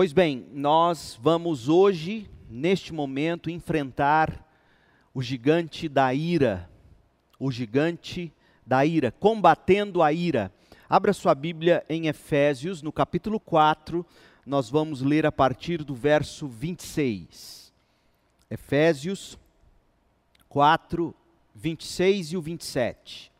Pois 0.00 0.14
bem, 0.14 0.46
nós 0.54 1.18
vamos 1.20 1.68
hoje, 1.68 2.26
neste 2.48 2.90
momento, 2.90 3.50
enfrentar 3.50 4.48
o 5.12 5.20
gigante 5.20 5.90
da 5.90 6.14
ira. 6.14 6.70
O 7.38 7.52
gigante 7.52 8.32
da 8.64 8.82
ira, 8.82 9.12
combatendo 9.12 10.02
a 10.02 10.10
ira. 10.10 10.50
Abra 10.88 11.12
sua 11.12 11.34
Bíblia 11.34 11.84
em 11.86 12.06
Efésios, 12.06 12.80
no 12.80 12.90
capítulo 12.90 13.38
4, 13.38 14.06
nós 14.46 14.70
vamos 14.70 15.02
ler 15.02 15.26
a 15.26 15.30
partir 15.30 15.84
do 15.84 15.94
verso 15.94 16.48
26. 16.48 17.70
Efésios 18.50 19.38
4, 20.48 21.14
26 21.54 22.32
e 22.32 22.36
o 22.38 22.40
27. 22.40 23.30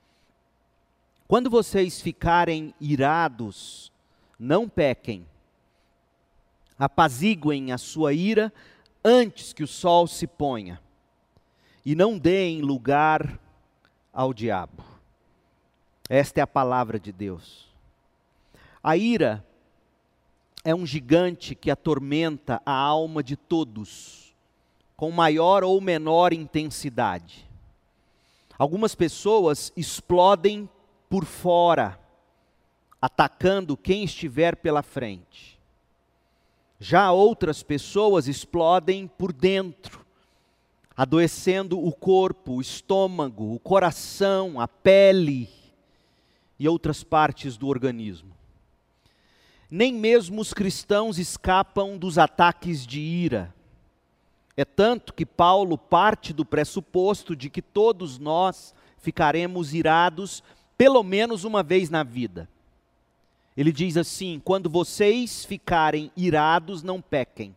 Quando 1.27 1.49
vocês 1.49 2.03
ficarem 2.03 2.75
irados, 2.79 3.91
não 4.39 4.69
pequem 4.69 5.25
apaziguem 6.81 7.73
a 7.73 7.79
sua 7.79 8.15
ira 8.15 8.51
antes 9.05 9.52
que 9.52 9.62
o 9.62 9.69
sol 9.69 10.07
se 10.07 10.27
ponha, 10.27 10.80
e 11.84 11.95
não 11.95 12.19
deem 12.19 12.62
lugar 12.62 13.39
ao 14.11 14.33
diabo. 14.33 14.83
Esta 16.09 16.41
é 16.41 16.43
a 16.43 16.47
palavra 16.47 16.98
de 16.98 17.12
Deus. 17.12 17.69
A 18.83 18.97
ira 18.97 19.47
é 20.65 20.75
um 20.75 20.87
gigante 20.87 21.55
que 21.55 21.70
atormenta 21.70 22.62
a 22.65 22.73
alma 22.73 23.23
de 23.23 23.37
todos, 23.37 24.34
com 24.97 25.11
maior 25.11 25.62
ou 25.62 25.81
menor 25.83 26.33
intensidade. 26.33 27.47
Algumas 28.59 28.95
pessoas 28.95 29.70
explodem 29.77 30.69
por 31.11 31.27
fora, 31.27 32.01
atacando 33.01 33.77
quem 33.77 34.05
estiver 34.05 34.56
pela 34.56 34.83
frente. 34.83 35.59
Já 36.83 37.12
outras 37.12 37.62
pessoas 37.62 38.27
explodem 38.27 39.07
por 39.07 39.34
dentro, 39.34 40.01
adoecendo 40.97 41.78
o 41.78 41.92
corpo, 41.92 42.55
o 42.55 42.61
estômago, 42.62 43.55
o 43.55 43.59
coração, 43.59 44.59
a 44.59 44.67
pele 44.67 45.51
e 46.58 46.67
outras 46.67 47.05
partes 47.05 47.58
do 47.58 47.69
organismo. 47.69 48.31
Nem 49.70 49.92
mesmo 49.92 50.41
os 50.41 50.55
cristãos 50.55 51.19
escapam 51.19 51.98
dos 51.98 52.17
ataques 52.17 52.86
de 52.86 52.98
ira. 52.98 53.55
É 54.56 54.64
tanto 54.64 55.12
que 55.12 55.27
Paulo 55.27 55.77
parte 55.77 56.33
do 56.33 56.47
pressuposto 56.47 57.36
de 57.36 57.51
que 57.51 57.61
todos 57.61 58.19
nós 58.19 58.75
ficaremos 58.98 59.75
irados 59.75 60.42
pelo 60.78 61.03
menos 61.03 61.45
uma 61.45 61.62
vez 61.62 61.91
na 61.91 62.03
vida. 62.03 62.48
Ele 63.56 63.73
diz 63.73 63.97
assim: 63.97 64.41
quando 64.45 64.70
vocês 64.70 65.45
ficarem 65.45 66.11
irados, 66.17 66.83
não 66.83 67.01
pequem. 67.01 67.55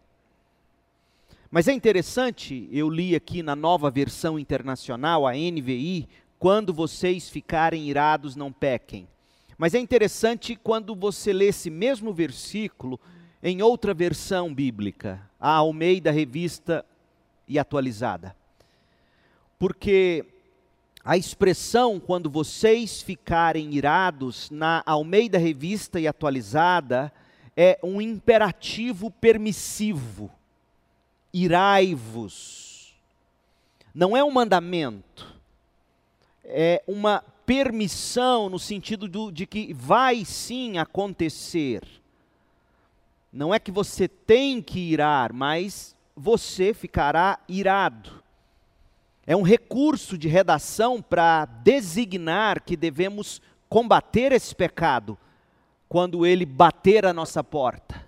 Mas 1.49 1.67
é 1.67 1.71
interessante, 1.71 2.67
eu 2.71 2.89
li 2.89 3.15
aqui 3.15 3.43
na 3.43 3.55
nova 3.55 3.91
versão 3.91 4.39
internacional, 4.39 5.27
a 5.27 5.33
NVI, 5.33 6.09
quando 6.39 6.73
vocês 6.73 7.29
ficarem 7.29 7.87
irados, 7.87 8.35
não 8.35 8.51
pequem. 8.51 9.07
Mas 9.55 9.75
é 9.75 9.79
interessante 9.79 10.55
quando 10.55 10.95
você 10.95 11.31
lê 11.31 11.49
esse 11.49 11.69
mesmo 11.69 12.11
versículo 12.11 12.99
em 13.41 13.61
outra 13.61 13.93
versão 13.93 14.53
bíblica, 14.53 15.21
a 15.39 15.51
Almeida 15.51 16.09
Revista 16.09 16.83
e 17.47 17.59
Atualizada. 17.59 18.35
Porque 19.59 20.25
a 21.05 21.17
expressão 21.17 21.99
quando 21.99 22.29
vocês 22.29 23.01
ficarem 23.01 23.73
irados 23.73 24.49
na 24.49 24.81
Almeida 24.85 25.37
Revista 25.37 25.99
e 25.99 26.07
Atualizada 26.07 27.11
é 27.57 27.77
um 27.83 27.99
imperativo 27.99 29.11
permissivo. 29.11 30.31
Irai-vos. 31.33 32.95
Não 33.93 34.15
é 34.15 34.23
um 34.23 34.31
mandamento. 34.31 35.27
É 36.45 36.81
uma 36.87 37.21
permissão 37.45 38.49
no 38.49 38.57
sentido 38.57 39.05
do, 39.05 39.29
de 39.29 39.45
que 39.45 39.73
vai 39.73 40.23
sim 40.23 40.77
acontecer. 40.77 41.83
Não 43.31 43.53
é 43.53 43.59
que 43.59 43.71
você 43.71 44.07
tem 44.07 44.61
que 44.61 44.79
irar, 44.79 45.33
mas 45.33 45.93
você 46.15 46.73
ficará 46.73 47.39
irado 47.45 48.22
é 49.25 49.35
um 49.35 49.41
recurso 49.41 50.17
de 50.17 50.27
redação 50.27 51.01
para 51.01 51.45
designar 51.45 52.61
que 52.61 52.75
devemos 52.75 53.41
combater 53.69 54.31
esse 54.31 54.53
pecado 54.53 55.17
quando 55.87 56.25
ele 56.25 56.45
bater 56.45 57.05
a 57.05 57.13
nossa 57.13 57.43
porta. 57.43 58.03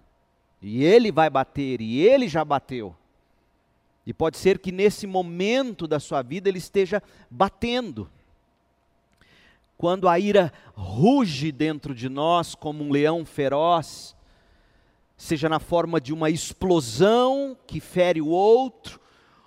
E 0.62 0.84
ele 0.84 1.12
vai 1.12 1.30
bater, 1.30 1.80
e 1.80 2.00
ele 2.00 2.28
já 2.28 2.44
bateu. 2.44 2.96
E 4.06 4.14
pode 4.14 4.38
ser 4.38 4.60
que 4.60 4.72
nesse 4.72 5.08
momento 5.08 5.88
da 5.88 6.00
sua 6.00 6.22
vida 6.22 6.50
ele 6.50 6.58
esteja 6.58 7.02
batendo. 7.30 8.10
Quando 9.78 10.08
a 10.08 10.20
ira 10.20 10.52
ruge 10.74 11.52
dentro 11.52 11.94
de 11.94 12.10
nós 12.10 12.56
como 12.56 12.84
um 12.84 12.92
leão 12.92 13.26
feroz, 13.26 14.16
seja 15.18 15.48
na 15.48 15.60
forma 15.60 16.00
de 16.00 16.14
uma 16.14 16.30
explosão 16.30 17.58
que 17.68 17.80
fere 17.80 18.22
o 18.22 18.28
outro, 18.28 19.00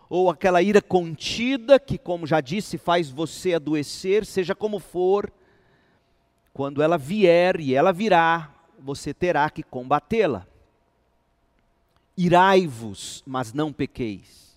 ou 0.09 0.31
aquela 0.31 0.63
ira 0.63 0.81
contida 0.81 1.79
que, 1.79 1.99
como 1.99 2.27
já 2.27 2.41
disse, 2.41 2.79
faz 2.79 3.11
você 3.11 3.55
adoecer, 3.55 4.25
seja 4.25 4.55
como 4.55 4.79
for, 4.79 5.31
quando 6.53 6.83
ela 6.83 6.97
vier 6.97 7.61
e 7.61 7.75
ela 7.75 7.93
virá, 7.93 8.55
você 8.79 9.13
terá 9.13 9.49
que 9.51 9.63
combatê-la. 9.63 10.47
Irai-vos, 12.17 13.23
mas 13.27 13.53
não 13.53 13.73
pequeis. 13.73 14.57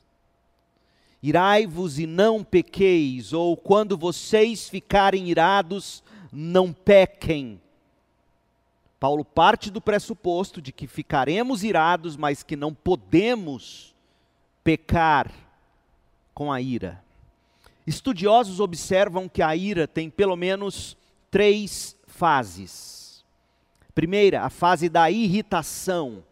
Irai-vos 1.21 1.99
e 1.99 2.07
não 2.07 2.43
pequeis, 2.43 3.33
ou 3.33 3.55
quando 3.55 3.97
vocês 3.97 4.67
ficarem 4.69 5.29
irados, 5.29 6.01
não 6.31 6.73
pequem. 6.73 7.61
Paulo 8.99 9.25
parte 9.25 9.69
do 9.69 9.81
pressuposto 9.81 10.61
de 10.61 10.71
que 10.71 10.87
ficaremos 10.87 11.63
irados, 11.63 12.15
mas 12.15 12.41
que 12.41 12.55
não 12.55 12.73
podemos 12.73 13.93
pecar 14.63 15.31
com 16.33 16.51
a 16.51 16.61
ira. 16.61 17.03
Estudiosos 17.85 18.59
observam 18.59 19.27
que 19.27 19.41
a 19.41 19.55
ira 19.55 19.87
tem 19.87 20.09
pelo 20.09 20.35
menos 20.35 20.95
três 21.29 21.95
fases. 22.05 23.25
Primeira, 23.93 24.43
a 24.43 24.49
fase 24.49 24.87
da 24.87 25.09
irritação. 25.09 26.23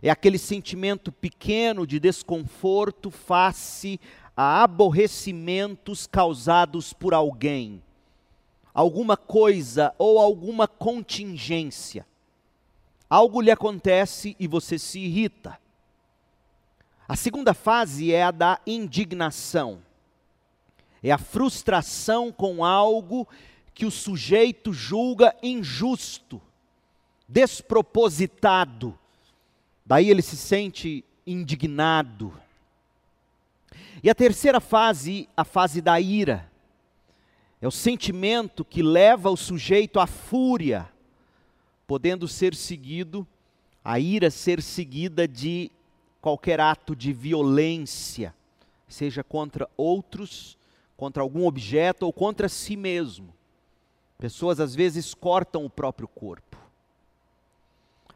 É 0.00 0.10
aquele 0.10 0.38
sentimento 0.38 1.10
pequeno 1.10 1.86
de 1.86 1.98
desconforto 1.98 3.10
face 3.10 4.00
a 4.36 4.62
aborrecimentos 4.62 6.06
causados 6.06 6.92
por 6.92 7.12
alguém, 7.12 7.82
alguma 8.72 9.16
coisa 9.16 9.92
ou 9.98 10.20
alguma 10.20 10.68
contingência. 10.68 12.06
Algo 13.10 13.40
lhe 13.40 13.50
acontece 13.50 14.36
e 14.38 14.46
você 14.46 14.78
se 14.78 15.00
irrita. 15.00 15.58
A 17.08 17.16
segunda 17.16 17.54
fase 17.54 18.12
é 18.12 18.22
a 18.22 18.30
da 18.30 18.60
indignação. 18.66 19.80
É 21.02 21.10
a 21.10 21.16
frustração 21.16 22.30
com 22.30 22.62
algo 22.62 23.26
que 23.72 23.86
o 23.86 23.90
sujeito 23.90 24.74
julga 24.74 25.34
injusto, 25.42 26.42
despropositado. 27.26 28.98
Daí 29.86 30.10
ele 30.10 30.20
se 30.20 30.36
sente 30.36 31.02
indignado. 31.26 32.38
E 34.02 34.10
a 34.10 34.14
terceira 34.14 34.60
fase, 34.60 35.28
a 35.34 35.44
fase 35.44 35.80
da 35.80 35.98
ira. 35.98 36.50
É 37.58 37.66
o 37.66 37.70
sentimento 37.72 38.64
que 38.64 38.82
leva 38.82 39.30
o 39.30 39.36
sujeito 39.36 39.98
à 39.98 40.06
fúria, 40.06 40.88
podendo 41.86 42.28
ser 42.28 42.54
seguido, 42.54 43.26
a 43.82 43.98
ira 43.98 44.30
ser 44.30 44.60
seguida 44.60 45.26
de 45.26 45.70
qualquer 46.20 46.60
ato 46.60 46.94
de 46.94 47.12
violência, 47.12 48.34
seja 48.86 49.22
contra 49.22 49.68
outros, 49.76 50.58
contra 50.96 51.22
algum 51.22 51.46
objeto 51.46 52.04
ou 52.04 52.12
contra 52.12 52.48
si 52.48 52.76
mesmo. 52.76 53.32
Pessoas 54.18 54.58
às 54.58 54.74
vezes 54.74 55.14
cortam 55.14 55.64
o 55.64 55.70
próprio 55.70 56.08
corpo. 56.08 56.56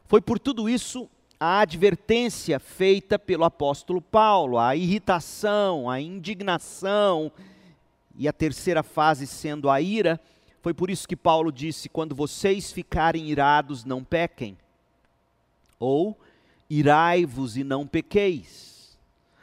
Foi 0.05 0.21
por 0.21 0.37
tudo 0.37 0.69
isso 0.69 1.09
a 1.39 1.59
advertência 1.59 2.59
feita 2.59 3.17
pelo 3.17 3.43
apóstolo 3.43 4.01
Paulo, 4.01 4.57
a 4.57 4.75
irritação, 4.75 5.89
a 5.89 5.99
indignação 5.99 7.31
e 8.15 8.27
a 8.27 8.33
terceira 8.33 8.83
fase 8.83 9.25
sendo 9.25 9.69
a 9.69 9.81
ira. 9.81 10.19
Foi 10.61 10.73
por 10.73 10.89
isso 10.89 11.07
que 11.07 11.15
Paulo 11.15 11.51
disse: 11.51 11.89
quando 11.89 12.15
vocês 12.15 12.71
ficarem 12.71 13.29
irados, 13.29 13.83
não 13.83 14.03
pequem. 14.03 14.57
Ou 15.79 16.17
irai-vos 16.69 17.57
e 17.57 17.63
não 17.63 17.85
pequeis. 17.87 18.97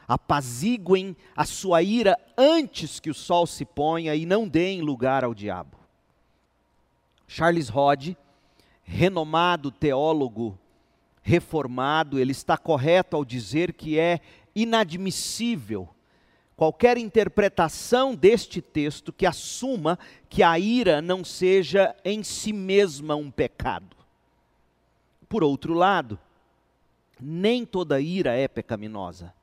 Apaziguem 0.06 1.17
a 1.37 1.44
sua 1.44 1.82
ira 1.82 2.19
antes 2.37 2.99
que 2.99 3.11
o 3.11 3.14
sol 3.14 3.46
se 3.46 3.64
ponha 3.64 4.14
e 4.14 4.26
não 4.26 4.49
deem 4.49 4.81
lugar 4.81 5.25
ao 5.25 5.34
diabo. 5.34 5.78
Charles 7.28 7.70
Hodge, 7.70 8.17
renomado 8.82 9.70
teólogo 9.70 10.58
reformado, 11.22 12.19
ele 12.19 12.32
está 12.32 12.56
correto 12.56 13.14
ao 13.17 13.25
dizer 13.25 13.73
que 13.73 13.99
é 13.99 14.20
inadmissível 14.55 15.88
qualquer 16.56 16.99
interpretação 16.99 18.14
deste 18.14 18.61
texto 18.61 19.12
que 19.12 19.25
assuma 19.25 19.99
que 20.28 20.43
a 20.43 20.58
ira 20.58 21.00
não 21.00 21.25
seja 21.25 21.96
em 22.05 22.23
si 22.23 22.52
mesma 22.52 23.14
um 23.16 23.31
pecado. 23.31 23.96
Por 25.26 25.43
outro 25.43 25.73
lado, 25.73 26.19
nem 27.20 27.64
toda 27.64 28.00
ira 28.00 28.34
é 28.34 28.49
pecaminosa. 28.49 29.34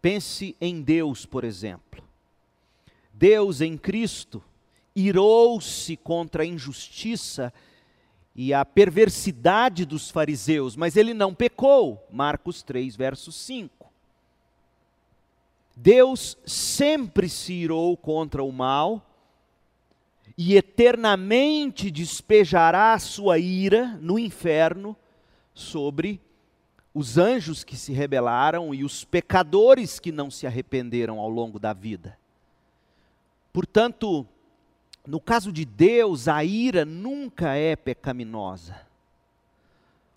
Pense 0.00 0.56
em 0.60 0.80
Deus, 0.80 1.26
por 1.26 1.44
exemplo. 1.44 2.02
Deus 3.12 3.60
em 3.60 3.76
Cristo 3.76 4.42
irou-se 4.94 5.96
contra 5.96 6.42
a 6.42 6.46
injustiça 6.46 7.52
e 8.34 8.54
a 8.54 8.64
perversidade 8.64 9.84
dos 9.84 10.10
fariseus, 10.10 10.76
mas 10.76 10.96
ele 10.96 11.12
não 11.12 11.34
pecou. 11.34 12.06
Marcos 12.10 12.62
3, 12.62 12.94
verso 12.94 13.32
5. 13.32 13.90
Deus 15.76 16.36
sempre 16.46 17.28
se 17.28 17.52
irou 17.52 17.96
contra 17.96 18.42
o 18.42 18.52
mal 18.52 19.04
e 20.36 20.56
eternamente 20.56 21.90
despejará 21.90 22.92
a 22.92 22.98
sua 22.98 23.38
ira 23.38 23.98
no 24.00 24.18
inferno 24.18 24.96
sobre 25.52 26.20
os 26.98 27.16
anjos 27.16 27.62
que 27.62 27.76
se 27.76 27.92
rebelaram 27.92 28.74
e 28.74 28.82
os 28.82 29.04
pecadores 29.04 30.00
que 30.00 30.10
não 30.10 30.32
se 30.32 30.48
arrependeram 30.48 31.20
ao 31.20 31.30
longo 31.30 31.56
da 31.56 31.72
vida. 31.72 32.18
Portanto, 33.52 34.26
no 35.06 35.20
caso 35.20 35.52
de 35.52 35.64
Deus, 35.64 36.26
a 36.26 36.42
ira 36.42 36.84
nunca 36.84 37.54
é 37.54 37.76
pecaminosa. 37.76 38.84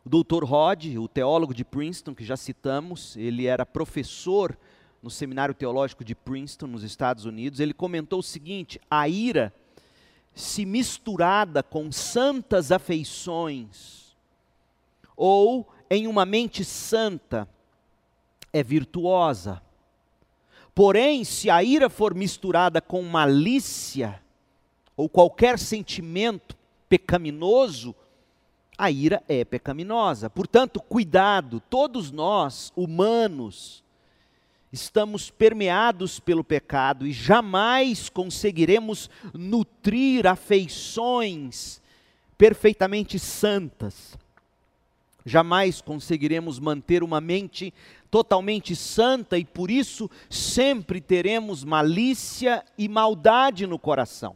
O 0.04 0.10
Dr. 0.10 0.44
Rod, 0.44 0.98
o 0.98 1.08
teólogo 1.08 1.54
de 1.54 1.64
Princeton, 1.64 2.16
que 2.16 2.26
já 2.26 2.36
citamos, 2.36 3.16
ele 3.16 3.46
era 3.46 3.64
professor 3.64 4.58
no 5.04 5.12
Seminário 5.12 5.54
Teológico 5.54 6.04
de 6.04 6.16
Princeton, 6.16 6.66
nos 6.66 6.82
Estados 6.82 7.26
Unidos, 7.26 7.60
ele 7.60 7.76
comentou 7.76 8.22
o 8.22 8.24
seguinte: 8.24 8.82
a 8.90 9.08
ira, 9.08 9.54
se 10.34 10.66
misturada 10.66 11.62
com 11.62 11.92
santas 11.92 12.72
afeições, 12.72 14.16
ou 15.16 15.70
em 15.94 16.08
uma 16.08 16.26
mente 16.26 16.64
santa, 16.64 17.46
é 18.54 18.64
virtuosa. 18.64 19.62
Porém, 20.74 21.26
se 21.26 21.50
a 21.50 21.62
ira 21.62 21.90
for 21.90 22.16
misturada 22.16 22.80
com 22.80 23.02
malícia, 23.04 24.24
ou 24.96 25.10
qualquer 25.10 25.60
sentimento 25.60 26.56
pecaminoso, 26.88 27.94
a 28.78 28.90
ira 28.90 29.22
é 29.28 29.44
pecaminosa. 29.44 30.30
Portanto, 30.30 30.80
cuidado, 30.80 31.62
todos 31.70 32.10
nós, 32.10 32.72
humanos, 32.74 33.84
estamos 34.72 35.30
permeados 35.30 36.22
pelo 36.22 36.42
pecado 36.44 37.06
e 37.06 37.12
jamais 37.12 38.08
conseguiremos 38.08 39.10
nutrir 39.34 40.26
afeições 40.26 41.82
perfeitamente 42.38 43.20
santas. 43.20 44.18
Jamais 45.26 45.82
conseguiremos 45.82 46.60
manter 46.60 47.04
uma 47.04 47.22
mente 47.22 47.74
totalmente 48.10 48.76
santa 48.76 49.38
e 49.38 49.46
por 49.46 49.72
isso 49.72 50.10
sempre 50.30 51.00
teremos 51.00 51.64
malícia 51.64 52.64
e 52.78 52.90
maldade 52.90 53.68
no 53.68 53.78
coração. 53.80 54.36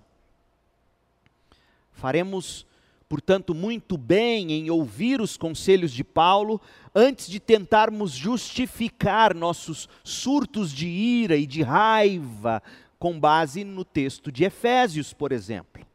Faremos, 1.91 2.65
portanto, 3.09 3.55
muito 3.55 3.97
bem 3.97 4.51
em 4.51 4.69
ouvir 4.69 5.19
os 5.19 5.37
conselhos 5.37 5.91
de 5.91 6.03
Paulo 6.03 6.61
antes 6.93 7.27
de 7.27 7.39
tentarmos 7.39 8.11
justificar 8.11 9.33
nossos 9.33 9.89
surtos 10.03 10.71
de 10.71 10.87
ira 10.87 11.35
e 11.35 11.45
de 11.45 11.61
raiva 11.61 12.61
com 12.99 13.19
base 13.19 13.63
no 13.63 13.83
texto 13.83 14.31
de 14.31 14.43
Efésios, 14.43 15.13
por 15.13 15.31
exemplo. 15.31 15.85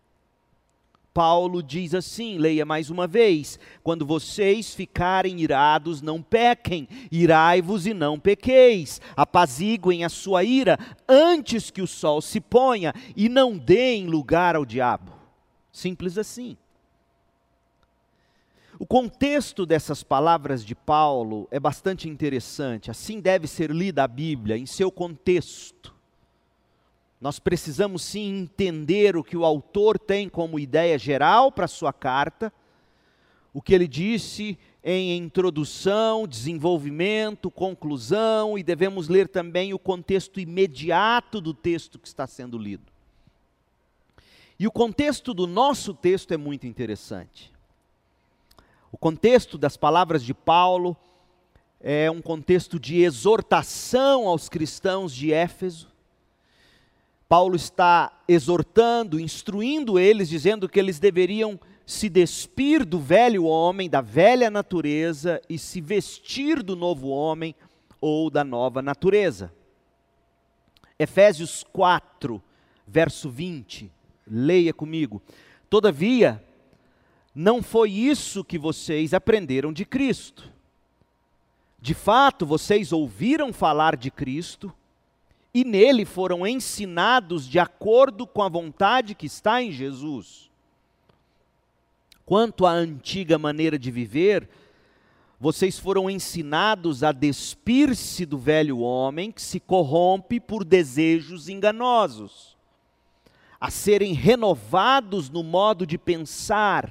Paulo 1.13 1.63
diz 1.63 1.95
assim, 1.95 2.39
leia 2.39 2.65
mais 2.65 2.91
uma 2.91 3.07
vez: 3.07 3.59
quando 3.83 4.07
vocês 4.07 4.75
ficarem 4.75 5.41
irados, 5.41 6.01
não 6.01 6.23
pequem, 6.23 6.89
irai-vos 7.11 7.87
e 7.87 7.95
não 7.95 8.19
pequeis, 8.19 9.01
apaziguem 9.17 10.05
a 10.05 10.09
sua 10.09 10.45
ira 10.45 10.79
antes 11.09 11.71
que 11.71 11.83
o 11.83 11.87
sol 11.87 12.21
se 12.21 12.41
ponha 12.41 12.95
e 13.17 13.29
não 13.29 13.59
deem 13.59 14.07
lugar 14.07 14.55
ao 14.55 14.65
diabo. 14.65 15.13
Simples 15.73 16.17
assim. 16.17 16.57
O 18.79 18.87
contexto 18.87 19.67
dessas 19.67 20.03
palavras 20.03 20.65
de 20.65 20.75
Paulo 20.75 21.47
é 21.51 21.61
bastante 21.61 22.09
interessante, 22.09 22.91
assim 22.91 23.21
deve 23.21 23.47
ser 23.47 23.71
lida 23.71 24.03
a 24.03 24.09
Bíblia, 24.09 24.57
em 24.57 24.65
seu 24.65 24.91
contexto. 24.91 25.95
Nós 27.21 27.39
precisamos 27.39 28.03
sim 28.03 28.41
entender 28.41 29.17
o 29.17 29.23
que 29.23 29.37
o 29.37 29.45
autor 29.45 29.99
tem 29.99 30.29
como 30.29 30.59
ideia 30.59 30.99
geral 30.99 31.53
para 31.53 31.69
sua 31.69 31.93
carta, 31.93 32.53
o 33.53 33.61
que 33.61 33.75
ele 33.75 33.87
disse 33.87 34.59
em 34.83 35.19
introdução, 35.19 36.27
desenvolvimento, 36.27 37.51
conclusão, 37.51 38.57
e 38.57 38.63
devemos 38.63 39.09
ler 39.09 39.29
também 39.29 39.75
o 39.75 39.79
contexto 39.79 40.41
imediato 40.41 41.41
do 41.41 41.53
texto 41.53 41.99
que 41.99 42.09
está 42.09 42.27
sendo 42.27 42.57
lido. 42.57 42.91
E 44.59 44.67
o 44.67 44.71
contexto 44.71 45.35
do 45.35 45.47
nosso 45.47 45.93
texto 45.93 46.33
é 46.33 46.37
muito 46.37 46.67
interessante. 46.67 47.53
O 48.93 48.97
contexto 48.97 49.59
das 49.59 49.77
palavras 49.77 50.23
de 50.23 50.33
Paulo 50.33 50.97
é 51.81 52.11
um 52.11 52.21
contexto 52.21 52.79
de 52.79 53.01
exortação 53.01 54.27
aos 54.27 54.49
cristãos 54.49 55.15
de 55.15 55.33
Éfeso. 55.33 55.89
Paulo 57.31 57.55
está 57.55 58.11
exortando, 58.27 59.21
instruindo 59.21 60.01
eles, 60.01 60.29
dizendo 60.29 60.69
que 60.69 60.81
eles 60.81 60.99
deveriam 60.99 61.61
se 61.87 62.09
despir 62.09 62.85
do 62.85 62.99
velho 62.99 63.45
homem, 63.45 63.89
da 63.89 64.01
velha 64.01 64.51
natureza 64.51 65.41
e 65.49 65.57
se 65.57 65.81
vestir 65.81 66.61
do 66.61 66.75
novo 66.75 67.07
homem 67.07 67.55
ou 68.01 68.31
da 68.31 68.43
nova 68.43 68.83
natureza. 68.83 69.55
Efésios 70.99 71.65
4, 71.73 72.43
verso 72.85 73.31
20 73.31 73.93
Leia 74.27 74.75
comigo. 74.75 75.23
Todavia, 75.69 76.45
não 77.33 77.63
foi 77.63 77.93
isso 77.93 78.43
que 78.43 78.59
vocês 78.59 79.15
aprenderam 79.15 79.73
de 79.73 79.85
Cristo. 79.85 80.51
De 81.81 81.95
fato, 81.95 82.45
vocês 82.45 82.93
ouviram 82.93 83.53
falar 83.53 83.97
de 83.97 84.11
Cristo 84.11 84.75
e 85.53 85.65
nele 85.65 86.05
foram 86.05 86.47
ensinados 86.47 87.49
de 87.49 87.59
acordo 87.59 88.27
com 88.27 88.43
a 88.43 88.49
vontade 88.49 89.15
que 89.15 89.27
está 89.27 89.63
em 89.63 89.73
Jesus. 89.73 90.51
Quanto 92.25 92.65
à 92.65 92.71
antiga 92.71 93.39
maneira 93.39 93.79
de 93.79 93.91
viver, 93.91 94.49
vocês 95.41 95.79
foram 95.79 96.09
ensinados 96.09 97.03
a 97.03 97.13
despir-se 97.13 98.25
do 98.25 98.39
velho 98.39 98.79
homem 98.79 99.33
que 99.33 99.43
se 99.43 99.59
corrompe 99.59 100.39
por 100.39 100.65
desejos 100.65 101.49
enganosos 101.49 102.57
a 103.61 103.71
serem 103.71 104.15
renovados 104.15 105.29
no 105.29 105.45
modo 105.45 105.87
de 105.87 105.99
pensar 105.99 106.91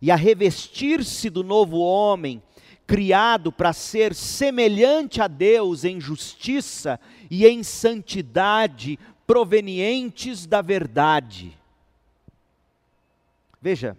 e 0.00 0.10
a 0.10 0.16
revestir-se 0.16 1.30
do 1.30 1.42
novo 1.42 1.78
homem, 1.78 2.42
criado 2.86 3.50
para 3.50 3.72
ser 3.72 4.14
semelhante 4.14 5.20
a 5.20 5.28
Deus 5.28 5.84
em 5.84 6.00
justiça 6.00 7.00
e 7.30 7.46
em 7.46 7.62
santidade 7.62 8.98
provenientes 9.26 10.46
da 10.46 10.60
verdade. 10.60 11.56
Veja, 13.60 13.96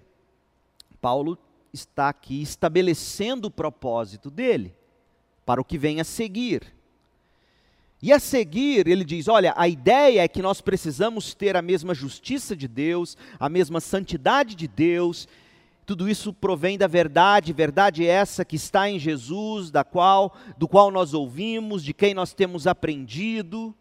Paulo 1.02 1.38
está 1.74 2.10
aqui 2.10 2.42
estabelecendo 2.42 3.48
o 3.48 3.52
propósito 3.52 4.30
dele 4.30 4.74
para 5.46 5.60
o 5.60 5.66
que 5.66 5.78
vem 5.78 6.00
a 6.00 6.04
seguir. 6.04 6.74
E 8.02 8.14
a 8.14 8.20
seguir, 8.20 8.88
ele 8.88 9.04
diz: 9.04 9.28
olha, 9.28 9.54
a 9.58 9.68
ideia 9.68 10.24
é 10.24 10.28
que 10.28 10.42
nós 10.42 10.62
precisamos 10.62 11.34
ter 11.34 11.56
a 11.56 11.62
mesma 11.62 11.94
justiça 11.94 12.56
de 12.56 12.68
Deus, 12.68 13.18
a 13.40 13.50
mesma 13.50 13.80
santidade 13.80 14.54
de 14.54 14.68
Deus. 14.68 15.28
Tudo 15.86 16.10
isso 16.10 16.34
provém 16.34 16.78
da 16.78 16.88
verdade, 16.88 17.54
verdade 17.54 18.06
essa 18.06 18.44
que 18.44 18.56
está 18.56 18.90
em 18.90 18.98
Jesus, 18.98 19.70
da 19.70 19.84
qual, 19.84 20.36
do 20.58 20.68
qual 20.68 20.90
nós 20.90 21.14
ouvimos, 21.14 21.84
de 21.84 21.94
quem 21.94 22.14
nós 22.14 22.34
temos 22.34 22.66
aprendido. 22.66 23.74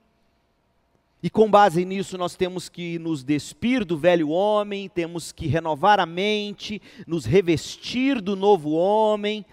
E 1.22 1.30
com 1.30 1.50
base 1.50 1.84
nisso 1.84 2.18
nós 2.18 2.36
temos 2.36 2.68
que 2.68 2.98
nos 2.98 3.24
despir 3.24 3.84
do 3.84 3.96
velho 3.96 4.28
homem, 4.28 4.88
temos 4.88 5.32
que 5.32 5.46
renovar 5.46 5.98
a 5.98 6.06
mente, 6.06 6.82
nos 7.06 7.24
revestir 7.24 8.20
do 8.20 8.36
novo 8.36 8.72
homem 8.72 9.44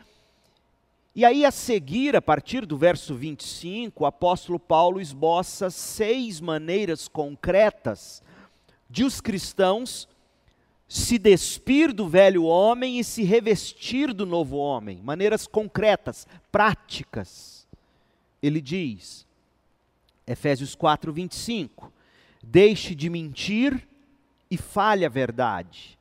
e 1.13 1.25
aí, 1.25 1.43
a 1.43 1.51
seguir, 1.51 2.15
a 2.15 2.21
partir 2.21 2.65
do 2.65 2.77
verso 2.77 3.13
25, 3.13 4.01
o 4.01 4.07
apóstolo 4.07 4.57
Paulo 4.57 5.01
esboça 5.01 5.69
seis 5.69 6.39
maneiras 6.39 7.09
concretas 7.09 8.23
de 8.89 9.03
os 9.03 9.19
cristãos 9.19 10.07
se 10.91 11.17
despir 11.17 11.93
do 11.93 12.05
velho 12.05 12.43
homem 12.43 12.99
e 12.99 13.03
se 13.05 13.23
revestir 13.23 14.13
do 14.13 14.25
novo 14.25 14.57
homem, 14.57 14.99
maneiras 15.01 15.47
concretas, 15.47 16.27
práticas. 16.51 17.65
Ele 18.43 18.59
diz, 18.59 19.25
Efésios 20.27 20.75
4, 20.75 21.13
25: 21.13 21.93
Deixe 22.43 22.93
de 22.93 23.09
mentir 23.09 23.87
e 24.49 24.57
fale 24.57 25.05
a 25.05 25.09
verdade. 25.09 25.97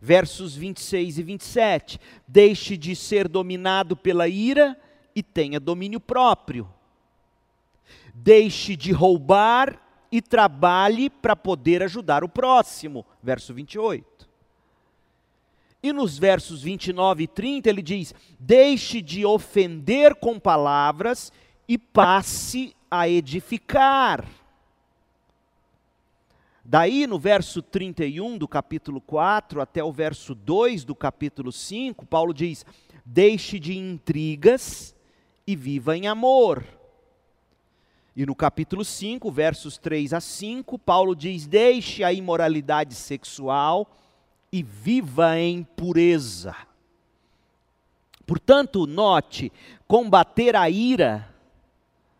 Versos 0.00 0.56
26 0.56 1.18
e 1.18 1.22
27: 1.22 2.00
Deixe 2.26 2.76
de 2.76 2.96
ser 2.96 3.28
dominado 3.28 3.96
pela 3.96 4.26
ira 4.26 4.76
e 5.14 5.22
tenha 5.22 5.60
domínio 5.60 6.00
próprio. 6.00 6.68
Deixe 8.12 8.74
de 8.74 8.90
roubar 8.90 9.83
e 10.14 10.22
trabalhe 10.22 11.10
para 11.10 11.34
poder 11.34 11.82
ajudar 11.82 12.22
o 12.22 12.28
próximo. 12.28 13.04
Verso 13.20 13.52
28. 13.52 14.28
E 15.82 15.92
nos 15.92 16.16
versos 16.16 16.62
29 16.62 17.24
e 17.24 17.26
30 17.26 17.68
ele 17.68 17.82
diz: 17.82 18.14
Deixe 18.38 19.02
de 19.02 19.26
ofender 19.26 20.14
com 20.14 20.38
palavras 20.38 21.32
e 21.66 21.76
passe 21.76 22.76
a 22.88 23.08
edificar. 23.08 24.24
Daí, 26.64 27.08
no 27.08 27.18
verso 27.18 27.60
31 27.60 28.38
do 28.38 28.46
capítulo 28.46 29.00
4 29.00 29.60
até 29.60 29.82
o 29.82 29.90
verso 29.90 30.32
2 30.32 30.84
do 30.84 30.94
capítulo 30.94 31.50
5, 31.50 32.06
Paulo 32.06 32.32
diz: 32.32 32.64
Deixe 33.04 33.58
de 33.58 33.76
intrigas 33.76 34.94
e 35.44 35.56
viva 35.56 35.96
em 35.96 36.06
amor. 36.06 36.64
E 38.16 38.24
no 38.24 38.34
capítulo 38.34 38.84
5, 38.84 39.28
versos 39.30 39.76
3 39.76 40.12
a 40.12 40.20
5, 40.20 40.78
Paulo 40.78 41.16
diz: 41.16 41.46
Deixe 41.46 42.04
a 42.04 42.12
imoralidade 42.12 42.94
sexual 42.94 43.90
e 44.52 44.62
viva 44.62 45.36
em 45.38 45.64
pureza. 45.64 46.54
Portanto, 48.24 48.86
note: 48.86 49.50
combater 49.88 50.54
a 50.54 50.70
ira, 50.70 51.28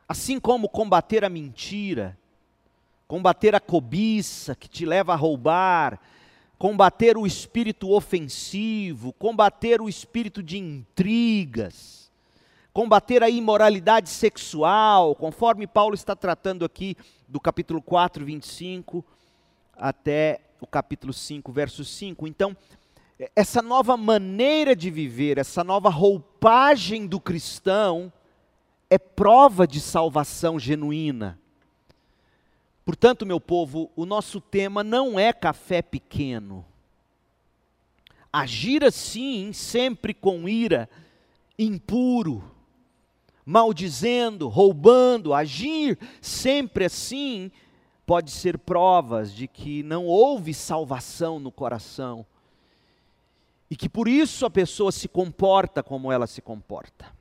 assim 0.08 0.40
como 0.40 0.68
combater 0.68 1.24
a 1.24 1.28
mentira, 1.28 2.18
combater 3.06 3.54
a 3.54 3.60
cobiça 3.60 4.56
que 4.56 4.68
te 4.68 4.84
leva 4.84 5.12
a 5.12 5.16
roubar, 5.16 6.00
combater 6.58 7.16
o 7.16 7.24
espírito 7.24 7.92
ofensivo, 7.92 9.12
combater 9.12 9.80
o 9.80 9.88
espírito 9.88 10.42
de 10.42 10.58
intrigas, 10.58 12.03
combater 12.74 13.22
a 13.22 13.30
imoralidade 13.30 14.10
sexual, 14.10 15.14
conforme 15.14 15.64
Paulo 15.64 15.94
está 15.94 16.16
tratando 16.16 16.64
aqui 16.64 16.96
do 17.28 17.38
capítulo 17.38 17.80
4, 17.80 18.24
25 18.24 19.04
até 19.76 20.40
o 20.60 20.66
capítulo 20.66 21.12
5, 21.12 21.52
verso 21.52 21.84
5. 21.84 22.26
Então, 22.26 22.56
essa 23.36 23.62
nova 23.62 23.96
maneira 23.96 24.74
de 24.74 24.90
viver, 24.90 25.38
essa 25.38 25.62
nova 25.62 25.88
roupagem 25.88 27.06
do 27.06 27.20
cristão, 27.20 28.12
é 28.90 28.98
prova 28.98 29.68
de 29.68 29.80
salvação 29.80 30.58
genuína. 30.58 31.38
Portanto, 32.84 33.24
meu 33.24 33.38
povo, 33.38 33.88
o 33.94 34.04
nosso 34.04 34.40
tema 34.40 34.82
não 34.82 35.16
é 35.16 35.32
café 35.32 35.80
pequeno. 35.80 36.66
Agir 38.32 38.82
assim, 38.82 39.52
sempre 39.52 40.12
com 40.12 40.48
ira, 40.48 40.90
impuro, 41.56 42.53
maldizendo, 43.44 44.48
roubando, 44.48 45.34
agir 45.34 45.98
sempre 46.20 46.84
assim, 46.84 47.50
pode 48.06 48.30
ser 48.30 48.58
provas 48.58 49.32
de 49.34 49.46
que 49.46 49.82
não 49.82 50.06
houve 50.06 50.54
salvação 50.54 51.38
no 51.38 51.52
coração. 51.52 52.24
E 53.70 53.76
que 53.76 53.88
por 53.88 54.08
isso 54.08 54.46
a 54.46 54.50
pessoa 54.50 54.92
se 54.92 55.08
comporta 55.08 55.82
como 55.82 56.12
ela 56.12 56.26
se 56.26 56.40
comporta. 56.40 57.12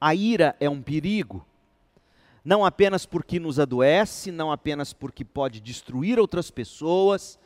A 0.00 0.14
ira 0.14 0.56
é 0.58 0.68
um 0.68 0.82
perigo, 0.82 1.44
não 2.44 2.64
apenas 2.64 3.04
porque 3.04 3.38
nos 3.38 3.58
adoece, 3.58 4.32
não 4.32 4.50
apenas 4.50 4.92
porque 4.92 5.24
pode 5.24 5.60
destruir 5.60 6.18
outras 6.18 6.50
pessoas, 6.50 7.38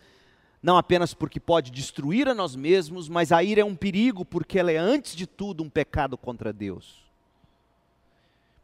não 0.62 0.78
apenas 0.78 1.12
porque 1.12 1.40
pode 1.40 1.70
destruir 1.70 2.28
a 2.28 2.34
nós 2.34 2.54
mesmos, 2.54 3.08
mas 3.08 3.32
a 3.32 3.42
ira 3.42 3.60
é 3.60 3.64
um 3.64 3.74
perigo 3.74 4.24
porque 4.24 4.58
ela 4.58 4.70
é, 4.72 4.76
antes 4.76 5.14
de 5.16 5.26
tudo, 5.26 5.62
um 5.62 5.68
pecado 5.68 6.16
contra 6.16 6.52
Deus. 6.52 7.03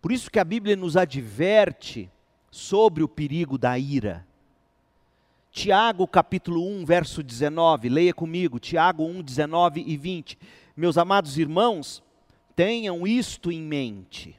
Por 0.01 0.13
isso 0.13 0.31
que 0.31 0.39
a 0.39 0.45
Bíblia 0.45 0.77
nos 0.77 0.97
adverte 0.97 2.11
sobre 2.51 3.03
o 3.03 3.09
perigo 3.09 3.59
da 3.59 3.79
ira. 3.79 4.27
Tiago 5.53 6.07
capítulo 6.07 6.67
1, 6.67 6.87
verso 6.87 7.23
19, 7.23 7.89
leia 7.89 8.15
comigo, 8.15 8.59
Tiago 8.59 9.05
1, 9.05 9.23
19 9.23 9.85
e 9.87 9.97
20. 9.97 10.39
Meus 10.77 10.97
amados 10.97 11.37
irmãos, 11.37 12.03
tenham 12.57 13.07
isto 13.07 13.53
em 13.53 13.61
mente. 13.61 14.39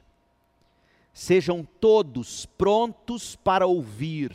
Sejam 1.12 1.66
todos 1.78 2.46
prontos 2.46 3.36
para 3.36 3.66
ouvir, 3.66 4.34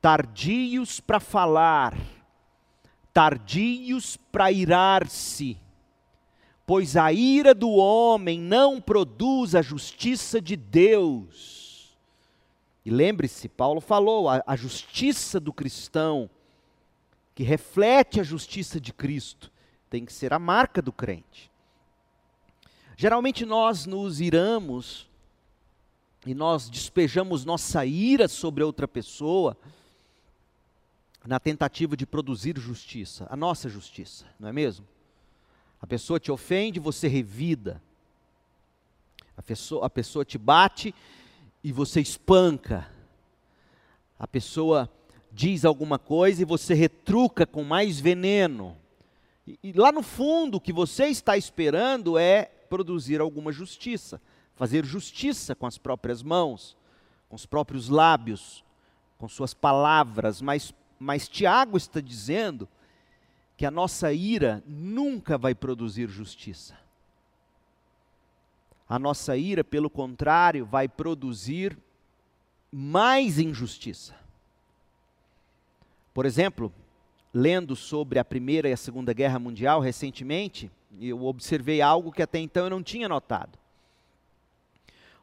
tardios 0.00 0.98
para 0.98 1.20
falar, 1.20 1.96
tardios 3.14 4.16
para 4.16 4.50
irar-se 4.50 5.56
pois 6.66 6.96
a 6.96 7.12
ira 7.12 7.54
do 7.54 7.70
homem 7.70 8.40
não 8.40 8.80
produz 8.80 9.54
a 9.54 9.62
justiça 9.62 10.40
de 10.40 10.56
Deus. 10.56 11.96
E 12.84 12.90
lembre-se, 12.90 13.48
Paulo 13.48 13.80
falou, 13.80 14.28
a, 14.28 14.42
a, 14.46 14.56
justiça 14.56 15.38
do 15.38 15.52
cristão, 15.52 16.28
que 17.34 17.42
reflete 17.42 18.20
a 18.20 18.24
justiça 18.24 18.80
de 18.80 18.92
Cristo, 18.92 19.52
tem 19.88 20.04
que 20.04 20.12
ser 20.12 20.32
a 20.32 20.38
marca 20.38 20.82
do 20.82 20.92
crente. 20.92 21.50
Geralmente 22.96 23.44
nós 23.44 23.86
nos 23.86 24.20
iramos 24.20 25.08
e 26.26 26.34
nós 26.34 26.68
despejamos 26.68 27.44
nossa 27.44 27.84
ira 27.84 28.28
sobre 28.28 28.62
outra 28.62 28.86
pessoa 28.86 29.56
na 31.24 31.38
tentativa 31.38 31.96
de 31.96 32.04
produzir 32.04 32.58
justiça, 32.58 33.26
a 33.30 33.36
nossa 33.36 33.68
justiça, 33.68 34.26
não 34.38 34.48
é 34.48 34.52
mesmo? 34.52 34.86
A 35.82 35.86
pessoa 35.86 36.20
te 36.20 36.30
ofende, 36.30 36.78
você 36.78 37.08
revida. 37.08 37.82
A 39.36 39.42
pessoa, 39.42 39.84
a 39.84 39.90
pessoa 39.90 40.24
te 40.24 40.38
bate 40.38 40.94
e 41.62 41.72
você 41.72 42.00
espanca. 42.00 42.88
A 44.16 44.28
pessoa 44.28 44.88
diz 45.32 45.64
alguma 45.64 45.98
coisa 45.98 46.42
e 46.42 46.44
você 46.44 46.72
retruca 46.72 47.44
com 47.44 47.64
mais 47.64 47.98
veneno. 47.98 48.76
E, 49.44 49.58
e 49.60 49.72
lá 49.72 49.90
no 49.90 50.04
fundo, 50.04 50.56
o 50.56 50.60
que 50.60 50.72
você 50.72 51.06
está 51.06 51.36
esperando 51.36 52.16
é 52.16 52.44
produzir 52.68 53.20
alguma 53.20 53.50
justiça, 53.50 54.20
fazer 54.54 54.84
justiça 54.84 55.52
com 55.52 55.66
as 55.66 55.78
próprias 55.78 56.22
mãos, 56.22 56.76
com 57.28 57.34
os 57.34 57.44
próprios 57.44 57.88
lábios, 57.88 58.64
com 59.18 59.28
suas 59.28 59.52
palavras. 59.52 60.40
Mas, 60.40 60.72
mas 60.96 61.28
Tiago 61.28 61.76
está 61.76 62.00
dizendo 62.00 62.68
que 63.62 63.66
a 63.66 63.70
nossa 63.70 64.12
ira 64.12 64.60
nunca 64.66 65.38
vai 65.38 65.54
produzir 65.54 66.08
justiça. 66.08 66.76
A 68.88 68.98
nossa 68.98 69.36
ira, 69.36 69.62
pelo 69.62 69.88
contrário, 69.88 70.66
vai 70.66 70.88
produzir 70.88 71.78
mais 72.72 73.38
injustiça. 73.38 74.16
Por 76.12 76.26
exemplo, 76.26 76.72
lendo 77.32 77.76
sobre 77.76 78.18
a 78.18 78.24
Primeira 78.24 78.68
e 78.68 78.72
a 78.72 78.76
Segunda 78.76 79.12
Guerra 79.12 79.38
Mundial 79.38 79.80
recentemente, 79.80 80.68
eu 81.00 81.24
observei 81.24 81.80
algo 81.80 82.10
que 82.10 82.20
até 82.20 82.40
então 82.40 82.64
eu 82.64 82.70
não 82.70 82.82
tinha 82.82 83.08
notado. 83.08 83.56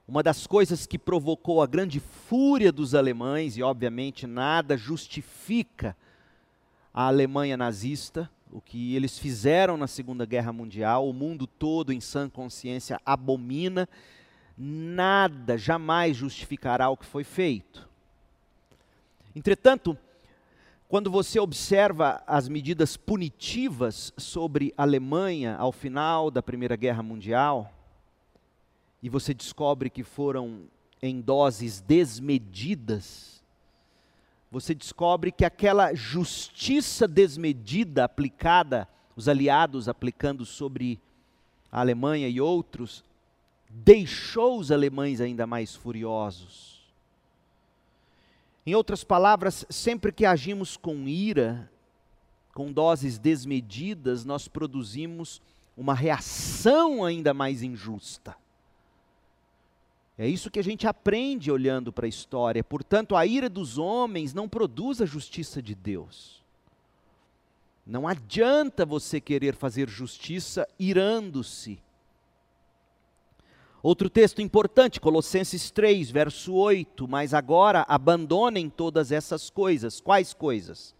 Uma 0.07 0.23
das 0.23 0.47
coisas 0.47 0.87
que 0.87 0.97
provocou 0.97 1.61
a 1.61 1.67
grande 1.67 1.99
fúria 1.99 2.71
dos 2.71 2.95
alemães, 2.95 3.57
e 3.57 3.63
obviamente 3.63 4.25
nada 4.25 4.77
justifica 4.77 5.93
a 6.93 7.07
Alemanha 7.07 7.55
nazista, 7.55 8.29
o 8.51 8.59
que 8.59 8.95
eles 8.95 9.17
fizeram 9.19 9.77
na 9.77 9.87
Segunda 9.87 10.25
Guerra 10.25 10.51
Mundial, 10.51 11.07
o 11.07 11.13
mundo 11.13 11.45
todo 11.45 11.93
em 11.93 12.01
sã 12.01 12.29
consciência 12.29 12.99
abomina, 13.05 13.87
nada 14.57 15.57
jamais 15.57 16.17
justificará 16.17 16.89
o 16.89 16.97
que 16.97 17.05
foi 17.05 17.23
feito. 17.23 17.87
Entretanto, 19.35 19.97
quando 20.87 21.11
você 21.11 21.39
observa 21.39 22.23
as 22.25 22.49
medidas 22.49 22.97
punitivas 22.97 24.11
sobre 24.17 24.73
a 24.75 24.81
Alemanha 24.81 25.55
ao 25.55 25.71
final 25.71 26.31
da 26.31 26.41
Primeira 26.41 26.75
Guerra 26.75 27.03
Mundial, 27.03 27.71
e 29.01 29.07
você 29.07 29.33
descobre 29.33 29.89
que 29.89 30.03
foram 30.03 30.63
em 31.01 31.21
doses 31.21 31.79
desmedidas, 31.79 33.38
você 34.51 34.73
descobre 34.73 35.31
que 35.31 35.45
aquela 35.45 35.93
justiça 35.93 37.07
desmedida 37.07 38.03
aplicada, 38.03 38.87
os 39.15 39.27
aliados 39.27 39.87
aplicando 39.87 40.45
sobre 40.45 40.99
a 41.71 41.79
Alemanha 41.81 42.27
e 42.27 42.41
outros, 42.41 43.03
deixou 43.69 44.57
os 44.59 44.71
alemães 44.71 45.21
ainda 45.21 45.45
mais 45.45 45.75
furiosos. 45.75 46.79
Em 48.65 48.73
outras 48.73 49.03
palavras, 49.03 49.65
sempre 49.69 50.11
que 50.11 50.25
agimos 50.25 50.75
com 50.75 51.07
ira, 51.07 51.71
com 52.53 52.71
doses 52.71 53.19
desmedidas, 53.19 54.25
nós 54.25 54.47
produzimos 54.47 55.41
uma 55.77 55.93
reação 55.93 57.05
ainda 57.05 57.33
mais 57.33 57.61
injusta. 57.61 58.35
É 60.21 60.27
isso 60.27 60.51
que 60.51 60.59
a 60.59 60.63
gente 60.63 60.85
aprende 60.85 61.49
olhando 61.49 61.93
para 61.93 62.05
a 62.05 62.09
história. 62.09 62.61
Portanto, 62.61 63.15
a 63.15 63.25
ira 63.25 63.47
dos 63.47 63.77
homens 63.77 64.33
não 64.33 64.49
produz 64.49 65.01
a 65.01 65.05
justiça 65.05 65.61
de 65.61 65.73
Deus. 65.73 66.43
Não 67.87 68.05
adianta 68.05 68.85
você 68.85 69.21
querer 69.21 69.55
fazer 69.55 69.87
justiça 69.87 70.67
irando-se. 70.77 71.81
Outro 73.81 74.09
texto 74.09 74.41
importante, 74.41 74.99
Colossenses 74.99 75.71
3, 75.71 76.11
verso 76.11 76.53
8. 76.53 77.07
Mas 77.07 77.33
agora 77.33 77.85
abandonem 77.87 78.69
todas 78.69 79.13
essas 79.13 79.49
coisas. 79.49 80.01
Quais 80.01 80.33
coisas? 80.33 80.93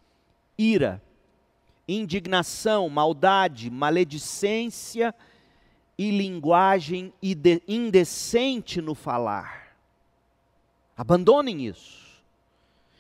Ira, 0.58 1.04
indignação, 1.86 2.88
maldade, 2.88 3.70
maledicência 3.70 5.14
e 6.00 6.12
linguagem 6.12 7.14
indecente 7.68 8.82
no 8.82 8.96
falar. 8.96 9.76
Abandonem 10.96 11.68
isso. 11.68 12.24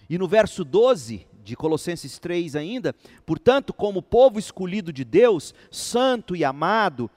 E 0.09 0.17
no 0.17 0.27
verso 0.27 0.65
12 0.65 1.25
de 1.41 1.55
Colossenses 1.55 2.19
3 2.19 2.57
ainda, 2.57 2.93
portanto, 3.25 3.71
como 3.71 4.01
povo 4.01 4.37
escolhido 4.37 4.91
de 4.91 5.05
Deus, 5.05 5.55
santo 5.71 6.35
e 6.35 6.43
amado, 6.43 7.09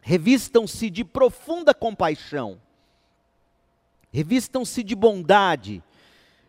revistam-se 0.00 0.88
de 0.88 1.04
profunda 1.04 1.74
compaixão, 1.74 2.58
revistam-se 4.10 4.82
de 4.82 4.94
bondade, 4.94 5.82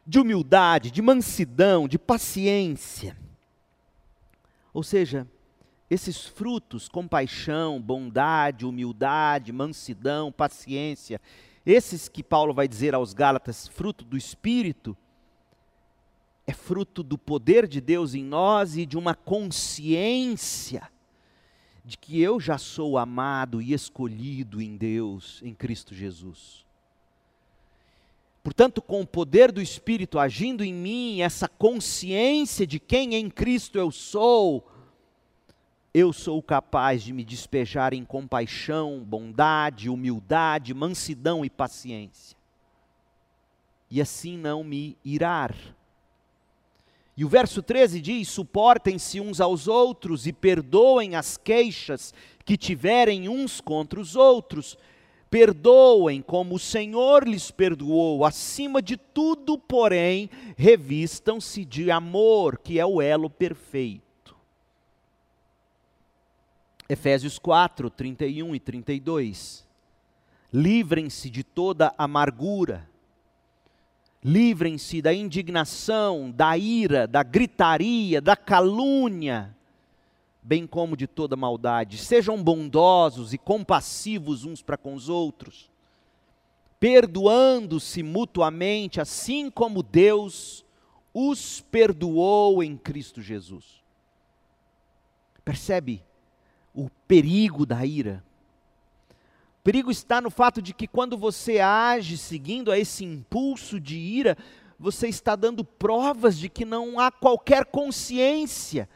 de 0.07 0.17
humildade, 0.17 0.91
de 0.91 1.01
mansidão, 1.01 1.89
de 1.89 1.99
paciência. 1.99 3.17
Ou 4.73 4.81
seja, 4.81 5.27
esses 5.89 6.25
frutos, 6.25 6.87
compaixão, 6.87 7.81
bondade, 7.81 8.65
humildade, 8.65 9.51
mansidão, 9.51 10.31
paciência, 10.31 11.19
esses 11.65 12.07
que 12.07 12.23
Paulo 12.23 12.53
vai 12.53 12.67
dizer 12.67 12.93
aos 12.93 13.13
Gálatas, 13.13 13.67
fruto 13.67 14.05
do 14.05 14.15
Espírito, 14.17 14.95
é 16.45 16.53
fruto 16.53 17.03
do 17.03 17.17
poder 17.17 17.67
de 17.67 17.79
Deus 17.79 18.13
em 18.13 18.23
nós 18.23 18.75
e 18.75 18.85
de 18.85 18.97
uma 18.97 19.13
consciência 19.13 20.89
de 21.85 21.97
que 21.97 22.21
eu 22.21 22.39
já 22.39 22.57
sou 22.57 22.97
amado 22.97 23.61
e 23.61 23.73
escolhido 23.73 24.61
em 24.61 24.77
Deus, 24.77 25.41
em 25.43 25.53
Cristo 25.53 25.93
Jesus. 25.93 26.65
Portanto, 28.43 28.81
com 28.81 29.01
o 29.01 29.07
poder 29.07 29.51
do 29.51 29.61
Espírito 29.61 30.17
agindo 30.17 30.63
em 30.63 30.73
mim, 30.73 31.21
essa 31.21 31.47
consciência 31.47 32.65
de 32.65 32.79
quem 32.79 33.15
em 33.15 33.29
Cristo 33.29 33.77
eu 33.77 33.91
sou, 33.91 34.67
eu 35.93 36.13
sou 36.13 36.41
capaz 36.41 37.03
de 37.03 37.11
me 37.11 37.23
despejar 37.23 37.93
em 37.93 38.05
compaixão, 38.05 39.03
bondade, 39.03 39.89
humildade, 39.89 40.73
mansidão 40.73 41.43
e 41.43 41.49
paciência. 41.49 42.37
E 43.89 43.99
assim 43.99 44.37
não 44.37 44.63
me 44.63 44.95
irar. 45.03 45.55
E 47.17 47.25
o 47.25 47.29
verso 47.29 47.61
13 47.61 47.99
diz: 47.99 48.29
suportem-se 48.29 49.19
uns 49.19 49.41
aos 49.41 49.67
outros 49.67 50.27
e 50.27 50.31
perdoem 50.31 51.15
as 51.15 51.37
queixas 51.37 52.13
que 52.45 52.55
tiverem 52.55 53.27
uns 53.27 53.59
contra 53.59 53.99
os 53.99 54.15
outros. 54.15 54.77
Perdoem 55.29 56.21
como 56.21 56.55
o 56.55 56.59
Senhor 56.59 57.27
lhes 57.27 57.51
perdoou. 57.51 58.25
Acima 58.25 58.81
de 58.81 58.97
tudo, 58.97 59.57
porém, 59.57 60.29
revistam-se 60.55 61.63
de 61.65 61.91
amor, 61.91 62.57
que 62.57 62.79
é 62.79 62.85
o 62.85 63.01
elo 63.01 63.29
perfeito. 63.29 64.08
Efésios 66.89 67.37
4, 67.37 67.87
31 67.91 68.55
e 68.55 68.59
32. 68.59 69.63
Livrem-se 70.51 71.29
de 71.29 71.43
toda 71.43 71.93
amargura, 71.95 72.89
livrem-se 74.23 74.99
da 74.99 75.13
indignação, 75.13 76.31
da 76.31 76.57
ira, 76.57 77.05
da 77.05 77.21
gritaria, 77.21 78.19
da 78.19 78.35
calúnia, 78.35 79.55
bem 80.41 80.65
como 80.65 80.97
de 80.97 81.05
toda 81.05 81.35
maldade. 81.35 81.99
Sejam 81.99 82.43
bondosos 82.43 83.31
e 83.31 83.37
compassivos 83.37 84.43
uns 84.43 84.63
para 84.63 84.75
com 84.75 84.95
os 84.95 85.07
outros, 85.07 85.69
perdoando-se 86.79 88.01
mutuamente, 88.01 88.99
assim 88.99 89.51
como 89.51 89.83
Deus 89.83 90.65
os 91.13 91.61
perdoou 91.61 92.63
em 92.63 92.75
Cristo 92.75 93.21
Jesus. 93.21 93.83
Percebe? 95.45 96.08
O 96.73 96.89
perigo 97.07 97.65
da 97.65 97.85
ira. 97.85 98.23
O 99.59 99.63
perigo 99.63 99.91
está 99.91 100.21
no 100.21 100.29
fato 100.29 100.61
de 100.61 100.73
que 100.73 100.87
quando 100.87 101.17
você 101.17 101.59
age 101.59 102.17
seguindo 102.17 102.71
a 102.71 102.79
esse 102.79 103.03
impulso 103.03 103.79
de 103.79 103.97
ira, 103.97 104.37
você 104.79 105.07
está 105.07 105.35
dando 105.35 105.63
provas 105.63 106.37
de 106.37 106.47
que 106.47 106.63
não 106.63 106.99
há 106.99 107.11
qualquer 107.11 107.65
consciência 107.65 108.89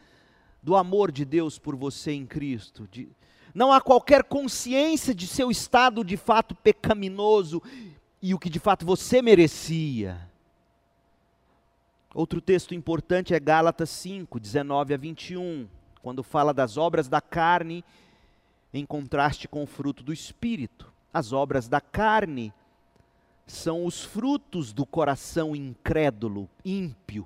do 0.62 0.76
amor 0.76 1.12
de 1.12 1.26
Deus 1.26 1.60
por 1.60 1.76
você 1.76 2.14
em 2.14 2.26
Cristo. 2.26 2.88
De, 2.90 3.10
não 3.54 3.74
há 3.74 3.82
qualquer 3.82 4.24
consciência 4.24 5.14
de 5.14 5.28
seu 5.28 5.52
estado 5.52 6.04
de 6.04 6.16
fato 6.16 6.56
pecaminoso 6.56 7.62
e 8.22 8.34
o 8.34 8.40
que 8.40 8.50
de 8.50 8.60
fato 8.60 8.86
você 8.86 9.22
merecia. 9.22 10.30
Outro 12.16 12.40
texto 12.40 12.74
importante 12.74 13.34
é 13.34 13.40
Gálatas 13.40 13.90
5, 13.90 14.40
19 14.40 14.94
a 14.94 14.98
21 14.98 15.68
quando 16.04 16.22
fala 16.22 16.54
das 16.54 16.76
obras 16.76 17.08
da 17.08 17.22
carne 17.22 17.84
em 18.74 18.86
contraste 18.86 19.48
com 19.48 19.64
o 19.64 19.68
fruto 19.68 20.04
do 20.04 20.12
espírito. 20.12 20.92
As 21.14 21.32
obras 21.32 21.70
da 21.70 21.80
carne 21.80 22.54
são 23.48 23.86
os 23.86 24.04
frutos 24.04 24.74
do 24.74 24.86
coração 24.86 25.56
incrédulo, 25.56 26.50
ímpio. 26.66 27.26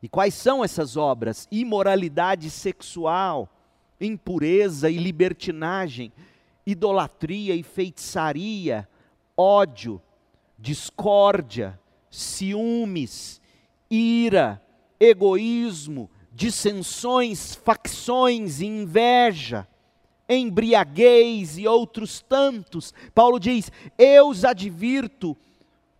E 0.00 0.08
quais 0.08 0.34
são 0.34 0.62
essas 0.62 0.96
obras? 0.96 1.48
Imoralidade 1.50 2.48
sexual, 2.48 3.48
impureza 4.00 4.88
e 4.88 4.96
libertinagem, 4.96 6.12
idolatria 6.64 7.56
e 7.56 7.64
feitiçaria, 7.64 8.88
ódio, 9.36 10.00
discórdia, 10.56 11.80
ciúmes, 12.08 13.40
ira, 13.90 14.62
egoísmo, 15.00 16.08
dissensões, 16.38 17.56
facções 17.56 18.60
e 18.60 18.66
inveja, 18.66 19.66
embriaguez 20.28 21.58
e 21.58 21.66
outros 21.66 22.20
tantos. 22.20 22.94
Paulo 23.12 23.40
diz: 23.40 23.72
Eu 23.98 24.28
os 24.28 24.44
advirto, 24.44 25.36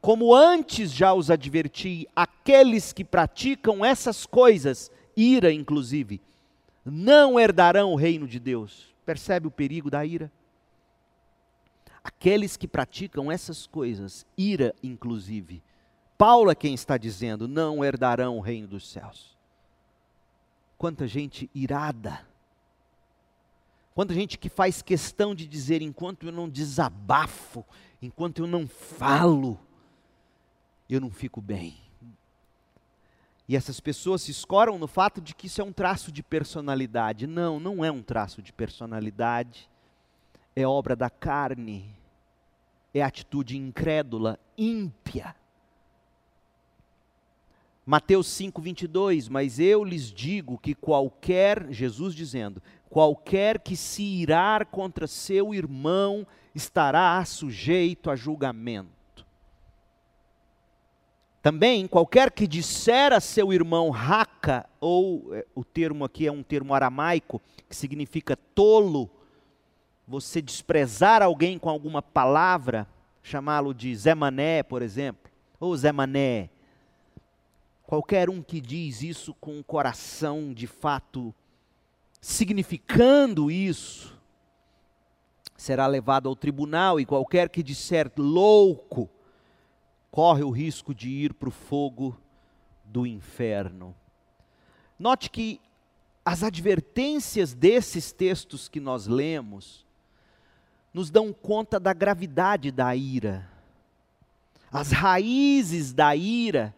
como 0.01 0.33
antes 0.33 0.93
já 0.93 1.13
os 1.13 1.29
adverti, 1.29 2.07
aqueles 2.15 2.93
que 2.93 3.05
praticam 3.05 3.85
essas 3.85 4.25
coisas, 4.27 4.93
ira 5.17 5.53
inclusive, 5.53 6.21
não 6.85 7.39
herdarão 7.39 7.93
o 7.93 7.97
reino 7.97 8.29
de 8.29 8.39
Deus. 8.39 8.95
Percebe 9.05 9.49
o 9.49 9.51
perigo 9.51 9.91
da 9.91 10.07
ira? 10.07 10.31
Aqueles 12.05 12.57
que 12.57 12.69
praticam 12.69 13.31
essas 13.31 13.67
coisas, 13.67 14.25
ira 14.37 14.73
inclusive, 14.85 15.61
Paulo 16.17 16.49
é 16.49 16.55
quem 16.55 16.75
está 16.75 16.97
dizendo, 16.97 17.49
não 17.49 17.85
herdarão 17.85 18.39
o 18.39 18.41
reino 18.41 18.69
dos 18.69 18.89
céus. 18.89 19.38
Quanta 20.79 21.09
gente 21.09 21.51
irada. 21.53 22.25
Quanta 23.95 24.15
gente 24.15 24.39
que 24.39 24.49
faz 24.49 24.81
questão 24.81 25.35
de 25.35 25.47
dizer: 25.47 25.83
enquanto 25.83 26.27
eu 26.27 26.33
não 26.33 26.49
desabafo, 26.49 27.65
enquanto 28.01 28.39
eu 28.39 28.47
não 28.47 28.69
falo, 28.69 29.59
eu 30.89 31.01
não 31.01 31.11
fico 31.11 31.41
bem. 31.41 31.77
E 33.49 33.57
essas 33.57 33.81
pessoas 33.81 34.23
se 34.23 34.31
escoram 34.31 34.79
no 34.79 34.87
fato 34.87 35.21
de 35.21 35.35
que 35.35 35.47
isso 35.47 35.61
é 35.61 35.65
um 35.65 35.73
traço 35.73 36.13
de 36.13 36.23
personalidade. 36.23 37.27
Não, 37.27 37.59
não 37.59 37.85
é 37.85 37.91
um 37.91 38.03
traço 38.03 38.41
de 38.41 38.53
personalidade. 38.53 39.69
É 40.55 40.67
obra 40.67 40.95
da 40.95 41.11
carne. 41.11 41.91
É 42.93 43.03
atitude 43.03 43.57
incrédula, 43.57 44.39
ímpia. 44.57 45.35
Mateus 47.91 48.27
5, 48.27 48.61
22, 48.61 49.31
mas 49.31 49.59
eu 49.59 49.83
lhes 49.83 50.13
digo 50.13 50.59
que 50.59 50.75
qualquer, 50.75 51.73
Jesus 51.73 52.15
dizendo, 52.15 52.63
qualquer 52.91 53.61
que 53.61 53.75
se 53.75 54.03
irar 54.03 54.67
contra 54.67 55.07
seu 55.07 55.55
irmão 55.55 56.27
estará 56.55 57.25
sujeito 57.25 58.11
a 58.11 58.15
julgamento. 58.15 59.25
Também, 61.41 61.87
qualquer 61.87 62.31
que 62.31 62.47
disser 62.47 63.11
a 63.11 63.21
seu 63.21 63.55
irmão 63.55 63.89
raca, 63.89 64.69
ou 64.79 65.35
é, 65.35 65.47
o 65.55 65.65
termo 65.65 66.05
aqui 66.05 66.27
é 66.27 66.31
um 66.31 66.43
termo 66.43 66.75
aramaico, 66.75 67.41
que 67.67 67.75
significa 67.75 68.37
tolo, 68.55 69.09
você 70.07 70.43
desprezar 70.43 71.23
alguém 71.23 71.59
com 71.59 71.71
alguma 71.71 72.03
palavra, 72.03 72.87
chamá-lo 73.23 73.73
de 73.73 73.97
Zé 73.97 74.15
Mané, 74.15 74.63
por 74.63 74.83
exemplo, 74.83 75.33
ou 75.59 75.75
Zé 75.75 75.91
Mané, 75.91 76.51
Qualquer 77.89 78.29
um 78.29 78.43
que 78.43 78.61
diz 78.61 79.01
isso 79.01 79.33
com 79.33 79.59
o 79.59 79.65
coração 79.65 80.53
de 80.53 80.67
fato 80.67 81.35
significando 82.21 83.51
isso, 83.51 84.15
será 85.57 85.87
levado 85.87 86.29
ao 86.29 86.37
tribunal 86.37 87.01
e 87.01 87.07
qualquer 87.07 87.49
que 87.49 87.63
disser 87.63 88.13
louco, 88.15 89.09
corre 90.11 90.43
o 90.43 90.51
risco 90.51 90.95
de 90.95 91.09
ir 91.09 91.33
para 91.33 91.49
o 91.49 91.51
fogo 91.51 92.15
do 92.85 93.07
inferno. 93.07 93.97
Note 94.99 95.31
que 95.31 95.59
as 96.23 96.43
advertências 96.43 97.55
desses 97.55 98.13
textos 98.13 98.69
que 98.69 98.81
nós 98.81 99.07
lemos 99.07 99.87
nos 100.93 101.11
dão 101.11 101.33
conta 101.33 101.81
da 101.81 101.95
gravidade 101.95 102.71
da 102.71 102.95
ira. 102.95 103.51
As 104.71 104.93
raízes 104.93 105.95
da 105.95 106.15
ira, 106.15 106.75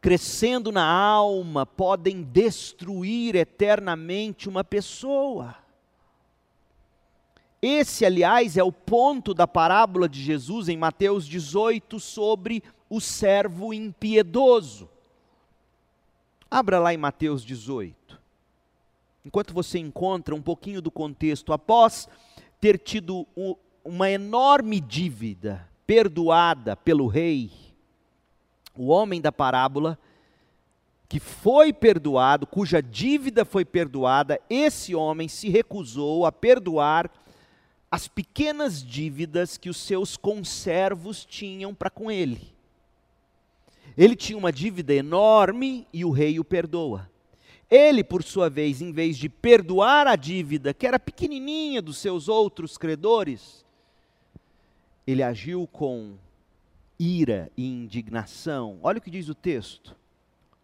crescendo 0.00 0.72
na 0.72 0.84
alma, 0.84 1.66
podem 1.66 2.22
destruir 2.22 3.36
eternamente 3.36 4.48
uma 4.48 4.64
pessoa. 4.64 5.56
Esse, 7.60 8.06
aliás, 8.06 8.56
é 8.56 8.64
o 8.64 8.72
ponto 8.72 9.34
da 9.34 9.46
parábola 9.46 10.08
de 10.08 10.22
Jesus 10.22 10.68
em 10.68 10.76
Mateus 10.78 11.26
18 11.26 12.00
sobre 12.00 12.62
o 12.88 13.00
servo 13.00 13.74
impiedoso. 13.74 14.88
Abra 16.50 16.78
lá 16.78 16.94
em 16.94 16.96
Mateus 16.96 17.44
18. 17.44 18.18
Enquanto 19.24 19.52
você 19.52 19.78
encontra 19.78 20.34
um 20.34 20.40
pouquinho 20.40 20.80
do 20.80 20.90
contexto, 20.90 21.52
após 21.52 22.08
ter 22.58 22.78
tido 22.78 23.26
uma 23.84 24.10
enorme 24.10 24.80
dívida 24.80 25.68
perdoada 25.86 26.74
pelo 26.74 27.06
rei, 27.06 27.50
o 28.80 28.86
homem 28.86 29.20
da 29.20 29.30
parábola, 29.30 29.98
que 31.06 31.20
foi 31.20 31.70
perdoado, 31.70 32.46
cuja 32.46 32.80
dívida 32.80 33.44
foi 33.44 33.62
perdoada, 33.62 34.40
esse 34.48 34.94
homem 34.94 35.28
se 35.28 35.50
recusou 35.50 36.24
a 36.24 36.32
perdoar 36.32 37.10
as 37.90 38.08
pequenas 38.08 38.82
dívidas 38.82 39.58
que 39.58 39.68
os 39.68 39.76
seus 39.76 40.16
conservos 40.16 41.26
tinham 41.26 41.74
para 41.74 41.90
com 41.90 42.10
ele. 42.10 42.54
Ele 43.98 44.16
tinha 44.16 44.38
uma 44.38 44.50
dívida 44.50 44.94
enorme 44.94 45.86
e 45.92 46.02
o 46.02 46.10
rei 46.10 46.40
o 46.40 46.44
perdoa. 46.44 47.06
Ele, 47.70 48.02
por 48.02 48.22
sua 48.22 48.48
vez, 48.48 48.80
em 48.80 48.92
vez 48.92 49.18
de 49.18 49.28
perdoar 49.28 50.06
a 50.06 50.16
dívida, 50.16 50.72
que 50.72 50.86
era 50.86 50.98
pequenininha 50.98 51.82
dos 51.82 51.98
seus 51.98 52.28
outros 52.28 52.78
credores, 52.78 53.62
ele 55.06 55.22
agiu 55.22 55.68
com 55.70 56.14
ira 57.00 57.50
e 57.56 57.66
indignação. 57.66 58.78
Olha 58.82 58.98
o 58.98 59.00
que 59.00 59.10
diz 59.10 59.28
o 59.28 59.34
texto. 59.34 59.96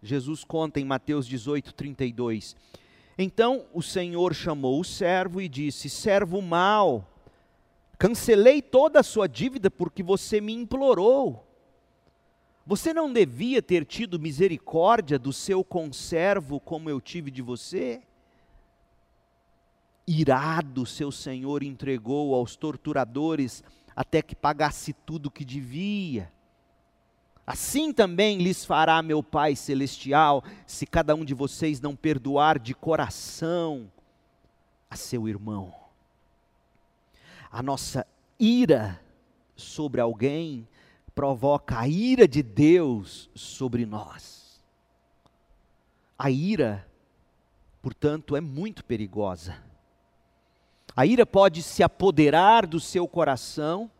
Jesus 0.02 0.44
conta 0.44 0.78
em 0.78 0.84
Mateus 0.84 1.26
18, 1.26 1.72
32. 1.74 2.54
Então 3.18 3.64
o 3.72 3.82
Senhor 3.82 4.34
chamou 4.34 4.78
o 4.78 4.84
servo 4.84 5.40
e 5.40 5.48
disse: 5.48 5.88
Servo 5.88 6.40
mau, 6.42 7.08
Cancelei 7.98 8.60
toda 8.60 9.00
a 9.00 9.02
sua 9.02 9.26
dívida 9.26 9.70
porque 9.70 10.02
você 10.02 10.40
me 10.40 10.52
implorou. 10.52 11.42
Você 12.66 12.92
não 12.92 13.12
devia 13.12 13.62
ter 13.62 13.84
tido 13.86 14.18
misericórdia 14.18 15.18
do 15.18 15.32
seu 15.32 15.64
conservo 15.64 16.60
como 16.60 16.90
eu 16.90 17.00
tive 17.00 17.30
de 17.30 17.40
você? 17.40 18.02
Irado, 20.06 20.84
seu 20.84 21.10
senhor 21.10 21.62
entregou 21.62 22.34
aos 22.34 22.54
torturadores 22.54 23.64
até 23.96 24.20
que 24.20 24.36
pagasse 24.36 24.92
tudo 24.92 25.26
o 25.26 25.30
que 25.30 25.44
devia. 25.44 26.30
Assim 27.46 27.92
também 27.92 28.38
lhes 28.38 28.64
fará 28.64 29.02
meu 29.02 29.22
Pai 29.22 29.56
Celestial, 29.56 30.44
se 30.66 30.86
cada 30.86 31.14
um 31.14 31.24
de 31.24 31.32
vocês 31.32 31.80
não 31.80 31.96
perdoar 31.96 32.58
de 32.58 32.74
coração 32.74 33.90
a 34.90 34.94
seu 34.94 35.26
irmão 35.26 35.86
a 37.56 37.62
nossa 37.62 38.06
ira 38.38 39.00
sobre 39.56 39.98
alguém 39.98 40.68
provoca 41.14 41.78
a 41.78 41.88
ira 41.88 42.28
de 42.28 42.42
Deus 42.42 43.30
sobre 43.34 43.86
nós. 43.86 44.62
A 46.18 46.30
ira, 46.30 46.86
portanto, 47.80 48.36
é 48.36 48.42
muito 48.42 48.84
perigosa. 48.84 49.56
A 50.96 51.04
ira 51.04 51.26
pode 51.26 51.62
se 51.62 51.82
apoderar 51.82 52.66
do 52.66 52.80
seu 52.80 53.06
coração, 53.06 53.90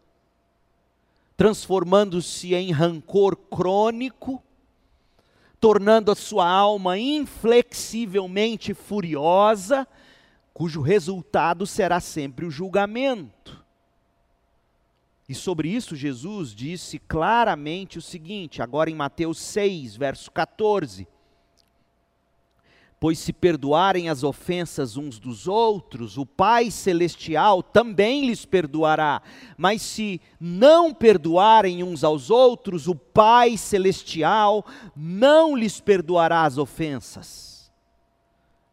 transformando-se 1.37 2.55
em 2.55 2.73
rancor 2.73 3.37
crônico, 3.37 4.43
tornando 5.61 6.11
a 6.11 6.15
sua 6.15 6.49
alma 6.49 6.97
inflexivelmente 6.97 8.73
furiosa, 8.73 9.87
cujo 10.55 10.81
resultado 10.81 11.67
será 11.67 12.01
sempre 12.01 12.47
o 12.47 12.51
julgamento. 12.51 13.63
E 15.29 15.35
sobre 15.35 15.69
isso 15.69 15.95
Jesus 15.95 16.55
disse 16.55 16.99
claramente 16.99 17.99
o 17.99 18.03
seguinte, 18.03 18.63
agora 18.63 18.89
em 18.89 18.95
Mateus 18.95 19.39
6, 19.39 19.97
verso 19.97 20.31
14: 20.31 21.07
Pois 22.99 23.19
se 23.19 23.33
perdoarem 23.33 24.09
as 24.09 24.23
ofensas 24.23 24.97
uns 24.97 25.19
dos 25.19 25.47
outros, 25.47 26.17
o 26.17 26.25
Pai 26.25 26.71
Celestial 26.71 27.63
também 27.63 28.27
lhes 28.27 28.47
perdoará. 28.47 29.21
Mas 29.57 29.83
se 29.83 30.21
não 30.41 30.95
perdoarem 30.95 31.83
uns 31.83 32.03
aos 32.03 32.31
outros, 32.31 32.89
o 32.89 32.95
Pai 32.95 33.59
Celestial 33.59 34.65
não 34.97 35.55
lhes 35.55 35.79
perdoará 35.79 36.45
as 36.45 36.57
ofensas. 36.57 37.71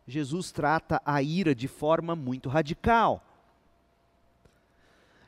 Jesus 0.07 0.51
trata 0.51 1.01
a 1.05 1.21
ira 1.21 1.53
de 1.53 1.67
forma 1.67 2.15
muito 2.15 2.47
radical. 2.47 3.21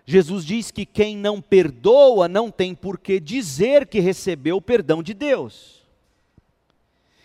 Jesus 0.05 0.45
diz 0.45 0.71
que 0.71 0.85
quem 0.85 1.17
não 1.17 1.41
perdoa 1.41 2.27
não 2.27 2.51
tem 2.51 2.75
por 2.75 2.99
que 2.99 3.19
dizer 3.19 3.87
que 3.87 3.99
recebeu 3.99 4.57
o 4.57 4.61
perdão 4.61 5.01
de 5.01 5.13
Deus. 5.13 5.84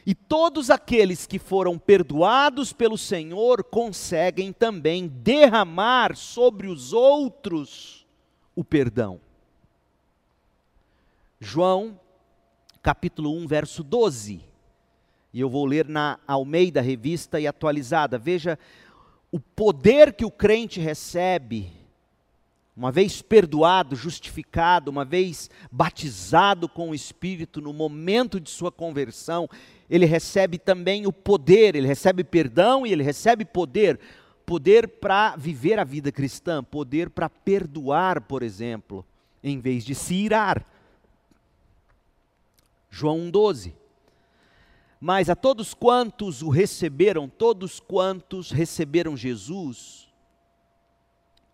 E 0.07 0.15
todos 0.15 0.71
aqueles 0.71 1.27
que 1.27 1.39
foram 1.39 1.79
perdoados 1.79 2.73
pelo 2.73 2.97
Senhor 2.97 3.63
conseguem 3.65 4.53
também 4.53 5.07
derramar 5.07 6.17
sobre 6.17 6.69
os 6.69 6.93
outros 6.93 8.07
o 8.57 8.65
perdão. 8.65 9.21
João, 11.39 11.99
capítulo 12.83 13.37
1, 13.37 13.47
verso 13.47 13.83
12 13.83 14.51
e 15.33 15.41
eu 15.41 15.49
vou 15.49 15.65
ler 15.65 15.89
na 15.89 16.19
Almeida 16.27 16.81
Revista 16.81 17.41
e 17.41 17.47
Atualizada. 17.47 18.19
Veja 18.19 18.59
o 19.31 19.39
poder 19.39 20.13
que 20.13 20.25
o 20.25 20.31
crente 20.31 20.81
recebe, 20.81 21.73
uma 22.77 22.91
vez 22.91 23.23
perdoado, 23.23 23.95
justificado, 23.95 24.91
uma 24.91 25.05
vez 25.05 25.49
batizado 25.71 26.69
com 26.69 26.91
o 26.91 26.95
Espírito 26.95 27.61
no 27.61 27.73
momento 27.73 28.41
de 28.41 28.51
sua 28.51 28.73
conversão, 28.73 29.49
ele 29.91 30.07
recebe 30.07 30.57
também 30.57 31.05
o 31.05 31.13
poder, 31.13 31.75
ele 31.75 31.89
recebe 31.89 32.23
perdão 32.23 32.87
e 32.87 32.93
ele 32.93 33.03
recebe 33.03 33.45
poder. 33.45 33.99
Poder 34.47 34.87
para 34.87 35.35
viver 35.37 35.81
a 35.81 35.85
vida 35.85 36.13
cristã, 36.13 36.63
poder 36.63 37.11
para 37.11 37.29
perdoar, 37.29 38.21
por 38.21 38.43
exemplo, 38.43 39.05
em 39.43 39.59
vez 39.59 39.85
de 39.85 39.95
se 39.97 40.15
irar. 40.15 40.65
João 42.89 43.31
12. 43.31 43.75
Mas 45.01 45.29
a 45.29 45.35
todos 45.35 45.75
quantos 45.75 46.41
o 46.41 46.51
receberam, 46.51 47.29
todos 47.29 47.81
quantos 47.81 48.51
receberam 48.53 49.17
Jesus, 49.17 50.09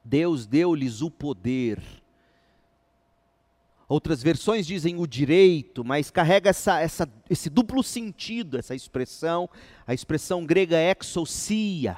Deus 0.04 0.46
deu-lhes 0.46 1.00
o 1.00 1.10
poder. 1.10 1.82
Outras 3.88 4.20
versões 4.20 4.66
dizem 4.66 4.96
o 4.98 5.06
direito, 5.06 5.84
mas 5.84 6.10
carrega 6.10 6.50
essa, 6.50 6.80
essa, 6.80 7.08
esse 7.30 7.48
duplo 7.48 7.84
sentido, 7.84 8.58
essa 8.58 8.74
expressão, 8.74 9.48
a 9.86 9.94
expressão 9.94 10.44
grega 10.44 10.76
exousia, 10.76 11.96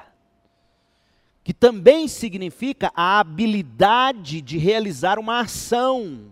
que 1.43 1.53
também 1.53 2.07
significa 2.07 2.91
a 2.95 3.19
habilidade 3.19 4.39
de 4.39 4.57
realizar 4.59 5.17
uma 5.17 5.39
ação 5.39 6.31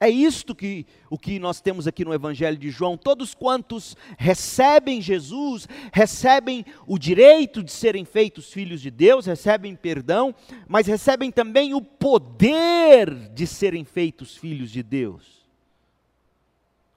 é 0.00 0.08
isto 0.08 0.54
que 0.54 0.86
o 1.10 1.18
que 1.18 1.38
nós 1.38 1.60
temos 1.60 1.86
aqui 1.86 2.06
no 2.06 2.14
Evangelho 2.14 2.56
de 2.56 2.70
João. 2.70 2.96
Todos 2.96 3.34
quantos 3.34 3.94
recebem 4.16 5.02
Jesus, 5.02 5.68
recebem 5.92 6.64
o 6.86 6.98
direito 6.98 7.62
de 7.62 7.70
serem 7.70 8.06
feitos 8.06 8.50
filhos 8.50 8.80
de 8.80 8.90
Deus, 8.90 9.26
recebem 9.26 9.76
perdão, 9.76 10.34
mas 10.66 10.86
recebem 10.86 11.30
também 11.30 11.74
o 11.74 11.82
poder 11.82 13.14
de 13.34 13.46
serem 13.46 13.84
feitos 13.84 14.38
filhos 14.38 14.70
de 14.70 14.82
Deus. 14.82 15.46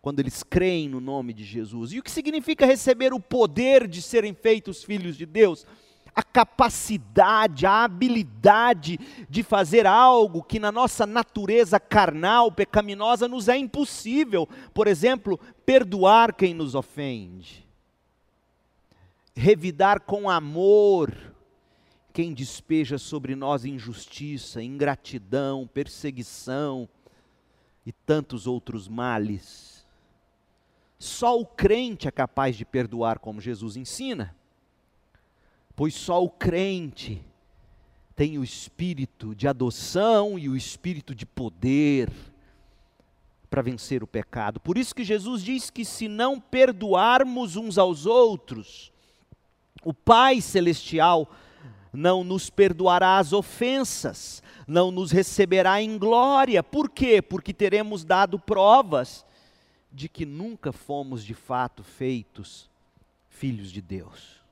Quando 0.02 0.22
eles 0.22 0.42
creem 0.42 0.88
no 0.88 1.02
nome 1.02 1.34
de 1.34 1.44
Jesus. 1.44 1.92
E 1.92 2.00
o 2.00 2.04
que 2.04 2.12
significa 2.12 2.66
receber 2.66 3.14
o 3.14 3.20
poder 3.20 3.86
de 3.86 4.02
serem 4.02 4.34
feitos 4.34 4.82
filhos 4.82 5.18
de 5.18 5.26
Deus? 5.26 5.66
A 6.16 6.22
capacidade, 6.22 7.66
a 7.66 7.84
habilidade 7.84 9.00
de 9.30 9.42
fazer 9.42 9.88
algo 9.88 10.44
que 10.44 10.60
na 10.60 10.72
nossa 10.72 11.06
natureza 11.06 11.80
carnal, 11.80 12.52
pecaminosa, 12.52 13.28
nos 13.28 13.48
é 13.48 13.58
impossível. 13.58 14.48
Por 14.74 14.88
exemplo, 14.88 15.40
perdoar 15.66 16.34
quem 16.34 16.54
nos 16.54 16.76
ofende, 16.76 17.68
revidar 19.36 20.02
com 20.02 20.30
amor 20.30 21.34
quem 22.14 22.32
despeja 22.32 23.00
sobre 23.00 23.36
nós 23.36 23.66
injustiça, 23.66 24.62
ingratidão, 24.62 25.66
perseguição 25.66 26.88
e 27.84 27.92
tantos 27.92 28.46
outros 28.46 28.88
males. 28.88 29.84
Só 31.00 31.40
o 31.40 31.46
crente 31.46 32.08
é 32.08 32.12
capaz 32.12 32.56
de 32.56 32.64
perdoar 32.64 33.18
como 33.18 33.42
Jesus 33.42 33.76
ensina 33.76 34.36
pois 35.76 35.94
só 35.94 36.24
o 36.24 36.30
crente 36.30 37.24
tem 38.16 38.38
o 38.38 38.44
espírito 38.44 39.34
de 39.34 39.48
adoção 39.48 40.38
e 40.38 40.48
o 40.48 40.56
espírito 40.56 41.16
de 41.16 41.26
poder 41.26 42.12
para 43.50 43.62
vencer 43.62 44.04
o 44.04 44.08
pecado. 44.08 44.60
Por 44.60 44.78
isso 44.78 44.96
que 44.96 45.04
Jesus 45.04 45.44
diz 45.44 45.70
que 45.70 45.86
se 45.86 46.08
não 46.08 46.40
perdoarmos 46.40 47.56
uns 47.56 47.78
aos 47.78 48.06
outros, 48.06 48.92
o 49.84 49.94
Pai 49.94 50.42
celestial 50.42 51.30
não 51.92 52.24
nos 52.24 52.50
perdoará 52.50 53.18
as 53.18 53.34
ofensas, 53.34 54.42
não 54.68 54.92
nos 54.92 55.12
receberá 55.12 55.82
em 55.82 55.98
glória. 55.98 56.64
Por 56.64 56.90
quê? 56.90 57.22
Porque 57.22 57.54
teremos 57.54 58.04
dado 58.04 58.40
provas 58.40 59.26
de 59.92 60.10
que 60.10 60.26
nunca 60.26 60.72
fomos 60.72 61.24
de 61.24 61.36
fato 61.36 61.84
feitos 61.84 62.70
filhos 63.30 63.72
de 63.72 63.82
Deus. 63.82 64.43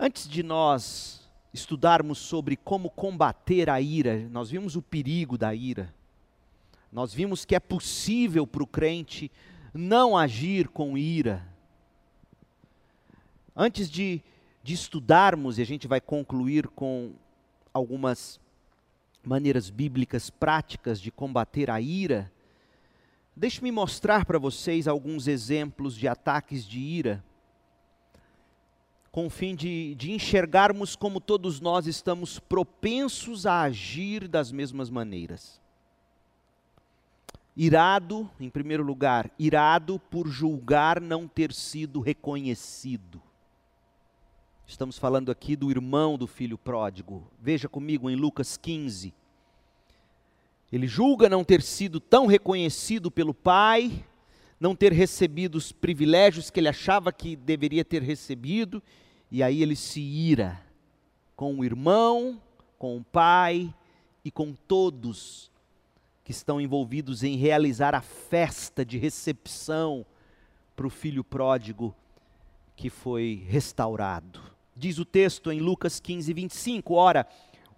Antes 0.00 0.28
de 0.28 0.44
nós 0.44 1.28
estudarmos 1.52 2.18
sobre 2.18 2.56
como 2.56 2.88
combater 2.88 3.68
a 3.68 3.80
ira, 3.80 4.28
nós 4.30 4.48
vimos 4.48 4.76
o 4.76 4.82
perigo 4.82 5.36
da 5.36 5.52
ira. 5.52 5.92
Nós 6.92 7.12
vimos 7.12 7.44
que 7.44 7.56
é 7.56 7.58
possível 7.58 8.46
para 8.46 8.62
o 8.62 8.66
crente 8.66 9.28
não 9.74 10.16
agir 10.16 10.68
com 10.68 10.96
ira. 10.96 11.44
Antes 13.56 13.90
de, 13.90 14.22
de 14.62 14.72
estudarmos, 14.72 15.58
e 15.58 15.62
a 15.62 15.66
gente 15.66 15.88
vai 15.88 16.00
concluir 16.00 16.68
com 16.68 17.14
algumas 17.74 18.40
maneiras 19.24 19.68
bíblicas 19.68 20.30
práticas 20.30 21.00
de 21.00 21.10
combater 21.10 21.72
a 21.72 21.80
ira, 21.80 22.30
deixe-me 23.34 23.72
mostrar 23.72 24.24
para 24.24 24.38
vocês 24.38 24.86
alguns 24.86 25.26
exemplos 25.26 25.96
de 25.96 26.06
ataques 26.06 26.64
de 26.64 26.78
ira 26.78 27.24
com 29.10 29.26
o 29.26 29.30
fim 29.30 29.54
de, 29.54 29.94
de 29.94 30.12
enxergarmos 30.12 30.94
como 30.94 31.20
todos 31.20 31.60
nós 31.60 31.86
estamos 31.86 32.38
propensos 32.38 33.46
a 33.46 33.62
agir 33.62 34.28
das 34.28 34.52
mesmas 34.52 34.90
maneiras. 34.90 35.60
Irado, 37.56 38.30
em 38.38 38.48
primeiro 38.48 38.84
lugar, 38.84 39.30
irado 39.38 39.98
por 39.98 40.28
julgar 40.28 41.00
não 41.00 41.26
ter 41.26 41.52
sido 41.52 42.00
reconhecido. 42.00 43.20
Estamos 44.66 44.98
falando 44.98 45.32
aqui 45.32 45.56
do 45.56 45.70
irmão 45.70 46.18
do 46.18 46.26
filho 46.26 46.58
pródigo. 46.58 47.26
Veja 47.40 47.68
comigo 47.68 48.08
em 48.10 48.14
Lucas 48.14 48.56
15. 48.56 49.14
Ele 50.70 50.86
julga 50.86 51.28
não 51.28 51.42
ter 51.42 51.62
sido 51.62 51.98
tão 51.98 52.26
reconhecido 52.26 53.10
pelo 53.10 53.32
pai, 53.32 54.04
não 54.60 54.74
ter 54.74 54.92
recebido 54.92 55.56
os 55.56 55.72
privilégios 55.72 56.50
que 56.50 56.60
ele 56.60 56.68
achava 56.68 57.12
que 57.12 57.36
deveria 57.36 57.84
ter 57.84 58.02
recebido, 58.02 58.82
e 59.30 59.42
aí 59.42 59.62
ele 59.62 59.76
se 59.76 60.00
ira 60.00 60.60
com 61.36 61.54
o 61.58 61.64
irmão, 61.64 62.40
com 62.78 62.96
o 62.96 63.04
pai 63.04 63.72
e 64.24 64.30
com 64.30 64.52
todos 64.52 65.50
que 66.24 66.32
estão 66.32 66.60
envolvidos 66.60 67.22
em 67.22 67.36
realizar 67.36 67.94
a 67.94 68.00
festa 68.00 68.84
de 68.84 68.98
recepção 68.98 70.04
para 70.76 70.86
o 70.86 70.90
filho 70.90 71.24
pródigo 71.24 71.94
que 72.76 72.90
foi 72.90 73.44
restaurado. 73.48 74.40
Diz 74.76 74.98
o 74.98 75.04
texto 75.04 75.50
em 75.50 75.58
Lucas 75.58 75.98
15, 75.98 76.32
25: 76.32 76.94
Ora, 76.94 77.26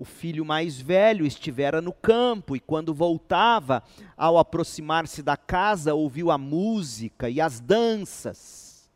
o 0.00 0.04
filho 0.06 0.46
mais 0.46 0.80
velho 0.80 1.26
estivera 1.26 1.82
no 1.82 1.92
campo 1.92 2.56
e, 2.56 2.60
quando 2.60 2.94
voltava, 2.94 3.82
ao 4.16 4.38
aproximar-se 4.38 5.22
da 5.22 5.36
casa, 5.36 5.92
ouviu 5.92 6.30
a 6.30 6.38
música 6.38 7.28
e 7.28 7.38
as 7.38 7.60
danças. 7.60 8.88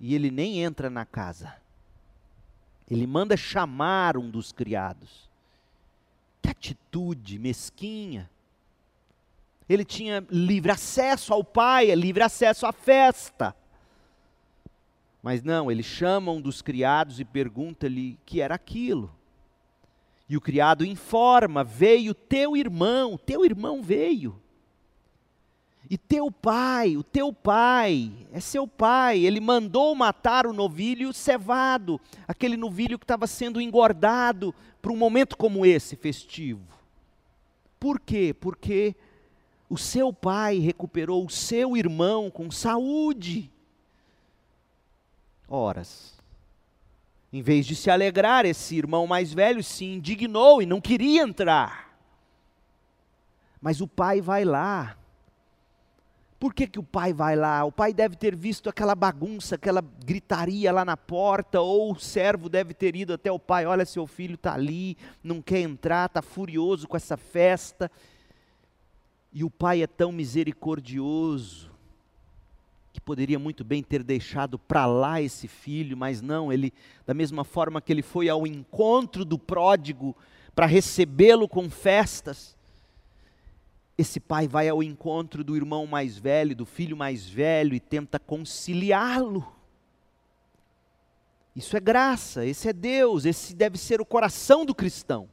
E 0.00 0.14
ele 0.14 0.30
nem 0.30 0.62
entra 0.62 0.88
na 0.88 1.04
casa. 1.04 1.54
Ele 2.90 3.06
manda 3.06 3.36
chamar 3.36 4.16
um 4.16 4.30
dos 4.30 4.50
criados. 4.50 5.28
Que 6.40 6.48
atitude 6.48 7.38
mesquinha. 7.38 8.30
Ele 9.68 9.84
tinha 9.84 10.26
livre 10.30 10.72
acesso 10.72 11.34
ao 11.34 11.44
pai, 11.44 11.94
livre 11.94 12.22
acesso 12.22 12.64
à 12.64 12.72
festa. 12.72 13.54
Mas 15.22 15.42
não, 15.42 15.70
ele 15.70 15.82
chama 15.82 16.32
um 16.32 16.40
dos 16.40 16.62
criados 16.62 17.20
e 17.20 17.26
pergunta-lhe 17.26 18.18
que 18.24 18.40
era 18.40 18.54
aquilo. 18.54 19.17
E 20.28 20.36
o 20.36 20.40
criado 20.40 20.84
informa: 20.84 21.64
veio 21.64 22.14
teu 22.14 22.56
irmão, 22.56 23.16
teu 23.16 23.44
irmão 23.44 23.82
veio. 23.82 24.40
E 25.90 25.96
teu 25.96 26.30
pai, 26.30 26.98
o 26.98 27.02
teu 27.02 27.32
pai, 27.32 28.12
é 28.30 28.40
seu 28.40 28.68
pai, 28.68 29.20
ele 29.20 29.40
mandou 29.40 29.94
matar 29.94 30.46
o 30.46 30.52
novilho 30.52 31.14
cevado, 31.14 31.98
aquele 32.26 32.58
novilho 32.58 32.98
que 32.98 33.04
estava 33.04 33.26
sendo 33.26 33.58
engordado 33.58 34.54
para 34.82 34.92
um 34.92 34.96
momento 34.96 35.34
como 35.34 35.64
esse 35.64 35.96
festivo. 35.96 36.60
Por 37.80 37.98
quê? 37.98 38.34
Porque 38.38 38.94
o 39.70 39.78
seu 39.78 40.12
pai 40.12 40.58
recuperou 40.58 41.24
o 41.24 41.30
seu 41.30 41.74
irmão 41.74 42.30
com 42.30 42.50
saúde. 42.50 43.50
Horas. 45.48 46.17
Em 47.32 47.42
vez 47.42 47.66
de 47.66 47.76
se 47.76 47.90
alegrar, 47.90 48.46
esse 48.46 48.76
irmão 48.76 49.06
mais 49.06 49.32
velho 49.34 49.62
se 49.62 49.84
indignou 49.84 50.62
e 50.62 50.66
não 50.66 50.80
queria 50.80 51.22
entrar. 51.22 51.98
Mas 53.60 53.80
o 53.80 53.86
pai 53.86 54.20
vai 54.20 54.44
lá. 54.44 54.96
Por 56.38 56.54
que, 56.54 56.66
que 56.66 56.78
o 56.78 56.82
pai 56.82 57.12
vai 57.12 57.36
lá? 57.36 57.64
O 57.64 57.72
pai 57.72 57.92
deve 57.92 58.16
ter 58.16 58.34
visto 58.34 58.70
aquela 58.70 58.94
bagunça, 58.94 59.56
aquela 59.56 59.82
gritaria 59.82 60.72
lá 60.72 60.84
na 60.84 60.96
porta, 60.96 61.60
ou 61.60 61.92
o 61.92 61.98
servo 61.98 62.48
deve 62.48 62.72
ter 62.72 62.96
ido 62.96 63.12
até 63.12 63.30
o 63.30 63.38
pai: 63.38 63.66
olha, 63.66 63.84
seu 63.84 64.06
filho 64.06 64.36
está 64.36 64.54
ali, 64.54 64.96
não 65.22 65.42
quer 65.42 65.60
entrar, 65.60 66.06
está 66.06 66.22
furioso 66.22 66.88
com 66.88 66.96
essa 66.96 67.16
festa. 67.16 67.90
E 69.32 69.44
o 69.44 69.50
pai 69.50 69.82
é 69.82 69.86
tão 69.86 70.12
misericordioso 70.12 71.67
poderia 73.08 73.38
muito 73.38 73.64
bem 73.64 73.82
ter 73.82 74.02
deixado 74.02 74.58
para 74.58 74.84
lá 74.84 75.18
esse 75.18 75.48
filho, 75.48 75.96
mas 75.96 76.20
não, 76.20 76.52
ele, 76.52 76.74
da 77.06 77.14
mesma 77.14 77.42
forma 77.42 77.80
que 77.80 77.90
ele 77.90 78.02
foi 78.02 78.28
ao 78.28 78.46
encontro 78.46 79.24
do 79.24 79.38
pródigo 79.38 80.14
para 80.54 80.66
recebê-lo 80.66 81.48
com 81.48 81.70
festas, 81.70 82.54
esse 83.96 84.20
pai 84.20 84.46
vai 84.46 84.68
ao 84.68 84.82
encontro 84.82 85.42
do 85.42 85.56
irmão 85.56 85.86
mais 85.86 86.18
velho, 86.18 86.54
do 86.54 86.66
filho 86.66 86.98
mais 86.98 87.26
velho 87.26 87.74
e 87.74 87.80
tenta 87.80 88.18
conciliá-lo. 88.18 89.50
Isso 91.56 91.78
é 91.78 91.80
graça, 91.80 92.44
esse 92.44 92.68
é 92.68 92.74
Deus, 92.74 93.24
esse 93.24 93.54
deve 93.54 93.78
ser 93.78 94.02
o 94.02 94.04
coração 94.04 94.66
do 94.66 94.74
cristão, 94.74 95.30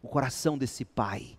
o 0.00 0.06
coração 0.06 0.56
desse 0.56 0.84
pai. 0.84 1.36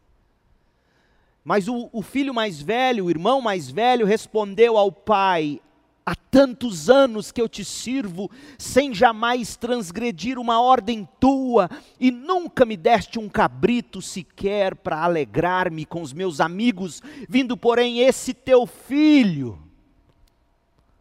Mas 1.43 1.67
o, 1.67 1.89
o, 1.91 2.01
filho 2.01 2.33
mais 2.33 2.61
velho, 2.61 3.05
o 3.05 3.09
irmão 3.09 3.41
mais 3.41 3.69
velho, 3.69 4.05
respondeu 4.05 4.77
ao 4.77 4.91
pai: 4.91 5.59
Há 6.05 6.15
tantos 6.15 6.89
anos 6.89 7.31
que 7.31 7.41
eu 7.41 7.49
te 7.49 7.65
sirvo, 7.65 8.29
sem 8.57 8.93
jamais 8.93 9.55
transgredir 9.55 10.37
uma 10.37 10.61
ordem 10.61 11.07
tua, 11.19 11.69
e 11.99 12.11
nunca 12.11 12.63
me 12.63 12.77
deste 12.77 13.17
um 13.17 13.27
cabrito 13.27 14.01
sequer 14.01 14.75
para 14.75 15.03
alegrar-me 15.03 15.85
com 15.85 16.01
os 16.01 16.13
meus 16.13 16.39
amigos, 16.39 17.01
vindo, 17.27 17.57
porém, 17.57 17.99
esse 17.99 18.33
teu 18.33 18.67
filho. 18.67 19.59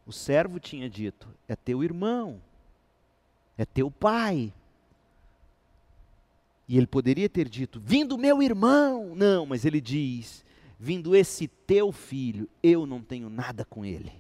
O 0.07 0.13
servo 0.13 0.59
tinha 0.59 0.89
dito: 0.89 1.29
É 1.47 1.55
teu 1.55 1.85
irmão, 1.85 2.41
é 3.59 3.67
teu 3.67 3.91
pai. 3.91 4.53
E 6.71 6.77
ele 6.77 6.87
poderia 6.87 7.29
ter 7.29 7.49
dito: 7.49 7.81
Vindo 7.81 8.17
meu 8.17 8.41
irmão. 8.41 9.13
Não, 9.17 9.45
mas 9.45 9.65
ele 9.65 9.81
diz: 9.81 10.45
Vindo 10.79 11.17
esse 11.17 11.49
teu 11.49 11.91
filho, 11.91 12.49
eu 12.63 12.87
não 12.87 13.03
tenho 13.03 13.29
nada 13.29 13.65
com 13.65 13.85
ele. 13.85 14.13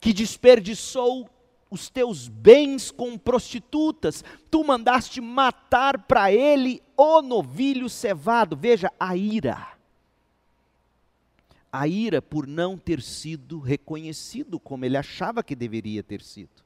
Que 0.00 0.12
desperdiçou 0.12 1.30
os 1.70 1.88
teus 1.88 2.26
bens 2.26 2.90
com 2.90 3.16
prostitutas, 3.16 4.24
tu 4.50 4.64
mandaste 4.64 5.20
matar 5.20 5.96
para 5.96 6.32
ele 6.32 6.82
o 6.96 7.22
novilho 7.22 7.88
cevado. 7.88 8.56
Veja 8.56 8.90
a 8.98 9.16
ira. 9.16 9.68
A 11.72 11.86
ira 11.86 12.20
por 12.20 12.48
não 12.48 12.76
ter 12.76 13.00
sido 13.00 13.60
reconhecido 13.60 14.58
como 14.58 14.84
ele 14.84 14.96
achava 14.96 15.40
que 15.40 15.54
deveria 15.54 16.02
ter 16.02 16.20
sido. 16.20 16.63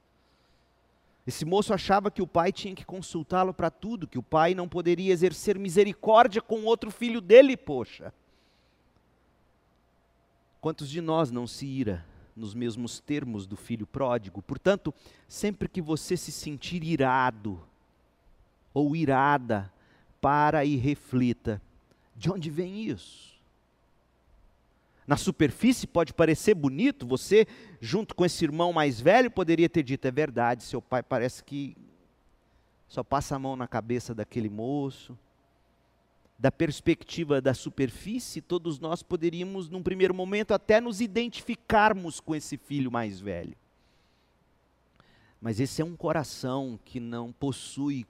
Esse 1.25 1.45
moço 1.45 1.73
achava 1.73 2.09
que 2.09 2.21
o 2.21 2.27
pai 2.27 2.51
tinha 2.51 2.73
que 2.73 2.85
consultá-lo 2.85 3.53
para 3.53 3.69
tudo, 3.69 4.07
que 4.07 4.17
o 4.17 4.23
pai 4.23 4.55
não 4.55 4.67
poderia 4.67 5.13
exercer 5.13 5.59
misericórdia 5.59 6.41
com 6.41 6.63
outro 6.65 6.89
filho 6.89 7.21
dele, 7.21 7.55
poxa. 7.55 8.13
Quantos 10.59 10.89
de 10.89 11.01
nós 11.01 11.31
não 11.31 11.45
se 11.45 11.65
ira 11.65 12.05
nos 12.35 12.53
mesmos 12.53 12.99
termos 12.99 13.45
do 13.45 13.55
filho 13.55 13.85
pródigo? 13.85 14.41
Portanto, 14.41 14.93
sempre 15.27 15.69
que 15.69 15.81
você 15.81 16.17
se 16.17 16.31
sentir 16.31 16.83
irado 16.83 17.61
ou 18.73 18.95
irada, 18.95 19.71
para 20.19 20.65
e 20.65 20.75
reflita: 20.75 21.61
de 22.15 22.29
onde 22.31 22.49
vem 22.49 22.83
isso? 22.83 23.38
Na 25.09 25.17
superfície 25.17 25.87
pode 25.87 26.13
parecer 26.13 26.53
bonito, 26.53 27.03
você, 27.03 27.47
junto 27.81 28.13
com 28.13 28.23
esse 28.23 28.45
irmão 28.45 28.71
mais 28.71 29.01
velho, 29.01 29.31
poderia 29.31 29.67
ter 29.67 29.81
dito: 29.81 30.05
é 30.05 30.11
verdade, 30.11 30.61
seu 30.61 30.79
pai 30.79 31.01
parece 31.01 31.43
que 31.43 31.75
só 32.87 33.03
passa 33.03 33.35
a 33.35 33.39
mão 33.39 33.55
na 33.55 33.67
cabeça 33.67 34.13
daquele 34.13 34.49
moço. 34.49 35.17
Da 36.37 36.51
perspectiva 36.51 37.41
da 37.41 37.55
superfície, 37.55 38.39
todos 38.39 38.77
nós 38.77 39.01
poderíamos, 39.01 39.67
num 39.67 39.81
primeiro 39.81 40.13
momento, 40.13 40.53
até 40.53 40.79
nos 40.79 41.01
identificarmos 41.01 42.19
com 42.19 42.35
esse 42.35 42.55
filho 42.55 42.91
mais 42.91 43.19
velho. 43.19 43.57
Mas 45.41 45.59
esse 45.59 45.81
é 45.81 45.85
um 45.85 45.95
coração 45.95 46.79
que 46.85 46.99
não 46.99 47.31
possui 47.31 48.05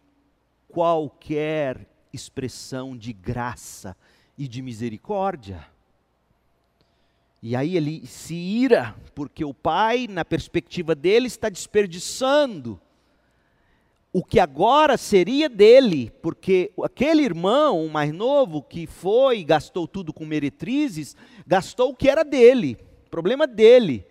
qualquer 0.67 1.87
expressão 2.11 2.97
de 2.97 3.13
graça 3.13 3.95
e 4.37 4.49
de 4.49 4.61
misericórdia. 4.61 5.65
E 7.41 7.55
aí 7.55 7.77
ele 7.77 8.05
se 8.05 8.35
ira, 8.35 8.95
porque 9.15 9.45
o 9.45 9.53
pai, 9.53 10.07
na 10.09 10.25
perspectiva 10.25 10.93
dele, 10.93 11.27
está 11.27 11.47
desperdiçando 11.47 12.79
o 14.11 14.23
que 14.23 14.39
agora 14.39 14.97
seria 14.97 15.47
dele, 15.47 16.11
porque 16.21 16.71
aquele 16.83 17.21
irmão 17.21 17.87
mais 17.87 18.11
novo 18.11 18.61
que 18.61 18.87
foi 18.87 19.39
e 19.39 19.43
gastou 19.43 19.87
tudo 19.87 20.11
com 20.11 20.25
meretrizes, 20.25 21.15
gastou 21.45 21.91
o 21.91 21.95
que 21.95 22.09
era 22.09 22.23
dele, 22.23 22.77
problema 23.11 23.45
dele. 23.45 24.05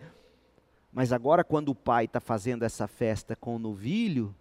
Mas 0.93 1.13
agora, 1.13 1.45
quando 1.45 1.71
o 1.71 1.75
pai 1.75 2.05
está 2.05 2.21
fazendo 2.21 2.63
essa 2.63 2.87
festa 2.87 3.37
com 3.37 3.57
o 3.57 3.59
novilho, 3.59 4.35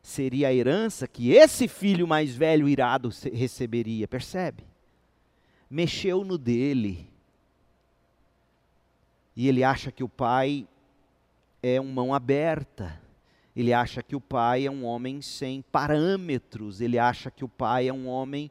seria 0.00 0.48
a 0.48 0.54
herança 0.54 1.06
que 1.06 1.32
esse 1.32 1.68
filho 1.68 2.06
mais 2.06 2.34
velho 2.34 2.68
irado 2.68 3.10
receberia, 3.32 4.08
percebe? 4.08 4.64
Mexeu 5.68 6.24
no 6.24 6.38
dele 6.38 7.11
e 9.34 9.48
ele 9.48 9.64
acha 9.64 9.90
que 9.90 10.04
o 10.04 10.08
pai 10.08 10.66
é 11.62 11.80
um 11.80 11.90
mão 11.90 12.14
aberta. 12.14 13.00
Ele 13.54 13.72
acha 13.72 14.02
que 14.02 14.16
o 14.16 14.20
pai 14.20 14.66
é 14.66 14.70
um 14.70 14.84
homem 14.84 15.22
sem 15.22 15.62
parâmetros. 15.62 16.80
Ele 16.80 16.98
acha 16.98 17.30
que 17.30 17.44
o 17.44 17.48
pai 17.48 17.88
é 17.88 17.92
um 17.92 18.08
homem 18.08 18.50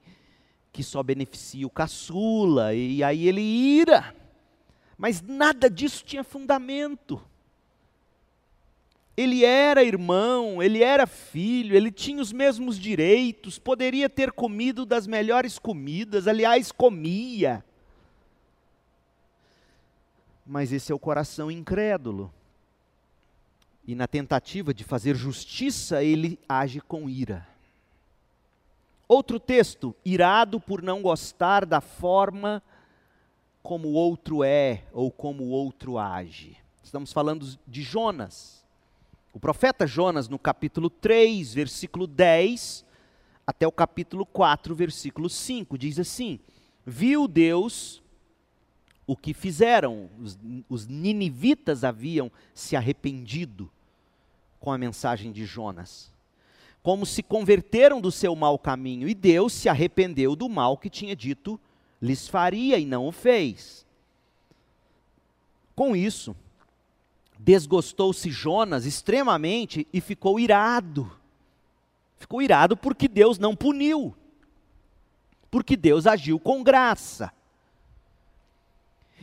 que 0.72 0.84
só 0.84 1.04
beneficia 1.04 1.67
o 1.67 1.70
caçula. 1.70 2.74
E 2.74 3.04
aí 3.04 3.28
ele 3.28 3.41
ira. 3.41 4.15
Mas 4.98 5.22
nada 5.22 5.70
disso 5.70 6.04
tinha 6.04 6.24
fundamento. 6.24 7.22
Ele 9.15 9.44
era 9.44 9.84
irmão, 9.84 10.63
ele 10.63 10.82
era 10.82 11.06
filho, 11.06 11.76
ele 11.76 11.91
tinha 11.91 12.22
os 12.22 12.32
mesmos 12.32 12.80
direitos, 12.80 13.60
poderia 13.60 14.10
ter 14.10 14.32
comido 14.32 14.86
das 14.86 15.06
melhores 15.06 15.60
comidas, 15.60 16.28
aliás, 16.28 16.72
comia 16.72 17.63
mas 20.45 20.71
esse 20.71 20.91
é 20.91 20.95
o 20.95 20.99
coração 20.99 21.49
incrédulo. 21.49 22.34
E 23.86 23.95
na 23.95 24.08
tentativa 24.08 24.73
de 24.73 24.84
fazer 24.84 25.15
justiça, 25.15 26.04
ele 26.04 26.39
age 26.47 26.80
com 26.80 27.10
ira. 27.10 27.47
Outro 29.08 29.39
texto, 29.39 29.95
irado 30.06 30.60
por 30.60 30.82
não 30.82 31.01
gostar 31.01 31.65
da 31.65 31.82
forma 31.82 32.63
como 33.62 33.89
o 33.89 33.93
outro 33.93 34.43
é 34.43 34.84
ou 34.93 35.12
como 35.12 35.43
o 35.43 35.49
outro 35.49 35.97
age. 35.97 36.58
Estamos 36.84 37.12
falando 37.12 37.45
de 37.67 37.82
Jonas. 37.82 38.65
O 39.34 39.39
profeta 39.39 39.88
Jonas, 39.88 40.27
no 40.27 40.39
capítulo 40.39 40.89
3, 40.89 41.54
versículo 41.54 42.06
10, 42.08 42.86
até 43.45 43.67
o 43.67 43.71
capítulo 43.71 44.25
4, 44.25 44.75
versículo 44.75 45.30
5, 45.30 45.77
diz 45.77 45.99
assim: 45.99 46.39
Viu 46.86 47.27
Deus 47.27 48.01
o 49.12 49.15
que 49.17 49.34
fizeram. 49.34 50.10
Os, 50.21 50.39
os 50.69 50.88
ninivitas 50.88 51.84
haviam 51.84 52.32
se 52.54 52.78
arrependido 52.78 53.69
com 54.58 54.71
a 54.71 54.78
mensagem 54.78 55.34
de 55.34 55.45
Jonas. 55.45 56.10
Como 56.82 57.06
se 57.06 57.21
converteram 57.21 58.00
do 58.00 58.10
seu 58.10 58.34
mau 58.38 58.58
caminho, 58.58 59.10
e 59.10 59.13
Deus 59.13 59.52
se 59.52 59.67
arrependeu 59.67 60.34
do 60.34 60.47
mal 60.47 60.78
que 60.78 60.89
tinha 60.89 61.13
dito 61.13 61.60
lhes 62.02 62.26
faria 62.26 62.80
e 62.80 62.86
não 62.86 63.06
o 63.06 63.12
fez. 63.12 63.86
Com 65.76 65.93
isso, 65.93 66.34
desgostou-se 67.38 68.32
Jonas 68.32 68.86
extremamente 68.86 69.86
e 69.91 70.00
ficou 70.00 70.39
irado. 70.39 71.12
Ficou 72.17 72.41
irado 72.41 72.78
porque 72.78 73.10
Deus 73.10 73.38
não 73.38 73.58
puniu, 73.58 74.15
porque 75.52 75.76
Deus 75.76 76.08
agiu 76.08 76.39
com 76.39 76.63
graça. 76.63 77.32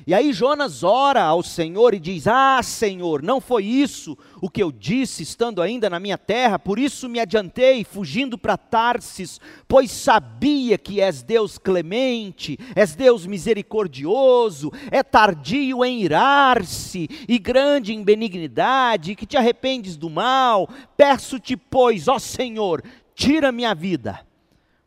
E 0.07 0.15
aí 0.15 0.33
Jonas 0.33 0.83
ora 0.83 1.23
ao 1.23 1.43
Senhor 1.43 1.93
e 1.93 1.99
diz: 1.99 2.27
Ah, 2.27 2.61
Senhor, 2.63 3.23
não 3.23 3.41
foi 3.41 3.65
isso 3.65 4.17
o 4.41 4.49
que 4.49 4.63
eu 4.63 4.71
disse 4.71 5.23
estando 5.23 5.61
ainda 5.61 5.91
na 5.91 5.99
minha 5.99 6.17
terra, 6.17 6.59
por 6.59 6.79
isso 6.79 7.09
me 7.09 7.19
adiantei, 7.19 7.85
fugindo 7.85 8.39
para 8.39 8.57
Tarsis, 8.57 9.41
pois 9.67 9.91
sabia 9.91 10.79
que 10.79 11.01
és 11.01 11.23
Deus 11.23 11.59
clemente, 11.59 12.59
és 12.75 12.95
Deus 12.95 13.27
misericordioso, 13.27 14.73
é 14.91 15.03
tardio 15.03 15.85
em 15.85 16.03
irar-se 16.03 17.09
e 17.29 17.39
grande 17.39 17.93
em 17.93 18.03
benignidade, 18.03 19.15
que 19.15 19.27
te 19.27 19.37
arrependes 19.37 19.97
do 19.97 20.09
mal. 20.09 20.69
Peço-te, 20.97 21.57
pois, 21.57 22.09
ó 22.09 22.19
Senhor, 22.19 22.83
tira 23.15 23.51
minha 23.51 23.75
vida, 23.75 24.21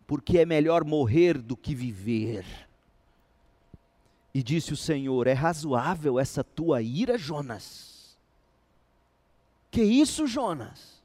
porque 0.08 0.40
é 0.40 0.46
melhor 0.46 0.86
morrer 0.86 1.38
do 1.38 1.58
que 1.58 1.76
viver. 1.76 2.46
E 4.34 4.42
disse 4.42 4.74
o 4.74 4.78
Senhor: 4.78 5.28
É 5.28 5.34
razoável 5.34 6.20
essa 6.20 6.44
tua 6.44 6.82
ira, 6.82 7.18
Jonas? 7.18 8.18
Que 9.70 9.82
isso, 9.82 10.28
Jonas? 10.28 11.02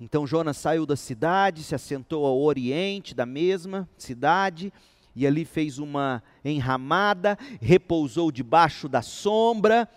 Então 0.00 0.26
Jonas 0.26 0.56
saiu 0.56 0.84
da 0.84 0.96
cidade, 0.96 1.62
se 1.62 1.74
assentou 1.74 2.26
ao 2.26 2.40
oriente 2.40 3.14
da 3.14 3.24
mesma 3.24 3.88
cidade, 3.96 4.72
e 5.14 5.26
ali 5.26 5.44
fez 5.44 5.78
uma 5.78 6.22
enramada, 6.44 7.38
repousou 7.60 8.32
debaixo 8.32 8.88
da 8.88 9.00
sombra, 9.00 9.88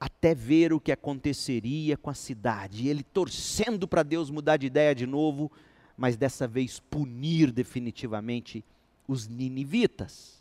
até 0.00 0.34
ver 0.34 0.72
o 0.72 0.80
que 0.80 0.90
aconteceria 0.90 1.96
com 1.96 2.10
a 2.10 2.14
cidade. 2.14 2.84
E 2.84 2.88
ele 2.88 3.02
torcendo 3.02 3.86
para 3.86 4.02
Deus 4.02 4.30
mudar 4.30 4.56
de 4.56 4.66
ideia 4.66 4.94
de 4.94 5.06
novo, 5.06 5.52
mas 5.96 6.16
dessa 6.16 6.48
vez 6.48 6.80
punir 6.80 7.52
definitivamente 7.52 8.64
os 9.06 9.28
ninivitas. 9.28 10.33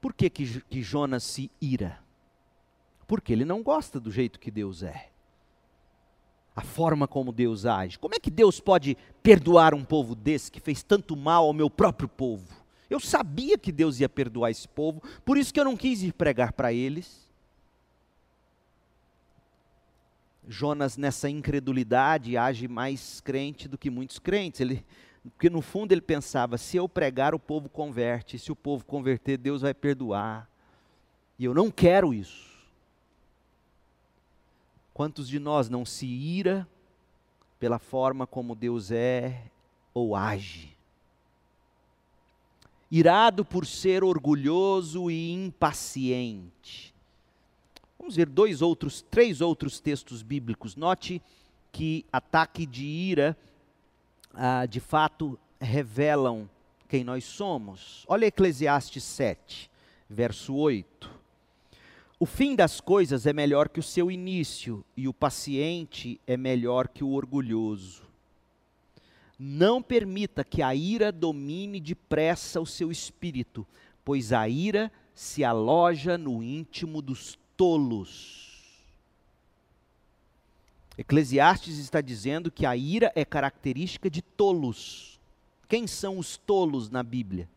Por 0.00 0.14
que, 0.14 0.30
que, 0.30 0.60
que 0.62 0.82
Jonas 0.82 1.22
se 1.24 1.50
ira? 1.60 1.98
Porque 3.06 3.32
ele 3.32 3.44
não 3.44 3.62
gosta 3.62 4.00
do 4.00 4.10
jeito 4.10 4.40
que 4.40 4.50
Deus 4.50 4.82
é. 4.82 5.08
A 6.54 6.62
forma 6.62 7.06
como 7.06 7.32
Deus 7.32 7.66
age. 7.66 7.98
Como 7.98 8.14
é 8.14 8.18
que 8.18 8.30
Deus 8.30 8.60
pode 8.60 8.96
perdoar 9.22 9.74
um 9.74 9.84
povo 9.84 10.14
desse 10.14 10.50
que 10.50 10.60
fez 10.60 10.82
tanto 10.82 11.16
mal 11.16 11.44
ao 11.44 11.52
meu 11.52 11.68
próprio 11.68 12.08
povo? 12.08 12.48
Eu 12.88 12.98
sabia 12.98 13.56
que 13.56 13.70
Deus 13.70 14.00
ia 14.00 14.08
perdoar 14.08 14.50
esse 14.50 14.66
povo, 14.66 15.00
por 15.24 15.38
isso 15.38 15.54
que 15.54 15.60
eu 15.60 15.64
não 15.64 15.76
quis 15.76 16.02
ir 16.02 16.12
pregar 16.12 16.52
para 16.52 16.72
eles. 16.72 17.30
Jonas, 20.48 20.96
nessa 20.96 21.28
incredulidade, 21.30 22.36
age 22.36 22.66
mais 22.66 23.20
crente 23.20 23.68
do 23.68 23.78
que 23.78 23.88
muitos 23.88 24.18
crentes. 24.18 24.60
Ele, 24.60 24.84
porque 25.28 25.50
no 25.50 25.60
fundo 25.60 25.92
ele 25.92 26.00
pensava: 26.00 26.56
se 26.56 26.76
eu 26.76 26.88
pregar, 26.88 27.34
o 27.34 27.38
povo 27.38 27.68
converte, 27.68 28.38
se 28.38 28.50
o 28.50 28.56
povo 28.56 28.84
converter, 28.84 29.36
Deus 29.36 29.62
vai 29.62 29.74
perdoar. 29.74 30.48
E 31.38 31.44
eu 31.44 31.54
não 31.54 31.70
quero 31.70 32.12
isso. 32.14 32.50
Quantos 34.92 35.28
de 35.28 35.38
nós 35.38 35.68
não 35.68 35.84
se 35.84 36.06
ira 36.06 36.66
pela 37.58 37.78
forma 37.78 38.26
como 38.26 38.54
Deus 38.54 38.90
é 38.90 39.44
ou 39.94 40.14
age? 40.14 40.76
Irado 42.90 43.44
por 43.44 43.64
ser 43.64 44.02
orgulhoso 44.02 45.10
e 45.10 45.32
impaciente. 45.32 46.94
Vamos 47.98 48.16
ver 48.16 48.28
dois 48.28 48.60
outros, 48.60 49.02
três 49.02 49.40
outros 49.40 49.78
textos 49.78 50.22
bíblicos. 50.22 50.74
Note 50.74 51.22
que 51.70 52.04
ataque 52.12 52.66
de 52.66 52.84
ira 52.84 53.36
ah, 54.34 54.66
de 54.66 54.80
fato 54.80 55.38
revelam 55.60 56.48
quem 56.88 57.04
nós 57.04 57.24
somos. 57.24 58.04
Olha 58.08 58.26
Eclesiastes 58.26 59.04
7, 59.04 59.70
verso 60.08 60.54
8. 60.54 61.10
O 62.18 62.26
fim 62.26 62.54
das 62.54 62.80
coisas 62.80 63.26
é 63.26 63.32
melhor 63.32 63.68
que 63.68 63.80
o 63.80 63.82
seu 63.82 64.10
início, 64.10 64.84
e 64.96 65.08
o 65.08 65.14
paciente 65.14 66.20
é 66.26 66.36
melhor 66.36 66.88
que 66.88 67.02
o 67.02 67.12
orgulhoso. 67.12 68.02
Não 69.38 69.82
permita 69.82 70.44
que 70.44 70.60
a 70.60 70.74
ira 70.74 71.10
domine 71.10 71.80
depressa 71.80 72.60
o 72.60 72.66
seu 72.66 72.92
espírito, 72.92 73.66
pois 74.04 74.34
a 74.34 74.46
ira 74.46 74.92
se 75.14 75.42
aloja 75.44 76.18
no 76.18 76.42
íntimo 76.42 77.00
dos 77.00 77.38
tolos. 77.56 78.49
Eclesiastes 81.00 81.78
está 81.78 82.02
dizendo 82.02 82.50
que 82.50 82.66
a 82.66 82.76
ira 82.76 83.10
é 83.14 83.24
característica 83.24 84.10
de 84.10 84.20
tolos. 84.20 85.18
Quem 85.66 85.86
são 85.86 86.18
os 86.18 86.36
tolos 86.36 86.90
na 86.90 87.02
Bíblia? 87.02 87.48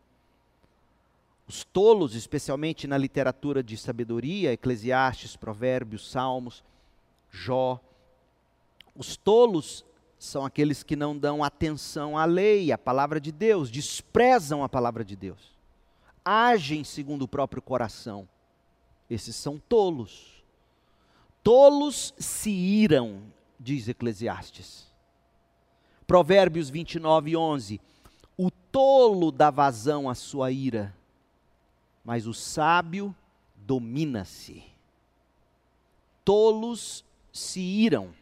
Os 1.46 1.62
tolos, 1.62 2.14
especialmente 2.14 2.86
na 2.86 2.96
literatura 2.96 3.62
de 3.62 3.76
sabedoria, 3.76 4.54
Eclesiastes, 4.54 5.36
Provérbios, 5.36 6.10
Salmos, 6.10 6.64
Jó. 7.30 7.78
Os 8.96 9.14
tolos 9.14 9.84
são 10.18 10.46
aqueles 10.46 10.82
que 10.82 10.96
não 10.96 11.14
dão 11.14 11.44
atenção 11.44 12.16
à 12.16 12.24
lei, 12.24 12.72
à 12.72 12.78
palavra 12.78 13.20
de 13.20 13.30
Deus, 13.30 13.70
desprezam 13.70 14.64
a 14.64 14.70
palavra 14.70 15.04
de 15.04 15.16
Deus, 15.16 15.52
agem 16.24 16.82
segundo 16.82 17.26
o 17.26 17.28
próprio 17.28 17.60
coração. 17.60 18.26
Esses 19.10 19.36
são 19.36 19.58
tolos. 19.68 20.42
Tolos 21.42 22.14
se 22.16 22.48
iram, 22.48 23.20
diz 23.64 23.88
Eclesiastes. 23.88 24.86
Provérbios 26.06 26.70
29, 26.70 27.36
11. 27.36 27.80
O 28.36 28.50
tolo 28.50 29.32
dá 29.32 29.50
vazão 29.50 30.08
à 30.08 30.14
sua 30.14 30.52
ira, 30.52 30.94
mas 32.04 32.26
o 32.26 32.34
sábio 32.34 33.14
domina-se. 33.56 34.62
Tolos 36.24 37.04
se 37.32 37.60
iram 37.60 38.12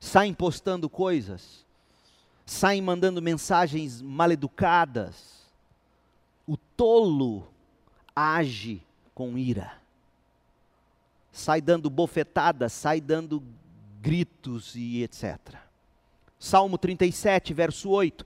saem 0.00 0.32
postando 0.32 0.88
coisas, 0.88 1.64
saem 2.46 2.80
mandando 2.80 3.20
mensagens 3.20 4.00
maleducadas. 4.00 5.38
O 6.46 6.56
tolo 6.56 7.46
age 8.14 8.82
com 9.14 9.36
ira, 9.36 9.72
sai 11.32 11.60
dando 11.60 11.90
bofetadas, 11.90 12.72
sai 12.72 13.00
dando 13.00 13.42
gritos 14.00 14.74
e 14.74 15.02
etc. 15.02 15.56
Salmo 16.38 16.78
37, 16.78 17.52
verso 17.52 17.90
8: 17.90 18.24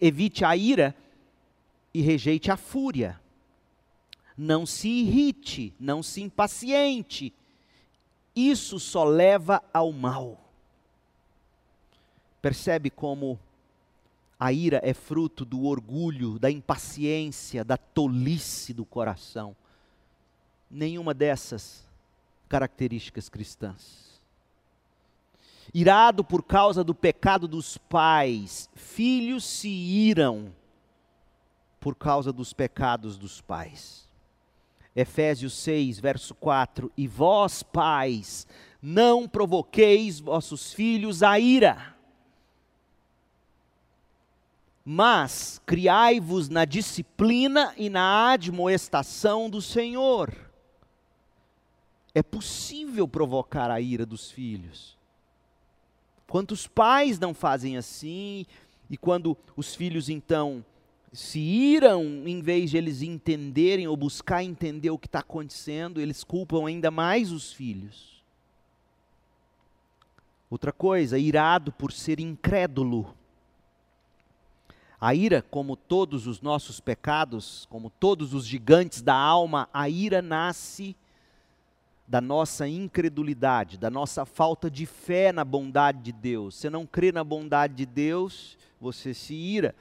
Evite 0.00 0.44
a 0.44 0.56
ira 0.56 0.94
e 1.92 2.00
rejeite 2.00 2.50
a 2.50 2.56
fúria. 2.56 3.20
Não 4.36 4.64
se 4.64 4.88
irrite, 4.88 5.74
não 5.78 6.02
se 6.02 6.22
impaciente. 6.22 7.32
Isso 8.34 8.78
só 8.78 9.04
leva 9.04 9.62
ao 9.72 9.92
mal. 9.92 10.40
Percebe 12.40 12.90
como 12.90 13.38
a 14.38 14.52
ira 14.52 14.80
é 14.82 14.94
fruto 14.94 15.44
do 15.44 15.66
orgulho, 15.66 16.38
da 16.38 16.50
impaciência, 16.50 17.64
da 17.64 17.76
tolice 17.76 18.72
do 18.72 18.84
coração. 18.84 19.54
Nenhuma 20.70 21.12
dessas 21.12 21.84
características 22.48 23.28
cristãs. 23.28 24.11
Irado 25.74 26.22
por 26.22 26.42
causa 26.42 26.84
do 26.84 26.94
pecado 26.94 27.48
dos 27.48 27.78
pais, 27.78 28.68
filhos 28.74 29.44
se 29.44 29.68
iram 29.68 30.54
por 31.80 31.94
causa 31.94 32.32
dos 32.32 32.52
pecados 32.52 33.16
dos 33.16 33.40
pais. 33.40 34.08
Efésios 34.94 35.54
6, 35.54 35.98
verso 35.98 36.34
4: 36.34 36.92
E 36.96 37.08
vós, 37.08 37.62
pais, 37.62 38.46
não 38.82 39.26
provoqueis 39.26 40.20
vossos 40.20 40.72
filhos 40.74 41.22
a 41.22 41.38
ira 41.38 41.92
mas 44.84 45.60
criai-vos 45.64 46.48
na 46.48 46.64
disciplina 46.64 47.72
e 47.76 47.88
na 47.88 48.32
admoestação 48.32 49.48
do 49.48 49.62
Senhor. 49.62 50.34
É 52.14 52.22
possível 52.22 53.06
provocar 53.06 53.70
a 53.70 53.80
ira 53.80 54.04
dos 54.04 54.30
filhos. 54.30 54.98
Quantos 56.26 56.66
pais 56.66 57.18
não 57.18 57.34
fazem 57.34 57.76
assim? 57.76 58.46
E 58.88 58.96
quando 58.96 59.36
os 59.56 59.74
filhos 59.74 60.08
então 60.08 60.64
se 61.12 61.38
iram, 61.38 62.02
em 62.26 62.40
vez 62.40 62.70
de 62.70 62.78
eles 62.78 63.02
entenderem 63.02 63.86
ou 63.86 63.96
buscar 63.96 64.42
entender 64.42 64.90
o 64.90 64.98
que 64.98 65.06
está 65.06 65.18
acontecendo, 65.18 66.00
eles 66.00 66.24
culpam 66.24 66.66
ainda 66.66 66.90
mais 66.90 67.30
os 67.30 67.52
filhos. 67.52 68.22
Outra 70.48 70.72
coisa, 70.72 71.18
irado 71.18 71.70
por 71.70 71.92
ser 71.92 72.18
incrédulo. 72.18 73.14
A 75.00 75.14
ira, 75.14 75.42
como 75.42 75.76
todos 75.76 76.26
os 76.26 76.40
nossos 76.40 76.80
pecados, 76.80 77.66
como 77.68 77.90
todos 77.90 78.32
os 78.32 78.46
gigantes 78.46 79.02
da 79.02 79.14
alma, 79.14 79.68
a 79.72 79.88
ira 79.88 80.22
nasce 80.22 80.96
da 82.06 82.20
nossa 82.20 82.68
incredulidade, 82.68 83.78
da 83.78 83.90
nossa 83.90 84.24
falta 84.24 84.70
de 84.70 84.86
fé 84.86 85.32
na 85.32 85.44
bondade 85.44 86.02
de 86.02 86.12
Deus. 86.12 86.56
Você 86.56 86.68
não 86.68 86.86
crê 86.86 87.12
na 87.12 87.24
bondade 87.24 87.74
de 87.74 87.86
Deus, 87.86 88.58
você 88.80 89.14
se 89.14 89.34
ira. 89.34 89.74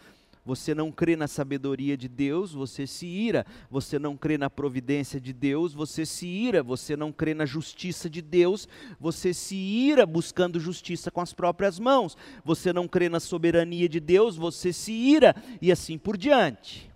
Você 0.44 0.74
não 0.74 0.92
crê 0.92 1.16
na 1.16 1.28
sabedoria 1.28 1.96
de 1.96 2.08
Deus, 2.08 2.52
você 2.52 2.88
se 2.88 3.06
ira. 3.06 3.46
Você 3.70 4.00
não 4.00 4.18
crê 4.18 4.38
na 4.38 4.50
providência 4.50 5.22
de 5.22 5.34
Deus, 5.34 5.74
você 5.74 6.06
se 6.06 6.26
ira. 6.26 6.64
Você 6.64 6.96
não 6.96 7.12
crê 7.12 7.34
na 7.34 7.46
justiça 7.46 8.10
de 8.10 8.22
Deus, 8.22 8.68
você 9.00 9.34
se 9.34 9.56
ira 9.56 10.06
buscando 10.06 10.60
justiça 10.60 11.12
com 11.12 11.22
as 11.22 11.34
próprias 11.34 11.80
mãos. 11.80 12.18
Você 12.44 12.74
não 12.74 12.88
crê 12.88 13.08
na 13.08 13.20
soberania 13.20 13.88
de 13.88 14.00
Deus, 14.00 14.36
você 14.36 14.74
se 14.74 14.92
ira 14.92 15.36
e 15.62 15.72
assim 15.72 15.98
por 15.98 16.18
diante. 16.18 16.90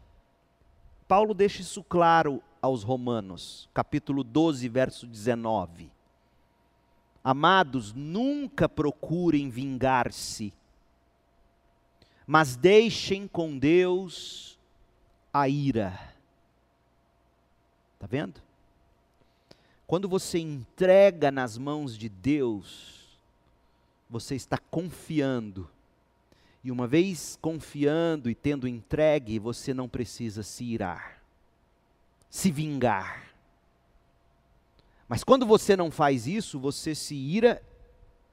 Paulo 1.08 1.36
deixa 1.36 1.62
isso 1.62 1.84
claro 1.84 2.42
aos 2.66 2.84
Romanos, 2.84 3.70
capítulo 3.74 4.24
12, 4.24 4.68
verso 4.70 5.08
19. 5.08 5.90
Amados, 7.24 7.94
nunca 7.94 8.70
procurem 8.70 9.50
vingar-se 9.50 10.54
mas 12.26 12.56
deixem 12.56 13.28
com 13.28 13.58
Deus 13.58 14.58
a 15.32 15.48
ira. 15.48 16.00
Está 17.94 18.08
vendo? 18.08 18.42
Quando 19.86 20.10
você 20.10 20.40
entrega 20.40 21.30
nas 21.30 21.58
mãos 21.58 21.96
de 21.96 22.10
Deus, 22.10 23.20
você 24.10 24.36
está 24.36 24.58
confiando. 24.58 25.70
E 26.64 26.72
uma 26.72 26.88
vez 26.88 27.38
confiando 27.40 28.28
e 28.28 28.34
tendo 28.34 28.68
entregue, 28.68 29.38
você 29.38 29.72
não 29.72 29.88
precisa 29.88 30.42
se 30.42 30.64
irar, 30.64 31.15
se 32.36 32.52
vingar. 32.52 33.34
Mas 35.08 35.24
quando 35.24 35.46
você 35.46 35.74
não 35.78 35.90
faz 35.90 36.28
isso, 36.28 36.60
você 36.60 36.94
se 36.94 37.16
ira 37.16 37.64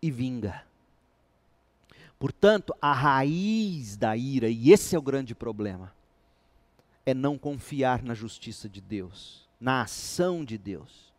e 0.03 0.11
vinga. 0.11 0.65
Portanto, 2.19 2.75
a 2.83 2.93
raiz 2.93 3.97
da 3.97 4.17
ira, 4.17 4.49
e 4.49 4.73
esse 4.73 4.97
é 4.97 4.99
o 4.99 5.03
grande 5.03 5.37
problema, 5.37 5.95
é 7.07 7.15
não 7.15 7.39
confiar 7.39 8.03
na 8.03 8.13
justiça 8.13 8.69
de 8.69 8.81
Deus, 8.81 9.49
na 9.61 9.83
ação 9.83 10.45
de 10.45 10.59
Deus. 10.59 11.13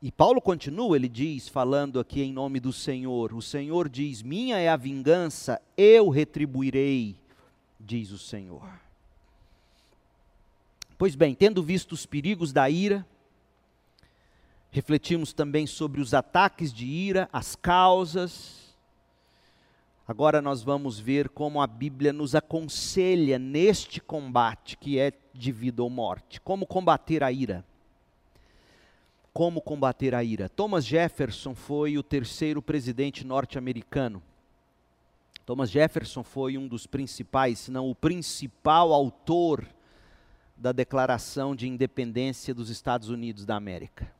E 0.00 0.12
Paulo 0.12 0.40
continua, 0.40 0.94
ele 0.94 1.08
diz, 1.08 1.48
falando 1.48 1.98
aqui 1.98 2.22
em 2.22 2.32
nome 2.32 2.60
do 2.60 2.72
Senhor: 2.72 3.34
O 3.34 3.42
Senhor 3.42 3.88
diz: 3.88 4.22
Minha 4.22 4.58
é 4.58 4.68
a 4.68 4.76
vingança, 4.76 5.60
eu 5.76 6.10
retribuirei, 6.10 7.16
diz 7.80 8.12
o 8.12 8.18
Senhor. 8.18 8.83
Pois 10.96 11.14
bem, 11.14 11.34
tendo 11.34 11.62
visto 11.62 11.92
os 11.92 12.06
perigos 12.06 12.52
da 12.52 12.68
ira, 12.70 13.06
refletimos 14.70 15.32
também 15.32 15.66
sobre 15.66 16.00
os 16.00 16.14
ataques 16.14 16.72
de 16.72 16.86
ira, 16.86 17.28
as 17.32 17.56
causas, 17.56 18.64
Agora 20.06 20.42
nós 20.42 20.62
vamos 20.62 20.98
ver 20.98 21.30
como 21.30 21.62
a 21.62 21.66
Bíblia 21.66 22.12
nos 22.12 22.34
aconselha 22.34 23.38
neste 23.38 24.02
combate 24.02 24.76
que 24.76 24.98
é 24.98 25.12
de 25.32 25.50
vida 25.50 25.82
ou 25.82 25.88
morte. 25.88 26.38
Como 26.42 26.66
combater 26.66 27.24
a 27.24 27.32
ira. 27.32 27.64
Como 29.32 29.62
combater 29.62 30.14
a 30.14 30.22
ira. 30.22 30.46
Thomas 30.50 30.84
Jefferson 30.84 31.54
foi 31.54 31.96
o 31.96 32.02
terceiro 32.02 32.60
presidente 32.60 33.26
norte-americano. 33.26 34.22
Thomas 35.46 35.70
Jefferson 35.70 36.22
foi 36.22 36.58
um 36.58 36.68
dos 36.68 36.86
principais, 36.86 37.58
se 37.60 37.70
não 37.70 37.90
o 37.90 37.94
principal 37.94 38.92
autor 38.92 39.66
da 40.56 40.72
Declaração 40.72 41.54
de 41.54 41.68
Independência 41.68 42.54
dos 42.54 42.70
Estados 42.70 43.08
Unidos 43.08 43.44
da 43.44 43.56
América. 43.56 44.12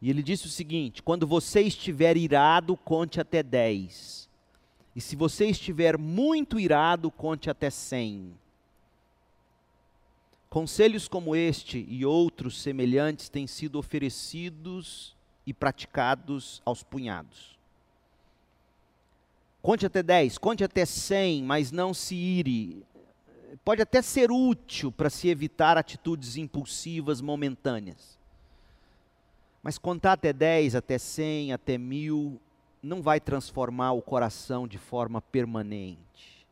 E 0.00 0.10
ele 0.10 0.22
disse 0.22 0.46
o 0.46 0.50
seguinte: 0.50 1.02
quando 1.02 1.26
você 1.26 1.60
estiver 1.60 2.16
irado, 2.16 2.76
conte 2.76 3.20
até 3.20 3.42
10 3.42 4.20
e 4.94 5.00
se 5.00 5.14
você 5.14 5.46
estiver 5.46 5.96
muito 5.96 6.58
irado, 6.58 7.10
conte 7.10 7.48
até 7.48 7.70
cem. 7.70 8.34
Conselhos 10.48 11.06
como 11.06 11.36
este 11.36 11.86
e 11.88 12.04
outros 12.04 12.60
semelhantes 12.60 13.28
têm 13.28 13.46
sido 13.46 13.78
oferecidos 13.78 15.14
e 15.46 15.54
praticados 15.54 16.60
aos 16.64 16.82
punhados. 16.82 17.56
Conte 19.62 19.86
até 19.86 20.02
10, 20.02 20.38
conte 20.38 20.64
até 20.64 20.84
100, 20.84 21.44
mas 21.44 21.70
não 21.70 21.94
se 21.94 22.16
ire. 22.16 22.82
Pode 23.64 23.82
até 23.82 24.00
ser 24.00 24.30
útil 24.30 24.92
para 24.92 25.10
se 25.10 25.28
evitar 25.28 25.76
atitudes 25.76 26.36
impulsivas 26.36 27.20
momentâneas. 27.20 28.18
Mas 29.62 29.76
contar 29.76 30.12
até 30.12 30.32
10, 30.32 30.74
até 30.74 30.98
100, 30.98 31.52
até 31.52 31.76
mil, 31.76 32.40
não 32.82 33.02
vai 33.02 33.20
transformar 33.20 33.92
o 33.92 34.02
coração 34.02 34.66
de 34.66 34.78
forma 34.78 35.20
permanente. 35.20 36.46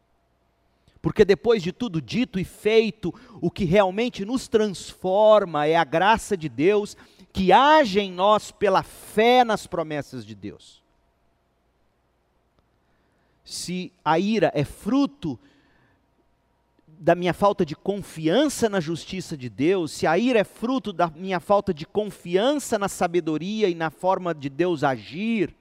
Porque 1.00 1.24
depois 1.24 1.62
de 1.62 1.72
tudo 1.72 2.02
dito 2.02 2.38
e 2.38 2.44
feito, 2.44 3.14
o 3.40 3.50
que 3.50 3.64
realmente 3.64 4.24
nos 4.24 4.48
transforma 4.48 5.66
é 5.66 5.76
a 5.76 5.84
graça 5.84 6.36
de 6.36 6.48
Deus 6.48 6.96
que 7.32 7.52
age 7.52 8.00
em 8.00 8.10
nós 8.10 8.50
pela 8.50 8.82
fé 8.82 9.44
nas 9.44 9.66
promessas 9.66 10.26
de 10.26 10.34
Deus. 10.34 10.82
Se 13.44 13.92
a 14.04 14.18
ira 14.18 14.50
é 14.54 14.64
fruto 14.64 15.38
da 16.98 17.14
minha 17.14 17.32
falta 17.32 17.64
de 17.64 17.76
confiança 17.76 18.68
na 18.68 18.80
justiça 18.80 19.36
de 19.36 19.48
Deus, 19.48 19.92
se 19.92 20.06
a 20.06 20.18
ira 20.18 20.40
é 20.40 20.44
fruto 20.44 20.92
da 20.92 21.08
minha 21.08 21.38
falta 21.38 21.72
de 21.72 21.86
confiança 21.86 22.78
na 22.78 22.88
sabedoria 22.88 23.68
e 23.68 23.74
na 23.74 23.90
forma 23.90 24.34
de 24.34 24.48
Deus 24.48 24.82
agir, 24.82 25.54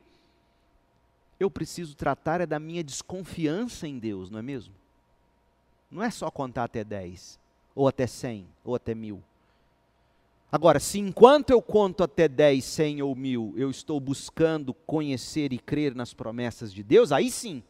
eu 1.39 1.51
preciso 1.51 1.95
tratar 1.95 2.41
é 2.41 2.45
da 2.45 2.59
minha 2.59 2.83
desconfiança 2.83 3.88
em 3.88 3.99
Deus, 3.99 4.31
não 4.31 4.39
é 4.39 4.41
mesmo? 4.41 4.73
Não 5.91 6.01
é 6.01 6.09
só 6.09 6.31
contar 6.31 6.63
até 6.63 6.83
10, 6.83 7.39
ou 7.75 7.88
até 7.88 8.07
100, 8.07 8.47
ou 8.65 8.73
até 8.73 8.95
mil. 8.95 9.21
Agora, 10.51 10.79
se 10.79 10.97
enquanto 10.97 11.51
eu 11.51 11.61
conto 11.61 12.03
até 12.03 12.27
10, 12.27 12.63
100 12.63 13.01
ou 13.01 13.15
mil, 13.15 13.53
eu 13.57 13.69
estou 13.69 13.99
buscando 13.99 14.73
conhecer 14.73 15.53
e 15.53 15.59
crer 15.59 15.93
nas 15.93 16.13
promessas 16.13 16.73
de 16.73 16.81
Deus, 16.81 17.11
aí 17.11 17.29
sim. 17.29 17.61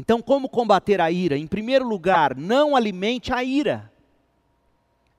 Então, 0.00 0.22
como 0.22 0.48
combater 0.48 0.98
a 0.98 1.10
ira? 1.10 1.36
Em 1.36 1.46
primeiro 1.46 1.86
lugar, 1.86 2.34
não 2.34 2.74
alimente 2.74 3.34
a 3.34 3.44
ira. 3.44 3.92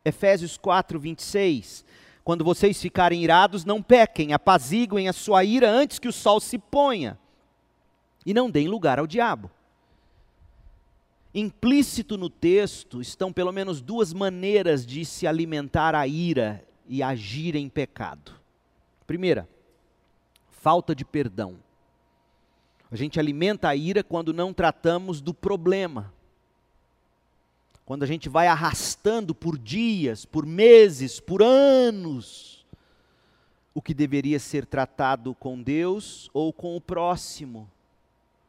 Efésios 0.03 0.57
4, 0.57 0.99
26. 0.99 1.85
Quando 2.23 2.43
vocês 2.43 2.81
ficarem 2.81 3.23
irados, 3.23 3.63
não 3.63 3.79
pequem, 3.79 4.33
apaziguem 4.33 5.07
a 5.07 5.13
sua 5.13 5.43
ira 5.43 5.69
antes 5.69 5.99
que 5.99 6.07
o 6.07 6.11
sol 6.11 6.39
se 6.39 6.57
ponha, 6.57 7.15
e 8.25 8.33
não 8.33 8.49
deem 8.49 8.67
lugar 8.67 8.97
ao 8.97 9.05
diabo. 9.05 9.51
Implícito 11.31 12.17
no 12.17 12.27
texto 12.27 12.99
estão 12.99 13.31
pelo 13.31 13.51
menos 13.51 13.81
duas 13.81 14.11
maneiras 14.11 14.83
de 14.83 15.05
se 15.05 15.27
alimentar 15.27 15.93
a 15.93 16.07
ira 16.07 16.65
e 16.87 17.03
agir 17.03 17.55
em 17.55 17.69
pecado. 17.69 18.31
Primeira, 19.05 19.47
falta 20.49 20.95
de 20.95 21.05
perdão. 21.05 21.59
A 22.91 22.95
gente 22.97 23.17
alimenta 23.19 23.69
a 23.69 23.75
ira 23.75 24.03
quando 24.03 24.33
não 24.33 24.53
tratamos 24.53 25.21
do 25.21 25.33
problema. 25.33 26.13
Quando 27.85 28.03
a 28.03 28.05
gente 28.05 28.27
vai 28.27 28.47
arrastando 28.47 29.33
por 29.33 29.57
dias, 29.57 30.25
por 30.25 30.45
meses, 30.45 31.17
por 31.17 31.41
anos, 31.41 32.65
o 33.73 33.81
que 33.81 33.93
deveria 33.93 34.39
ser 34.39 34.65
tratado 34.65 35.33
com 35.33 35.61
Deus 35.61 36.29
ou 36.33 36.51
com 36.51 36.75
o 36.75 36.81
próximo, 36.81 37.69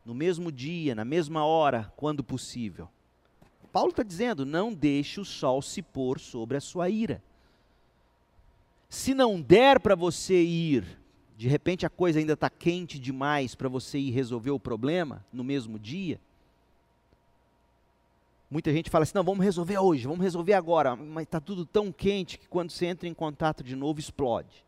no 0.05 0.15
mesmo 0.15 0.51
dia, 0.51 0.95
na 0.95 1.05
mesma 1.05 1.45
hora, 1.45 1.93
quando 1.97 2.25
possível. 2.25 2.89
Paulo 3.73 3.91
está 3.91 4.03
dizendo: 4.03 4.45
não 4.45 4.75
deixe 4.75 5.21
o 5.21 5.25
sol 5.25 5.63
se 5.63 5.81
pôr 5.81 6.19
sobre 6.19 6.57
a 6.57 6.61
sua 6.61 6.91
ira. 6.91 7.23
Se 8.89 9.15
não 9.15 9.41
der 9.41 9.81
para 9.81 9.95
você 9.95 10.43
ir 10.43 11.02
de 11.43 11.49
repente 11.49 11.85
a 11.85 11.91
coisa 11.91 12.21
ainda 12.21 12.35
está 12.35 12.49
quente 12.49 13.01
demais 13.01 13.53
para 13.53 13.69
você 13.69 13.99
ir 13.99 14.13
resolver 14.13 14.53
o 14.53 14.61
problema 14.61 15.25
no 15.33 15.43
mesmo 15.43 15.77
dia. 15.77 16.21
Muita 18.49 18.73
gente 18.73 18.89
fala 18.89 19.03
assim: 19.03 19.17
não, 19.17 19.25
vamos 19.25 19.45
resolver 19.45 19.77
hoje, 19.77 20.07
vamos 20.07 20.23
resolver 20.23 20.53
agora, 20.53 20.95
mas 20.95 21.25
está 21.25 21.41
tudo 21.41 21.67
tão 21.67 21.91
quente 21.91 22.39
que 22.39 22.47
quando 22.47 22.71
você 22.71 22.87
entra 22.87 23.09
em 23.09 23.15
contato 23.15 23.65
de 23.65 23.75
novo 23.75 23.99
explode. 23.99 24.65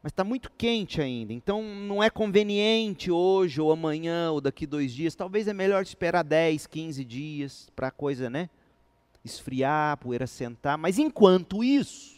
Mas 0.00 0.12
está 0.12 0.22
muito 0.22 0.52
quente 0.56 1.00
ainda, 1.00 1.32
então 1.32 1.64
não 1.64 2.00
é 2.00 2.08
conveniente 2.08 3.10
hoje 3.10 3.60
ou 3.60 3.72
amanhã 3.72 4.30
ou 4.30 4.40
daqui 4.40 4.68
dois 4.68 4.94
dias. 4.94 5.16
Talvez 5.16 5.48
é 5.48 5.52
melhor 5.52 5.82
esperar 5.82 6.22
10, 6.22 6.68
15 6.68 7.04
dias 7.04 7.68
para 7.74 7.88
a 7.88 7.90
coisa, 7.90 8.30
né? 8.30 8.48
Esfriar, 9.24 9.94
a 9.94 9.96
poeira 9.96 10.28
sentar. 10.28 10.78
Mas 10.78 10.96
enquanto 10.96 11.64
isso, 11.64 12.15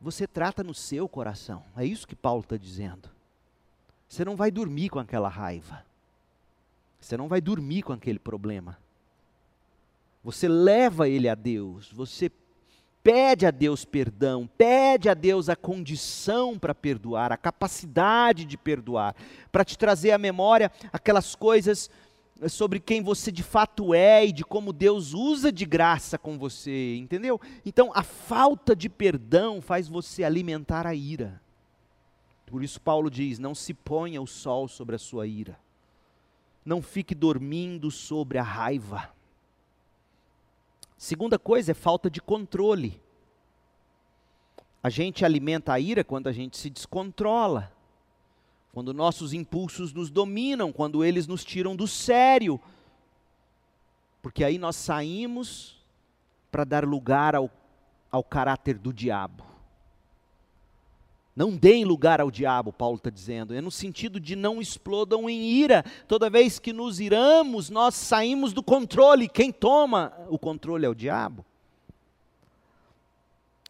você 0.00 0.26
trata 0.26 0.64
no 0.64 0.74
seu 0.74 1.08
coração. 1.08 1.62
É 1.76 1.84
isso 1.84 2.06
que 2.06 2.16
Paulo 2.16 2.40
está 2.40 2.56
dizendo. 2.56 3.10
Você 4.08 4.24
não 4.24 4.34
vai 4.34 4.50
dormir 4.50 4.88
com 4.88 4.98
aquela 4.98 5.28
raiva. 5.28 5.84
Você 7.00 7.16
não 7.16 7.28
vai 7.28 7.40
dormir 7.40 7.82
com 7.82 7.92
aquele 7.92 8.18
problema. 8.18 8.78
Você 10.24 10.48
leva 10.48 11.08
ele 11.08 11.28
a 11.28 11.34
Deus. 11.34 11.92
Você 11.92 12.30
pede 13.02 13.46
a 13.46 13.50
Deus 13.50 13.84
perdão, 13.84 14.48
pede 14.58 15.08
a 15.08 15.14
Deus 15.14 15.48
a 15.48 15.56
condição 15.56 16.58
para 16.58 16.74
perdoar, 16.74 17.32
a 17.32 17.36
capacidade 17.36 18.44
de 18.44 18.58
perdoar, 18.58 19.14
para 19.50 19.64
te 19.64 19.78
trazer 19.78 20.10
à 20.10 20.18
memória 20.18 20.70
aquelas 20.92 21.34
coisas 21.34 21.90
sobre 22.48 22.80
quem 22.80 23.02
você 23.02 23.30
de 23.30 23.42
fato 23.42 23.92
é 23.92 24.26
e 24.26 24.32
de 24.32 24.44
como 24.44 24.72
Deus 24.72 25.12
usa 25.12 25.52
de 25.52 25.66
graça 25.66 26.16
com 26.16 26.38
você, 26.38 26.96
entendeu? 26.96 27.40
Então, 27.64 27.90
a 27.94 28.02
falta 28.02 28.74
de 28.74 28.88
perdão 28.88 29.60
faz 29.60 29.88
você 29.88 30.24
alimentar 30.24 30.86
a 30.86 30.94
ira. 30.94 31.40
Por 32.46 32.62
isso, 32.64 32.80
Paulo 32.80 33.10
diz: 33.10 33.38
não 33.38 33.54
se 33.54 33.74
ponha 33.74 34.22
o 34.22 34.26
sol 34.26 34.68
sobre 34.68 34.96
a 34.96 34.98
sua 34.98 35.26
ira, 35.26 35.58
não 36.64 36.80
fique 36.80 37.14
dormindo 37.14 37.90
sobre 37.90 38.38
a 38.38 38.42
raiva. 38.42 39.14
Segunda 40.96 41.38
coisa 41.38 41.72
é 41.72 41.74
falta 41.74 42.10
de 42.10 42.20
controle. 42.20 43.00
A 44.82 44.88
gente 44.88 45.24
alimenta 45.24 45.72
a 45.72 45.80
ira 45.80 46.02
quando 46.02 46.26
a 46.26 46.32
gente 46.32 46.56
se 46.56 46.70
descontrola 46.70 47.70
quando 48.72 48.94
nossos 48.94 49.32
impulsos 49.32 49.92
nos 49.92 50.10
dominam, 50.10 50.72
quando 50.72 51.04
eles 51.04 51.26
nos 51.26 51.44
tiram 51.44 51.74
do 51.74 51.88
sério. 51.88 52.60
Porque 54.22 54.44
aí 54.44 54.58
nós 54.58 54.76
saímos 54.76 55.76
para 56.50 56.64
dar 56.64 56.84
lugar 56.84 57.34
ao, 57.34 57.50
ao 58.10 58.22
caráter 58.22 58.78
do 58.78 58.92
diabo. 58.92 59.44
Não 61.34 61.56
deem 61.56 61.84
lugar 61.84 62.20
ao 62.20 62.30
diabo, 62.30 62.72
Paulo 62.72 62.96
está 62.96 63.08
dizendo. 63.08 63.54
É 63.54 63.60
no 63.60 63.70
sentido 63.70 64.20
de 64.20 64.36
não 64.36 64.60
explodam 64.60 65.28
em 65.28 65.40
ira. 65.42 65.84
Toda 66.06 66.28
vez 66.28 66.58
que 66.58 66.72
nos 66.72 67.00
iramos, 67.00 67.70
nós 67.70 67.94
saímos 67.94 68.52
do 68.52 68.62
controle. 68.62 69.28
Quem 69.28 69.50
toma 69.50 70.12
o 70.28 70.38
controle 70.38 70.84
é 70.84 70.88
o 70.88 70.94
diabo. 70.94 71.44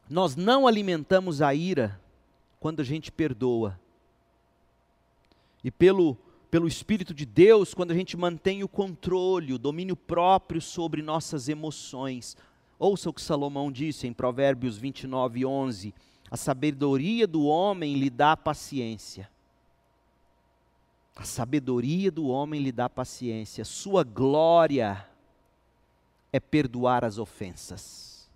Nós 0.09 0.35
não 0.35 0.67
alimentamos 0.67 1.41
a 1.41 1.55
ira 1.55 2.01
quando 2.59 2.81
a 2.81 2.85
gente 2.85 3.13
perdoa 3.13 3.79
e 5.63 5.71
pelo, 5.71 6.17
pelo 6.51 6.67
Espírito 6.67 7.13
de 7.13 7.25
Deus, 7.25 7.75
quando 7.75 7.91
a 7.91 7.95
gente 7.95 8.17
mantém 8.17 8.63
o 8.63 8.69
controle, 8.69 9.53
o 9.53 9.59
domínio 9.59 9.97
próprio 9.97 10.61
sobre 10.61 11.03
nossas 11.03 11.49
emoções. 11.49 12.37
Ouça 12.79 13.11
o 13.11 13.13
que 13.13 13.21
Salomão 13.21 13.71
disse 13.71 14.07
em 14.07 14.13
Provérbios 14.13 14.79
29, 14.79 15.45
11: 15.45 15.95
A 16.31 16.37
sabedoria 16.37 17.27
do 17.27 17.45
homem 17.45 17.95
lhe 17.95 18.09
dá 18.09 18.37
paciência. 18.37 19.31
A 21.15 21.25
sabedoria 21.25 22.11
do 22.11 22.29
homem 22.29 22.63
lhe 22.63 22.73
dá 22.73 22.89
paciência. 22.89 23.65
Sua 23.65 24.03
glória 24.03 25.07
é 26.33 26.41
perdoar 26.41 27.05
as 27.05 27.19
ofensas. 27.19 28.31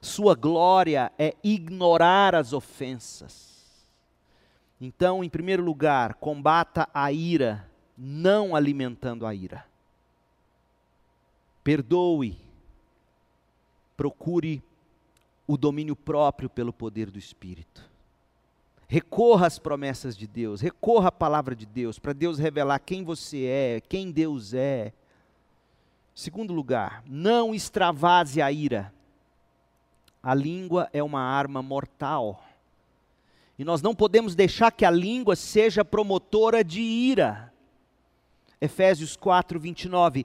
Sua 0.00 0.34
glória 0.34 1.12
é 1.18 1.34
ignorar 1.42 2.34
as 2.34 2.52
ofensas. 2.52 3.49
Então, 4.80 5.22
em 5.22 5.28
primeiro 5.28 5.62
lugar, 5.62 6.14
combata 6.14 6.88
a 6.94 7.12
ira, 7.12 7.68
não 7.96 8.56
alimentando 8.56 9.26
a 9.26 9.34
ira. 9.34 9.66
Perdoe. 11.62 12.38
Procure 13.96 14.62
o 15.46 15.58
domínio 15.58 15.94
próprio 15.94 16.48
pelo 16.48 16.72
poder 16.72 17.10
do 17.10 17.18
Espírito. 17.18 17.90
Recorra 18.88 19.46
às 19.46 19.58
promessas 19.58 20.16
de 20.16 20.26
Deus, 20.26 20.60
recorra 20.60 21.08
à 21.08 21.12
palavra 21.12 21.54
de 21.54 21.66
Deus, 21.66 21.98
para 21.98 22.12
Deus 22.12 22.38
revelar 22.38 22.78
quem 22.80 23.04
você 23.04 23.44
é, 23.44 23.80
quem 23.80 24.10
Deus 24.10 24.54
é. 24.54 24.92
Segundo 26.14 26.52
lugar, 26.52 27.02
não 27.06 27.54
extravase 27.54 28.42
a 28.42 28.50
ira. 28.50 28.92
A 30.22 30.34
língua 30.34 30.88
é 30.92 31.02
uma 31.02 31.20
arma 31.20 31.62
mortal. 31.62 32.42
E 33.60 33.64
nós 33.64 33.82
não 33.82 33.94
podemos 33.94 34.34
deixar 34.34 34.70
que 34.70 34.86
a 34.86 34.90
língua 34.90 35.36
seja 35.36 35.84
promotora 35.84 36.64
de 36.64 36.80
ira. 36.80 37.52
Efésios 38.58 39.16
4, 39.16 39.60
29. 39.60 40.24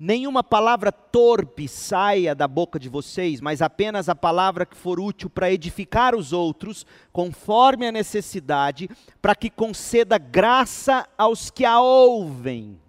Nenhuma 0.00 0.42
palavra 0.42 0.90
torpe 0.90 1.68
saia 1.68 2.34
da 2.34 2.48
boca 2.48 2.80
de 2.80 2.88
vocês, 2.88 3.40
mas 3.40 3.62
apenas 3.62 4.08
a 4.08 4.16
palavra 4.16 4.66
que 4.66 4.76
for 4.76 4.98
útil 4.98 5.30
para 5.30 5.52
edificar 5.52 6.12
os 6.12 6.32
outros, 6.32 6.84
conforme 7.12 7.86
a 7.86 7.92
necessidade, 7.92 8.90
para 9.20 9.36
que 9.36 9.48
conceda 9.48 10.18
graça 10.18 11.08
aos 11.16 11.52
que 11.52 11.64
a 11.64 11.80
ouvem. 11.80 12.80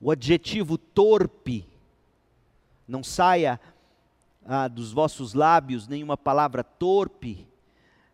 O 0.00 0.12
adjetivo 0.12 0.78
torpe 0.78 1.66
não 2.86 3.02
saia 3.02 3.58
ah, 4.46 4.68
dos 4.68 4.92
vossos 4.92 5.34
lábios 5.34 5.88
nenhuma 5.88 6.16
palavra 6.16 6.62
torpe. 6.62 7.48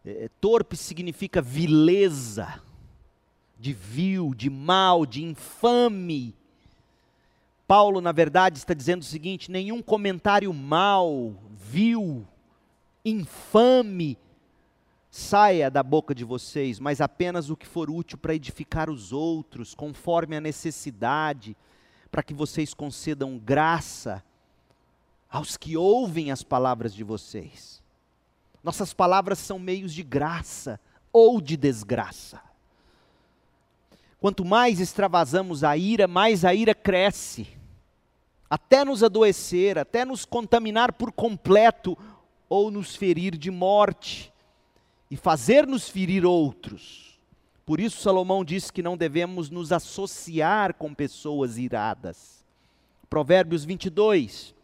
É, 0.05 0.29
torpe 0.41 0.77
significa 0.77 1.41
vileza, 1.41 2.61
de 3.59 3.73
vil, 3.73 4.35
de 4.35 4.51
mal, 4.51 5.07
de 5.07 5.23
infame 5.25 6.35
Paulo, 7.67 8.01
na 8.01 8.13
verdade, 8.13 8.59
está 8.59 8.75
dizendo 8.75 9.03
o 9.03 9.07
seguinte: 9.07 9.51
nenhum 9.51 9.83
comentário 9.83 10.53
mau, 10.53 11.35
vil, 11.51 12.27
infame 13.05 14.19
saia 15.11 15.71
da 15.71 15.83
boca 15.83 16.15
de 16.15 16.25
vocês, 16.25 16.81
mas 16.81 17.01
apenas 17.01 17.49
o 17.49 17.57
que 17.57 17.67
for 17.67 17.89
útil 17.89 18.19
para 18.19 18.35
edificar 18.35 18.91
os 18.91 19.13
outros, 19.13 19.73
conforme 19.75 20.37
a 20.37 20.41
necessidade, 20.41 21.57
para 22.11 22.23
que 22.23 22.35
vocês 22.35 22.75
concedam 22.75 23.39
graça 23.39 24.25
aos 25.31 25.57
que 25.57 25.77
ouvem 25.77 26.33
as 26.33 26.43
palavras 26.43 26.93
de 26.93 27.05
vocês. 27.05 27.83
Nossas 28.65 28.95
palavras 28.95 29.39
são 29.39 29.59
meios 29.59 29.93
de 29.93 30.03
graça 30.03 30.81
ou 31.13 31.39
de 31.39 31.55
desgraça. 31.55 32.41
Quanto 34.19 34.43
mais 34.43 34.81
extravasamos 34.81 35.63
a 35.63 35.77
ira, 35.77 36.09
mais 36.09 36.47
a 36.47 36.55
ira 36.55 36.75
cresce, 36.75 37.47
até 38.49 38.83
nos 38.83 39.03
adoecer, 39.03 39.79
até 39.79 40.03
nos 40.03 40.25
contaminar 40.25 40.95
por 40.95 41.13
completo 41.13 41.97
ou 42.49 42.71
nos 42.71 42.97
ferir 42.97 43.37
de 43.37 43.51
morte 43.51 44.33
e 45.11 45.17
fazer-nos 45.17 45.89
ferir 45.91 46.25
outros. 46.25 47.21
Por 47.67 47.79
isso, 47.79 48.01
Salomão 48.01 48.43
diz 48.43 48.71
que 48.71 48.83
não 48.83 48.97
devemos 48.97 49.51
nos 49.51 49.73
associar 49.73 50.73
com 50.73 50.95
pessoas 50.95 51.59
iradas. 51.59 52.43
Provérbios 53.11 53.63
22, 53.65 54.55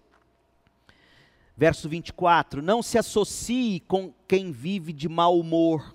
verso 1.60 1.90
24: 1.90 2.62
Não 2.62 2.82
se 2.82 2.96
associe 2.96 3.80
com 3.80 4.14
quem 4.26 4.50
vive 4.50 4.94
de 4.94 5.10
mau 5.10 5.38
humor 5.38 5.94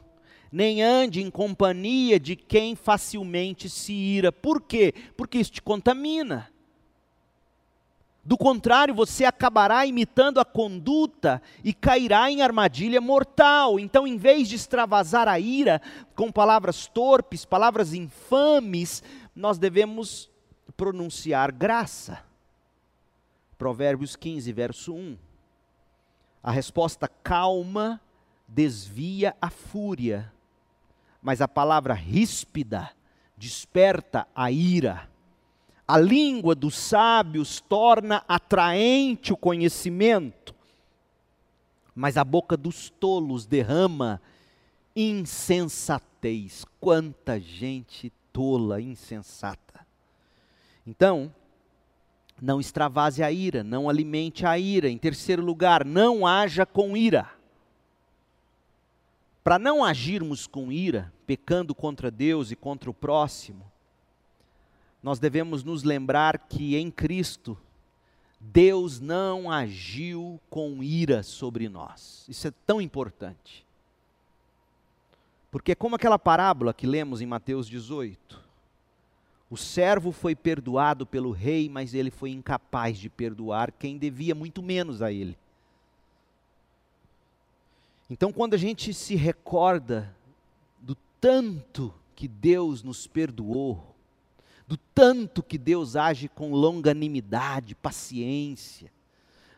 nem 0.51 0.82
ande 0.82 1.22
em 1.22 1.30
companhia 1.30 2.18
de 2.18 2.34
quem 2.34 2.78
facilmente 2.78 3.68
se 3.68 3.91
ira. 3.91 4.32
Por 4.32 4.61
quê? 4.61 4.93
Porque 5.18 5.38
isso 5.38 5.51
te 5.51 5.61
contamina. 5.61 6.49
Do 8.24 8.38
contrário, 8.38 8.95
você 8.95 9.26
acabará 9.26 9.86
imitando 9.86 10.39
a 10.39 10.45
conduta 10.45 11.41
e 11.61 11.74
cairá 11.74 12.32
em 12.32 12.41
armadilha 12.41 13.01
mortal. 13.01 13.78
Então, 13.78 14.07
em 14.07 14.16
vez 14.16 14.47
de 14.47 14.55
extravasar 14.55 15.28
a 15.28 15.38
ira 15.38 15.82
com 16.16 16.32
palavras 16.32 16.88
torpes, 16.88 17.43
palavras 17.43 17.93
infames, 17.93 19.03
nós 19.36 19.57
devemos 19.57 20.32
pronunciar 20.78 21.51
graça. 21.51 22.24
Provérbios 23.57 24.16
15, 24.16 24.53
verso 24.53 24.93
1. 24.93 25.18
A 26.46 26.52
resposta 26.52 27.08
calma 27.08 28.00
desvia 28.48 29.36
a 29.41 29.50
fúria, 29.50 30.32
mas 31.20 31.41
a 31.41 31.48
palavra 31.48 31.96
ríspida 31.96 32.91
desperta 33.36 34.28
a 34.36 34.52
ira. 34.52 35.10
A 35.88 35.98
língua 35.98 36.54
dos 36.54 36.76
sábios 36.76 37.60
torna 37.62 38.24
atraente 38.28 39.34
o 39.34 39.38
conhecimento, 39.38 40.54
mas 41.96 42.16
a 42.16 42.24
boca 42.24 42.56
dos 42.56 42.91
tolos 42.91 43.48
derrama 43.48 44.22
insensatez. 44.96 46.64
Quanta 46.80 47.39
gente 47.39 48.14
tola, 48.32 48.80
insensata. 48.80 49.84
Então, 50.86 51.34
não 52.42 52.60
extravase 52.60 53.24
a 53.24 53.32
ira, 53.32 53.64
não 53.64 53.90
alimente 53.90 54.46
a 54.46 54.58
ira. 54.58 54.90
Em 54.90 54.98
terceiro 54.98 55.44
lugar, 55.44 55.86
não 55.86 56.28
haja 56.28 56.66
com 56.66 56.96
ira. 56.96 57.30
Para 59.44 59.60
não 59.60 59.84
agirmos 59.84 60.48
com 60.48 60.72
ira, 60.72 61.14
pecando 61.26 61.74
contra 61.74 62.10
Deus 62.10 62.52
e 62.52 62.56
contra 62.56 62.90
o 62.90 62.94
próximo, 62.94 63.72
nós 65.02 65.20
devemos 65.20 65.64
nos 65.64 65.84
lembrar 65.84 66.40
que 66.40 66.76
em 66.76 66.90
Cristo, 66.90 67.58
Deus 68.40 69.00
não 69.00 69.52
agiu 69.52 70.40
com 70.50 70.84
ira 70.84 71.24
sobre 71.24 71.70
nós. 71.70 72.26
Isso 72.28 72.48
é 72.48 72.52
tão 72.66 72.82
importante. 72.82 73.66
Porque, 75.52 75.74
como 75.74 75.96
aquela 75.96 76.20
parábola 76.20 76.74
que 76.74 76.86
lemos 76.86 77.22
em 77.22 77.26
Mateus 77.26 77.68
18, 77.68 78.45
o 79.50 79.58
servo 79.58 80.12
foi 80.12 80.36
perdoado 80.36 81.06
pelo 81.06 81.32
rei, 81.32 81.70
mas 81.70 81.93
ele 81.93 82.10
foi 82.10 82.32
incapaz 82.32 82.98
de 82.98 83.10
perdoar 83.10 83.72
quem 83.72 83.98
devia 83.98 84.34
muito 84.34 84.64
menos 84.64 85.02
a 85.02 85.12
ele. 85.12 85.38
Então, 88.10 88.32
quando 88.32 88.54
a 88.54 88.58
gente 88.58 88.93
se 88.93 89.16
recorda 89.16 90.16
do 90.80 90.96
tanto 91.20 91.93
que 92.16 92.28
Deus 92.28 92.84
nos 92.84 93.08
perdoou, 93.08 93.96
do 94.68 94.78
tanto 94.78 95.43
que 95.43 95.58
Deus 95.58 95.96
age 95.96 96.28
com 96.28 96.52
longanimidade, 96.52 97.76
paciência, 97.76 98.91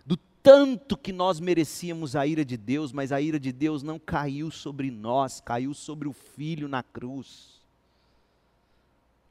do 0.06 0.18
tanto 0.44 0.98
que 0.98 1.14
nós 1.14 1.40
merecíamos 1.40 2.16
a 2.16 2.28
ira 2.28 2.44
de 2.44 2.58
Deus, 2.58 2.92
mas 2.92 3.12
a 3.12 3.22
ira 3.22 3.40
de 3.40 3.52
Deus 3.52 3.84
não 3.84 4.00
caiu 4.00 4.52
sobre 4.52 4.92
nós, 4.92 5.40
caiu 5.40 5.74
sobre 5.74 6.08
o 6.08 6.14
Filho 6.14 6.68
na 6.68 6.84
cruz. 6.84 7.57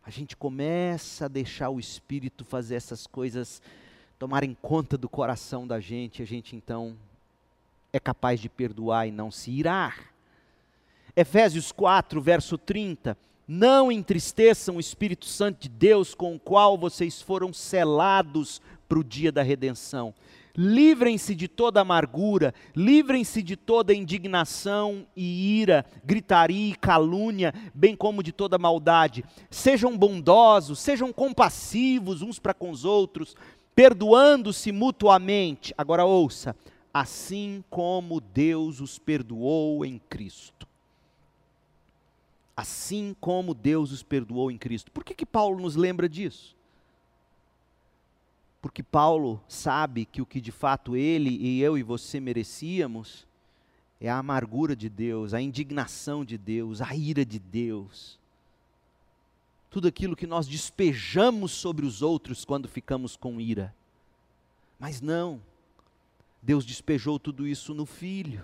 A 0.06 0.10
gente 0.10 0.36
começa 0.36 1.24
a 1.24 1.28
deixar 1.28 1.68
o 1.68 1.80
Espírito 1.80 2.44
fazer 2.44 2.76
essas 2.76 3.08
coisas 3.08 3.60
tomarem 4.20 4.56
conta 4.62 4.96
do 4.96 5.08
coração 5.08 5.66
da 5.66 5.80
gente, 5.80 6.22
a 6.22 6.24
gente 6.24 6.54
então 6.54 6.96
é 7.92 7.98
capaz 7.98 8.38
de 8.38 8.48
perdoar 8.48 9.08
e 9.08 9.10
não 9.10 9.32
se 9.32 9.50
irar. 9.50 10.12
Efésios 11.16 11.72
4, 11.72 12.20
verso 12.20 12.56
30. 12.56 13.18
Não 13.48 13.90
entristeçam 13.90 14.76
o 14.76 14.80
Espírito 14.80 15.26
Santo 15.26 15.62
de 15.62 15.68
Deus 15.68 16.14
com 16.14 16.36
o 16.36 16.38
qual 16.38 16.78
vocês 16.78 17.20
foram 17.20 17.52
selados 17.52 18.62
para 18.88 19.00
o 19.00 19.04
dia 19.04 19.32
da 19.32 19.42
redenção. 19.42 20.14
Livrem-se 20.56 21.34
de 21.34 21.48
toda 21.48 21.82
amargura, 21.82 22.54
livrem-se 22.74 23.42
de 23.42 23.56
toda 23.56 23.94
indignação 23.94 25.06
e 25.14 25.60
ira, 25.60 25.84
gritaria 26.02 26.72
e 26.72 26.74
calúnia, 26.74 27.52
bem 27.74 27.94
como 27.94 28.22
de 28.22 28.32
toda 28.32 28.56
maldade. 28.56 29.22
Sejam 29.50 29.96
bondosos, 29.96 30.78
sejam 30.78 31.12
compassivos 31.12 32.22
uns 32.22 32.38
para 32.38 32.54
com 32.54 32.70
os 32.70 32.86
outros, 32.86 33.36
perdoando-se 33.74 34.72
mutuamente. 34.72 35.74
Agora 35.76 36.06
ouça, 36.06 36.56
assim 36.92 37.62
como 37.68 38.18
Deus 38.18 38.80
os 38.80 38.98
perdoou 38.98 39.84
em 39.84 40.00
Cristo. 40.08 40.66
Assim 42.56 43.14
como 43.20 43.52
Deus 43.52 43.92
os 43.92 44.02
perdoou 44.02 44.50
em 44.50 44.56
Cristo. 44.56 44.90
Por 44.90 45.04
que, 45.04 45.14
que 45.14 45.26
Paulo 45.26 45.60
nos 45.60 45.76
lembra 45.76 46.08
disso? 46.08 46.55
Porque 48.66 48.82
Paulo 48.82 49.40
sabe 49.46 50.04
que 50.04 50.20
o 50.20 50.26
que 50.26 50.40
de 50.40 50.50
fato 50.50 50.96
ele 50.96 51.30
e 51.30 51.62
eu 51.62 51.78
e 51.78 51.84
você 51.84 52.18
merecíamos 52.18 53.24
é 54.00 54.10
a 54.10 54.18
amargura 54.18 54.74
de 54.74 54.88
Deus, 54.88 55.32
a 55.32 55.40
indignação 55.40 56.24
de 56.24 56.36
Deus, 56.36 56.82
a 56.82 56.92
ira 56.92 57.24
de 57.24 57.38
Deus. 57.38 58.18
Tudo 59.70 59.86
aquilo 59.86 60.16
que 60.16 60.26
nós 60.26 60.48
despejamos 60.48 61.52
sobre 61.52 61.86
os 61.86 62.02
outros 62.02 62.44
quando 62.44 62.66
ficamos 62.66 63.14
com 63.14 63.40
ira. 63.40 63.72
Mas 64.80 65.00
não, 65.00 65.40
Deus 66.42 66.66
despejou 66.66 67.20
tudo 67.20 67.46
isso 67.46 67.72
no 67.72 67.86
Filho, 67.86 68.42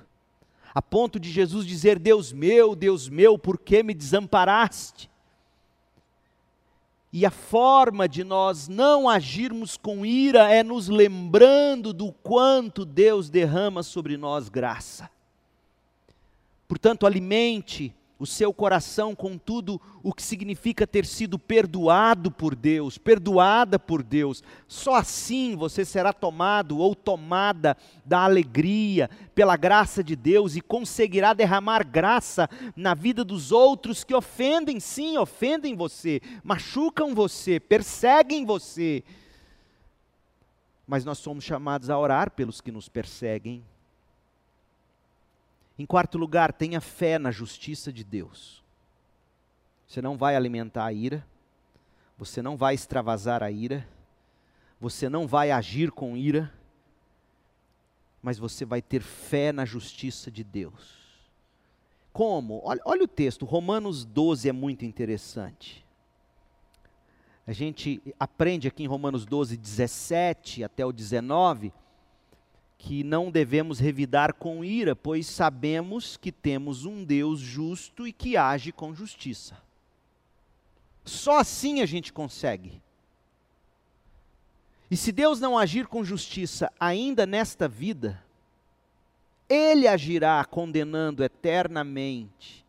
a 0.73 0.81
ponto 0.81 1.19
de 1.19 1.33
Jesus 1.33 1.67
dizer: 1.67 1.99
Deus 1.99 2.33
meu, 2.33 2.77
Deus 2.77 3.09
meu, 3.09 3.37
por 3.37 3.59
que 3.59 3.83
me 3.83 3.93
desamparaste? 3.93 5.11
E 7.13 7.27
a 7.27 7.31
forma 7.31 8.09
de 8.09 8.25
nós 8.25 8.69
não 8.69 9.09
agirmos 9.09 9.77
com 9.77 10.07
ira 10.07 10.51
é 10.51 10.63
nos 10.63 10.89
lembrando 10.89 11.93
do 11.93 12.11
quanto 12.11 12.87
Deus 12.87 13.29
derrama 13.29 13.83
sobre 13.83 14.17
nós 14.17 14.49
graça. 14.49 15.11
Portanto, 16.67 17.07
alimente 17.07 17.95
o 18.23 18.27
seu 18.27 18.55
coração 18.55 19.17
com 19.17 19.37
tudo 19.37 19.81
o 20.01 20.15
que 20.15 20.23
significa 20.23 20.87
ter 20.87 21.05
sido 21.05 21.41
perdoado 21.41 22.31
por 22.31 22.55
Deus, 22.55 22.97
perdoada 22.97 23.81
por 23.81 24.01
Deus. 24.01 24.45
Só 24.69 24.95
assim 24.95 25.57
você 25.57 25.85
será 25.85 26.13
tomado 26.13 26.79
ou 26.79 26.95
tomada 26.95 27.77
da 28.05 28.21
alegria 28.21 29.11
pela 29.35 29.57
graça 29.57 30.05
de 30.05 30.15
Deus 30.15 30.55
e 30.55 30.61
conseguirá 30.61 31.33
derramar 31.33 31.85
graça 31.85 32.49
na 32.77 32.95
vida 32.95 33.25
dos 33.25 33.51
outros 33.51 34.05
que 34.05 34.15
ofendem, 34.15 34.79
sim, 34.79 35.19
ofendem 35.19 35.75
você, 35.75 36.21
machucam 36.45 37.17
você, 37.17 37.59
perseguem 37.59 38.45
você. 38.45 39.03
mas 40.87 41.05
nós 41.05 41.19
somos 41.19 41.43
chamados 41.43 41.91
a 41.91 41.99
orar 41.99 42.31
pelos 42.31 42.61
que 42.61 42.71
nos 42.71 42.89
perseguem. 42.89 43.65
Em 45.83 45.87
quarto 45.87 46.17
lugar, 46.17 46.53
tenha 46.53 46.81
fé 46.81 47.19
na 47.19 47.33
justiça 47.33 47.93
de 47.93 48.05
Deus. 48.05 48.63
Você 49.85 50.01
não 50.01 50.17
vai 50.17 50.37
alimentar 50.37 50.85
a 50.85 50.93
ira, 50.93 51.27
você 52.17 52.41
não 52.41 52.57
vai 52.57 52.73
extravasar 52.73 53.43
a 53.43 53.51
ira, 53.51 53.85
você 54.81 55.09
não 55.09 55.27
vai 55.27 55.51
agir 55.51 55.91
com 55.91 56.17
ira, 56.17 56.55
mas 58.23 58.39
você 58.39 58.65
vai 58.65 58.81
ter 58.81 59.03
fé 59.03 59.51
na 59.51 59.65
justiça 59.65 60.31
de 60.31 60.45
Deus. 60.45 61.01
Como? 62.13 62.61
Olha, 62.63 62.81
olha, 62.85 63.03
o 63.03 63.09
texto, 63.09 63.45
Romanos 63.45 64.05
12 64.05 64.49
é 64.49 64.53
muito 64.53 64.85
interessante. 64.85 65.85
A 67.45 67.51
gente 67.51 68.01
aprende 68.21 68.69
aqui 68.69 68.85
em 68.85 68.87
Romanos 68.87 69.27
12, 69.27 69.57
17 69.57 70.63
até 70.63 70.87
o 70.87 70.93
19, 70.93 71.73
que 72.83 73.05
não 73.05 73.31
devemos 73.31 73.79
revidar 73.79 74.35
com 74.35 74.65
ira, 74.65 74.97
pois 74.97 75.29
sabemos 75.29 76.17
que 76.17 76.33
temos 76.33 76.85
um 76.85 77.05
Deus 77.05 77.39
justo 77.39 78.09
e 78.09 78.13
que 78.13 78.37
age 78.37 78.73
com 78.73 78.93
justiça. 78.93 79.57
Só 81.05 81.39
assim 81.39 81.81
a 81.81 81.87
gente 81.87 82.13
consegue. 82.13 82.83
E 84.91 84.97
se 84.97 85.13
Deus 85.13 85.39
não 85.39 85.57
agir 85.57 85.87
com 85.87 86.03
justiça 86.03 86.73
ainda 86.79 87.25
nesta 87.25 87.69
vida, 87.69 88.21
Ele 89.49 89.87
agirá 89.87 90.45
condenando 90.45 91.23
eternamente 91.23 92.67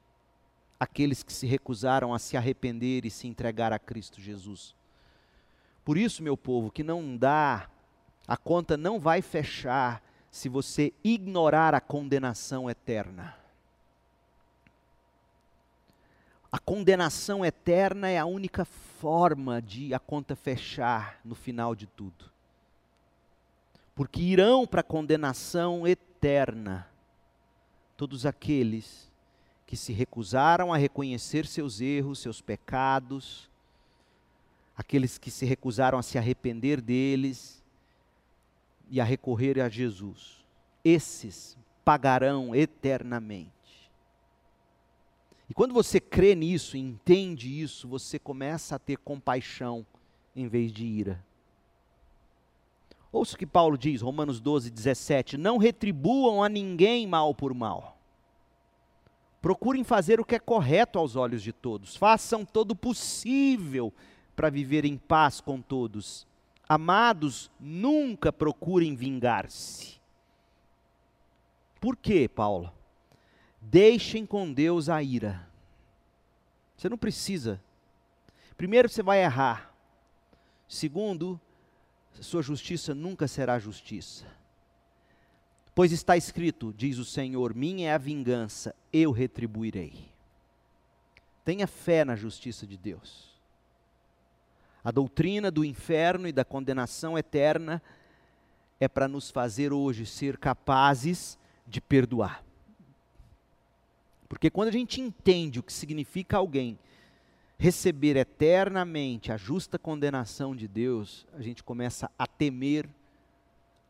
aqueles 0.79 1.23
que 1.23 1.33
se 1.33 1.47
recusaram 1.47 2.13
a 2.13 2.19
se 2.19 2.37
arrepender 2.37 3.03
e 3.03 3.09
se 3.09 3.27
entregar 3.27 3.73
a 3.73 3.79
Cristo 3.79 4.21
Jesus. 4.21 4.75
Por 5.83 5.97
isso, 5.97 6.21
meu 6.21 6.37
povo, 6.37 6.69
que 6.69 6.83
não 6.83 7.17
dá, 7.17 7.67
a 8.27 8.37
conta 8.37 8.77
não 8.77 8.99
vai 8.99 9.21
fechar 9.21 10.01
se 10.31 10.47
você 10.49 10.93
ignorar 11.03 11.75
a 11.75 11.81
condenação 11.81 12.69
eterna. 12.69 13.35
A 16.51 16.59
condenação 16.59 17.43
eterna 17.43 18.09
é 18.09 18.17
a 18.17 18.25
única 18.25 18.63
forma 18.63 19.61
de 19.61 19.93
a 19.93 19.99
conta 19.99 20.35
fechar 20.35 21.19
no 21.25 21.35
final 21.35 21.75
de 21.75 21.87
tudo. 21.87 22.31
Porque 23.95 24.21
irão 24.21 24.65
para 24.65 24.81
a 24.81 24.83
condenação 24.83 25.87
eterna 25.87 26.87
todos 27.97 28.25
aqueles 28.25 29.11
que 29.65 29.75
se 29.75 29.91
recusaram 29.93 30.71
a 30.73 30.77
reconhecer 30.77 31.45
seus 31.45 31.81
erros, 31.81 32.19
seus 32.19 32.41
pecados, 32.41 33.49
aqueles 34.77 35.17
que 35.17 35.29
se 35.29 35.45
recusaram 35.45 35.97
a 35.97 36.03
se 36.03 36.17
arrepender 36.17 36.81
deles 36.81 37.62
e 38.89 38.99
a 38.99 39.03
recorrer 39.03 39.59
a 39.59 39.69
Jesus. 39.69 40.43
Esses 40.83 41.57
pagarão 41.83 42.55
eternamente. 42.55 43.51
E 45.49 45.53
quando 45.53 45.73
você 45.73 45.99
crê 45.99 46.35
nisso, 46.35 46.77
entende 46.77 47.61
isso, 47.61 47.87
você 47.87 48.17
começa 48.17 48.75
a 48.75 48.79
ter 48.79 48.97
compaixão 48.97 49.85
em 50.35 50.47
vez 50.47 50.71
de 50.71 50.85
ira. 50.85 51.23
Ouça 53.11 53.35
o 53.35 53.37
que 53.37 53.45
Paulo 53.45 53.77
diz, 53.77 54.01
Romanos 54.01 54.39
12, 54.39 54.71
17: 54.71 55.37
Não 55.37 55.57
retribuam 55.57 56.43
a 56.43 56.49
ninguém 56.49 57.05
mal 57.05 57.35
por 57.35 57.53
mal. 57.53 57.97
Procurem 59.39 59.83
fazer 59.83 60.19
o 60.19 60.25
que 60.25 60.35
é 60.35 60.39
correto 60.39 60.97
aos 60.97 61.15
olhos 61.15 61.43
de 61.43 61.53
todos. 61.53 61.95
Façam 61.95 62.45
todo 62.45 62.71
o 62.71 62.75
possível 62.75 63.93
para 64.35 64.49
viver 64.49 64.85
em 64.85 64.97
paz 64.97 65.39
com 65.39 65.61
todos. 65.61 66.25
Amados, 66.67 67.51
nunca 67.59 68.31
procurem 68.31 68.95
vingar-se. 68.95 70.01
Por 71.79 71.97
quê, 71.97 72.29
Paulo? 72.29 72.71
Deixem 73.61 74.25
com 74.25 74.51
Deus 74.51 74.89
a 74.89 75.01
ira. 75.03 75.47
Você 76.77 76.89
não 76.89 76.97
precisa. 76.97 77.61
Primeiro, 78.55 78.89
você 78.89 79.03
vai 79.03 79.23
errar. 79.23 79.73
Segundo, 80.67 81.39
sua 82.21 82.41
justiça 82.41 82.93
nunca 82.93 83.27
será 83.27 83.59
justiça. 83.59 84.25
Pois 85.75 85.91
está 85.91 86.15
escrito, 86.15 86.73
diz 86.73 86.97
o 86.97 87.05
Senhor: 87.05 87.53
minha 87.55 87.89
é 87.89 87.93
a 87.93 87.97
vingança, 87.97 88.75
eu 88.91 89.11
retribuirei. 89.11 90.11
Tenha 91.43 91.67
fé 91.67 92.05
na 92.05 92.15
justiça 92.15 92.65
de 92.65 92.77
Deus. 92.77 93.32
A 94.83 94.91
doutrina 94.91 95.49
do 95.49 95.63
inferno 95.63 96.27
e 96.27 96.31
da 96.31 96.43
condenação 96.43 97.17
eterna 97.17 97.81
é 98.79 98.87
para 98.87 99.07
nos 99.07 99.31
fazer 99.31 99.71
hoje 99.71 100.05
ser 100.05 100.37
capazes 100.37 101.37
de 101.65 101.79
perdoar. 101.79 102.43
Porque 104.27 104.49
quando 104.49 104.69
a 104.69 104.71
gente 104.71 104.99
entende 104.99 105.59
o 105.59 105.63
que 105.63 105.71
significa 105.71 106.37
alguém 106.37 106.77
receber 107.57 108.17
eternamente 108.17 109.31
a 109.31 109.37
justa 109.37 109.79
condenação 109.79 110.55
de 110.55 110.67
Deus, 110.67 111.25
a 111.33 111.41
gente 111.41 111.63
começa 111.63 112.11
a 112.19 112.27
temer 112.27 112.89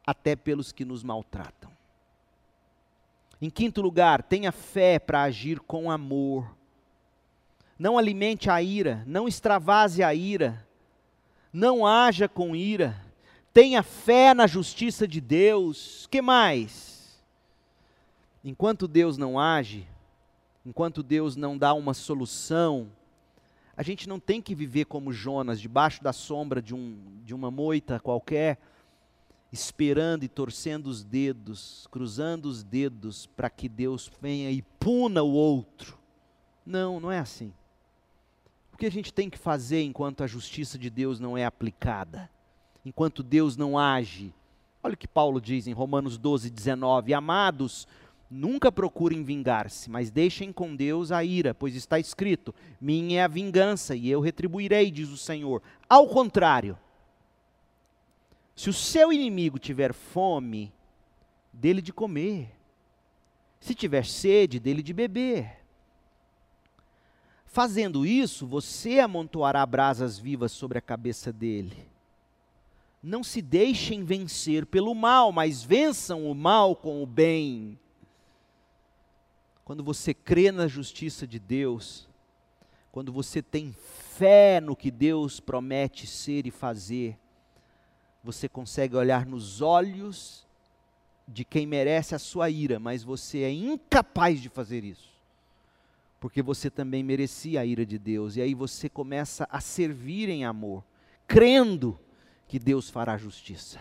até 0.06 0.36
pelos 0.36 0.72
que 0.72 0.86
nos 0.86 1.02
maltratam. 1.02 1.72
Em 3.42 3.50
quinto 3.50 3.82
lugar, 3.82 4.22
tenha 4.22 4.52
fé 4.52 5.00
para 5.00 5.24
agir 5.24 5.60
com 5.60 5.90
amor. 5.90 6.56
Não 7.80 7.98
alimente 7.98 8.50
a 8.50 8.62
ira, 8.62 9.04
não 9.08 9.28
extravase 9.28 10.04
a 10.04 10.14
ira, 10.14 10.66
não 11.54 11.86
haja 11.86 12.28
com 12.28 12.56
ira. 12.56 13.00
Tenha 13.54 13.84
fé 13.84 14.34
na 14.34 14.48
justiça 14.48 15.08
de 15.08 15.22
Deus. 15.22 16.08
Que 16.10 16.22
mais? 16.22 17.22
Enquanto 18.44 18.88
Deus 18.88 19.18
não 19.18 19.40
age, 19.40 19.88
enquanto 20.66 21.04
Deus 21.04 21.36
não 21.36 21.58
dá 21.58 21.74
uma 21.74 21.94
solução, 21.94 22.90
a 23.78 23.84
gente 23.84 24.10
não 24.10 24.20
tem 24.20 24.42
que 24.42 24.56
viver 24.56 24.86
como 24.86 25.14
Jonas, 25.14 25.62
debaixo 25.62 26.04
da 26.04 26.12
sombra 26.12 26.62
de, 26.62 26.76
um, 26.76 26.98
de 27.24 27.34
uma 27.34 27.50
moita 27.50 28.00
qualquer, 28.00 28.58
esperando 29.52 30.24
e 30.24 30.28
torcendo 30.28 30.88
os 30.88 31.04
dedos, 31.04 31.88
cruzando 31.92 32.48
os 32.48 32.64
dedos 32.64 33.28
para 33.28 33.50
que 33.50 33.70
Deus 33.70 34.12
venha 34.20 34.52
e 34.52 34.62
puna 34.80 35.22
o 35.22 35.32
outro. 35.32 35.98
Não, 36.66 37.00
não 37.00 37.12
é 37.12 37.20
assim. 37.20 37.54
O 38.74 38.78
que 38.78 38.86
a 38.86 38.92
gente 38.92 39.14
tem 39.14 39.30
que 39.30 39.38
fazer 39.38 39.84
enquanto 39.84 40.24
a 40.24 40.28
justiça 40.28 40.78
de 40.78 40.90
Deus 40.90 41.20
não 41.20 41.38
é 41.38 41.46
aplicada? 41.46 42.30
Enquanto 42.86 43.24
Deus 43.24 43.56
não 43.56 43.78
age? 43.78 44.34
Olha 44.82 44.96
o 44.96 44.98
que 44.98 45.08
Paulo 45.08 45.40
diz 45.40 45.68
em 45.68 45.74
Romanos 45.74 46.18
12, 46.18 46.50
19: 46.50 47.14
Amados, 47.14 47.88
Nunca 48.36 48.72
procurem 48.72 49.24
vingar-se, 49.24 49.92
mas 49.92 50.10
deixem 50.10 50.52
com 50.52 50.76
Deus 50.76 51.12
a 51.12 51.24
ira, 51.24 51.54
pois 51.54 51.76
está 51.76 52.00
escrito: 52.00 52.54
Minha 52.82 53.20
é 53.20 53.24
a 53.24 53.28
vingança 53.28 53.96
e 53.96 54.10
eu 54.10 54.20
retribuirei, 54.20 54.90
diz 54.90 55.10
o 55.10 55.18
Senhor. 55.18 55.62
Ao 55.88 56.08
contrário, 56.08 56.76
se 58.56 58.72
o 58.72 58.74
seu 58.74 59.14
inimigo 59.14 59.60
tiver 59.60 59.94
fome, 59.94 60.74
dele 61.54 61.80
de 61.80 61.94
comer. 61.94 62.50
Se 63.60 63.76
tiver 63.76 64.04
sede, 64.04 64.60
dele 64.60 64.82
de 64.82 64.94
beber. 64.94 65.63
Fazendo 67.54 68.04
isso, 68.04 68.48
você 68.48 68.98
amontoará 68.98 69.64
brasas 69.64 70.18
vivas 70.18 70.52
sobre 70.52 70.80
a 70.80 70.82
cabeça 70.82 71.32
dele. 71.32 71.88
Não 73.02 73.24
se 73.24 73.44
deixem 73.44 74.04
vencer 74.04 74.66
pelo 74.66 74.96
mal, 74.96 75.32
mas 75.32 75.62
vençam 75.62 76.26
o 76.26 76.34
mal 76.34 76.76
com 76.76 77.04
o 77.04 77.06
bem. 77.06 77.78
Quando 79.64 79.84
você 79.84 80.16
crê 80.16 80.52
na 80.52 80.68
justiça 80.68 81.28
de 81.28 81.38
Deus, 81.38 82.10
quando 82.92 83.14
você 83.14 83.40
tem 83.40 83.72
fé 84.18 84.60
no 84.60 84.76
que 84.76 84.90
Deus 84.90 85.40
promete 85.40 86.08
ser 86.08 86.48
e 86.48 86.52
fazer, 86.52 87.16
você 88.24 88.50
consegue 88.50 88.96
olhar 88.96 89.28
nos 89.28 89.62
olhos 89.62 90.44
de 91.28 91.46
quem 91.46 91.68
merece 91.68 92.16
a 92.16 92.20
sua 92.20 92.50
ira, 92.50 92.80
mas 92.80 93.04
você 93.04 93.44
é 93.44 93.52
incapaz 93.52 94.42
de 94.42 94.50
fazer 94.50 94.84
isso. 94.84 95.13
Porque 96.24 96.42
você 96.42 96.70
também 96.70 97.04
merecia 97.04 97.60
a 97.60 97.66
ira 97.66 97.86
de 97.86 98.00
Deus, 98.00 98.38
e 98.38 98.42
aí 98.42 98.54
você 98.54 98.88
começa 98.88 99.46
a 99.52 99.60
servir 99.60 100.30
em 100.30 100.46
amor, 100.46 100.82
crendo 101.28 102.00
que 102.48 102.58
Deus 102.58 102.90
fará 102.90 103.18
justiça. 103.18 103.78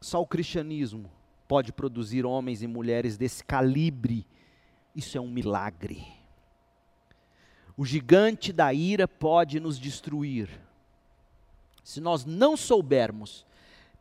Só 0.00 0.22
o 0.22 0.26
cristianismo 0.26 1.10
pode 1.46 1.74
produzir 1.74 2.24
homens 2.24 2.62
e 2.62 2.66
mulheres 2.66 3.18
desse 3.18 3.44
calibre. 3.44 4.26
Isso 4.96 5.18
é 5.18 5.20
um 5.20 5.28
milagre. 5.28 6.06
O 7.76 7.84
gigante 7.84 8.50
da 8.50 8.72
ira 8.72 9.06
pode 9.06 9.60
nos 9.60 9.78
destruir. 9.78 10.48
Se 11.84 12.00
nós 12.00 12.24
não 12.24 12.56
soubermos, 12.56 13.44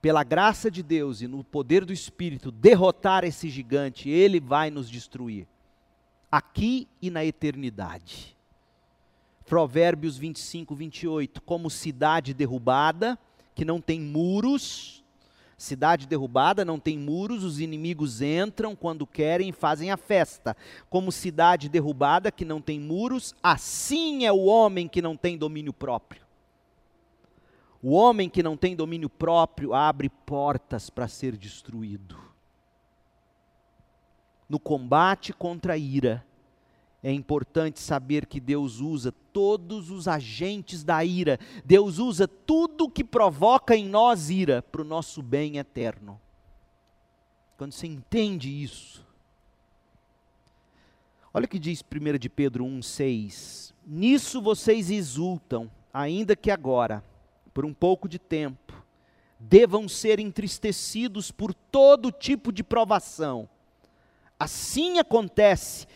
pela 0.01 0.23
graça 0.23 0.71
de 0.71 0.81
Deus 0.81 1.19
e 1.19 1.27
no 1.27 1.43
poder 1.43 1.83
do 1.83 1.91
Espírito, 1.91 2.49
derrotar 2.49 3.25
esse 3.25 3.49
gigante, 3.49 4.09
ele 4.09 4.39
vai 4.39 4.71
nos 4.71 4.89
destruir, 4.89 5.45
aqui 6.31 6.87
e 7.01 7.09
na 7.09 7.23
eternidade. 7.25 8.35
Provérbios 9.45 10.17
25, 10.17 10.75
28. 10.75 11.41
Como 11.41 11.69
cidade 11.69 12.33
derrubada, 12.33 13.17
que 13.55 13.63
não 13.63 13.79
tem 13.79 13.99
muros, 13.99 15.03
cidade 15.57 16.05
derrubada 16.05 16.63
não 16.63 16.79
tem 16.79 16.97
muros, 16.97 17.43
os 17.43 17.59
inimigos 17.59 18.21
entram 18.21 18.75
quando 18.75 19.07
querem 19.07 19.49
e 19.49 19.53
fazem 19.53 19.89
a 19.89 19.97
festa. 19.97 20.55
Como 20.89 21.11
cidade 21.11 21.69
derrubada 21.69 22.31
que 22.31 22.45
não 22.45 22.61
tem 22.61 22.79
muros, 22.79 23.33
assim 23.41 24.25
é 24.25 24.31
o 24.31 24.45
homem 24.45 24.87
que 24.87 25.01
não 25.01 25.15
tem 25.15 25.37
domínio 25.37 25.73
próprio. 25.73 26.21
O 27.81 27.91
homem 27.91 28.29
que 28.29 28.43
não 28.43 28.57
tem 28.57 28.75
domínio 28.75 29.09
próprio 29.09 29.73
abre 29.73 30.09
portas 30.09 30.89
para 30.89 31.07
ser 31.07 31.37
destruído. 31.37 32.26
No 34.49 34.59
combate 34.59 35.33
contra 35.33 35.73
a 35.73 35.77
ira, 35.77 36.25
é 37.03 37.11
importante 37.11 37.79
saber 37.79 38.25
que 38.25 38.39
Deus 38.39 38.79
usa 38.79 39.13
todos 39.31 39.91
os 39.91 40.07
agentes 40.07 40.83
da 40.83 41.03
ira, 41.05 41.39
Deus 41.63 41.99
usa 41.99 42.27
tudo 42.27 42.89
que 42.89 43.03
provoca 43.03 43.75
em 43.75 43.87
nós 43.87 44.29
ira 44.29 44.61
para 44.61 44.81
o 44.81 44.85
nosso 44.85 45.21
bem 45.21 45.57
eterno. 45.57 46.19
Quando 47.57 47.71
você 47.71 47.87
entende 47.87 48.49
isso, 48.49 49.05
olha 51.33 51.45
o 51.45 51.47
que 51.47 51.59
diz 51.59 51.83
1 51.83 52.17
de 52.17 52.29
Pedro 52.29 52.65
1,6: 52.65 53.73
Nisso 53.85 54.41
vocês 54.41 54.89
exultam, 54.89 55.69
ainda 55.93 56.35
que 56.35 56.51
agora, 56.51 57.03
por 57.53 57.65
um 57.65 57.73
pouco 57.73 58.09
de 58.09 58.19
tempo, 58.19 58.73
devam 59.39 59.87
ser 59.87 60.19
entristecidos 60.19 61.31
por 61.31 61.53
todo 61.53 62.11
tipo 62.11 62.51
de 62.51 62.63
provação. 62.63 63.47
Assim 64.39 64.99
acontece 64.99 65.87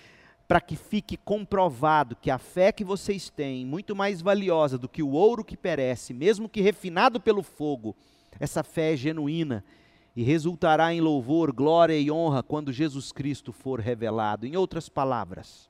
para 0.47 0.59
que 0.59 0.75
fique 0.75 1.15
comprovado 1.15 2.15
que 2.15 2.29
a 2.29 2.37
fé 2.37 2.71
que 2.71 2.83
vocês 2.83 3.29
têm, 3.29 3.65
muito 3.65 3.95
mais 3.95 4.21
valiosa 4.21 4.77
do 4.77 4.89
que 4.89 5.01
o 5.01 5.11
ouro 5.11 5.45
que 5.45 5.55
perece, 5.55 6.13
mesmo 6.13 6.49
que 6.49 6.59
refinado 6.59 7.21
pelo 7.21 7.41
fogo, 7.41 7.95
essa 8.39 8.63
fé 8.63 8.93
é 8.93 8.97
genuína 8.97 9.63
e 10.15 10.23
resultará 10.23 10.93
em 10.93 10.99
louvor, 10.99 11.53
glória 11.53 11.97
e 11.97 12.11
honra 12.11 12.43
quando 12.43 12.73
Jesus 12.73 13.11
Cristo 13.13 13.53
for 13.53 13.79
revelado. 13.79 14.45
Em 14.45 14.57
outras 14.57 14.89
palavras, 14.89 15.69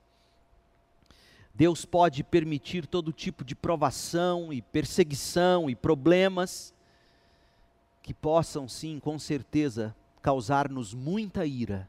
Deus 1.53 1.85
pode 1.85 2.23
permitir 2.23 2.87
todo 2.87 3.13
tipo 3.13 3.43
de 3.43 3.53
provação 3.53 4.51
e 4.51 4.63
perseguição 4.63 5.69
e 5.69 5.75
problemas 5.75 6.73
que 8.01 8.15
possam, 8.15 8.67
sim, 8.67 8.99
com 8.99 9.19
certeza, 9.19 9.95
causar-nos 10.23 10.93
muita 10.93 11.45
ira 11.45 11.87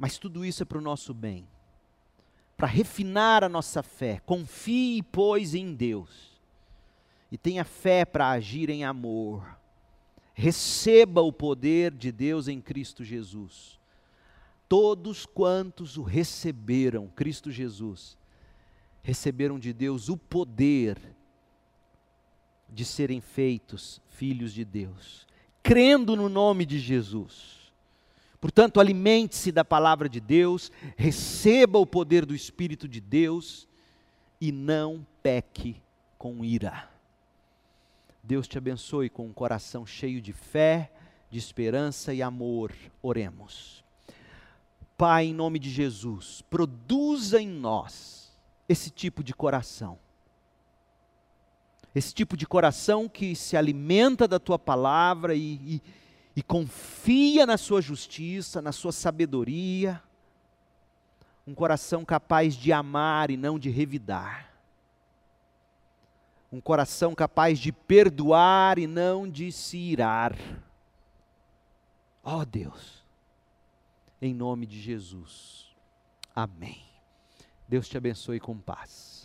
mas 0.00 0.18
tudo 0.18 0.44
isso 0.44 0.62
é 0.62 0.66
para 0.66 0.78
o 0.78 0.82
nosso 0.82 1.14
bem, 1.14 1.46
para 2.56 2.66
refinar 2.66 3.44
a 3.44 3.48
nossa 3.48 3.82
fé. 3.82 4.20
Confie, 4.24 5.02
pois, 5.02 5.54
em 5.54 5.74
Deus 5.74 6.30
e 7.30 7.38
tenha 7.38 7.64
fé 7.64 8.04
para 8.04 8.30
agir 8.30 8.68
em 8.70 8.84
amor. 8.84 9.58
Receba 10.34 11.20
o 11.20 11.32
poder 11.32 11.92
de 11.92 12.10
Deus 12.10 12.48
em 12.48 12.60
Cristo 12.60 13.04
Jesus. 13.04 13.78
Todos 14.68 15.26
quantos 15.26 15.96
o 15.96 16.02
receberam, 16.02 17.08
Cristo 17.08 17.50
Jesus, 17.50 18.16
receberam 19.02 19.58
de 19.58 19.72
Deus 19.72 20.08
o 20.08 20.16
poder 20.16 20.98
de 22.68 22.84
serem 22.84 23.20
feitos 23.20 24.00
filhos 24.08 24.52
de 24.52 24.64
Deus, 24.64 25.26
crendo 25.62 26.14
no 26.14 26.28
nome 26.28 26.64
de 26.64 26.78
Jesus. 26.78 27.59
Portanto, 28.40 28.80
alimente-se 28.80 29.52
da 29.52 29.64
palavra 29.64 30.08
de 30.08 30.18
Deus, 30.18 30.72
receba 30.96 31.78
o 31.78 31.86
poder 31.86 32.24
do 32.24 32.34
Espírito 32.34 32.88
de 32.88 33.00
Deus 33.00 33.68
e 34.40 34.50
não 34.50 35.06
peque 35.22 35.76
com 36.16 36.42
ira. 36.42 36.88
Deus 38.22 38.48
te 38.48 38.56
abençoe 38.56 39.10
com 39.10 39.26
um 39.26 39.32
coração 39.32 39.84
cheio 39.84 40.20
de 40.20 40.32
fé, 40.32 40.90
de 41.30 41.38
esperança 41.38 42.14
e 42.14 42.22
amor. 42.22 42.72
Oremos. 43.02 43.84
Pai, 44.96 45.26
em 45.26 45.34
nome 45.34 45.58
de 45.58 45.70
Jesus, 45.70 46.42
produza 46.48 47.40
em 47.40 47.48
nós 47.48 48.30
esse 48.68 48.90
tipo 48.90 49.22
de 49.22 49.34
coração. 49.34 49.98
Esse 51.94 52.14
tipo 52.14 52.36
de 52.36 52.46
coração 52.46 53.08
que 53.08 53.34
se 53.34 53.56
alimenta 53.56 54.28
da 54.28 54.38
tua 54.38 54.58
palavra 54.58 55.34
e, 55.34 55.54
e 55.64 55.82
e 56.40 56.42
confia 56.42 57.44
na 57.44 57.58
sua 57.58 57.82
justiça, 57.82 58.62
na 58.62 58.72
sua 58.72 58.92
sabedoria, 58.92 60.02
um 61.46 61.54
coração 61.54 62.02
capaz 62.02 62.54
de 62.54 62.72
amar 62.72 63.30
e 63.30 63.36
não 63.36 63.58
de 63.58 63.68
revidar, 63.68 64.50
um 66.50 66.58
coração 66.58 67.14
capaz 67.14 67.58
de 67.58 67.70
perdoar 67.70 68.78
e 68.78 68.86
não 68.86 69.28
de 69.28 69.52
se 69.52 69.76
irar. 69.76 70.34
Ó 72.24 72.38
oh 72.38 72.44
Deus, 72.46 73.04
em 74.22 74.32
nome 74.32 74.64
de 74.64 74.80
Jesus, 74.80 75.66
amém. 76.34 76.82
Deus 77.68 77.86
te 77.86 77.98
abençoe 77.98 78.40
com 78.40 78.58
paz. 78.58 79.19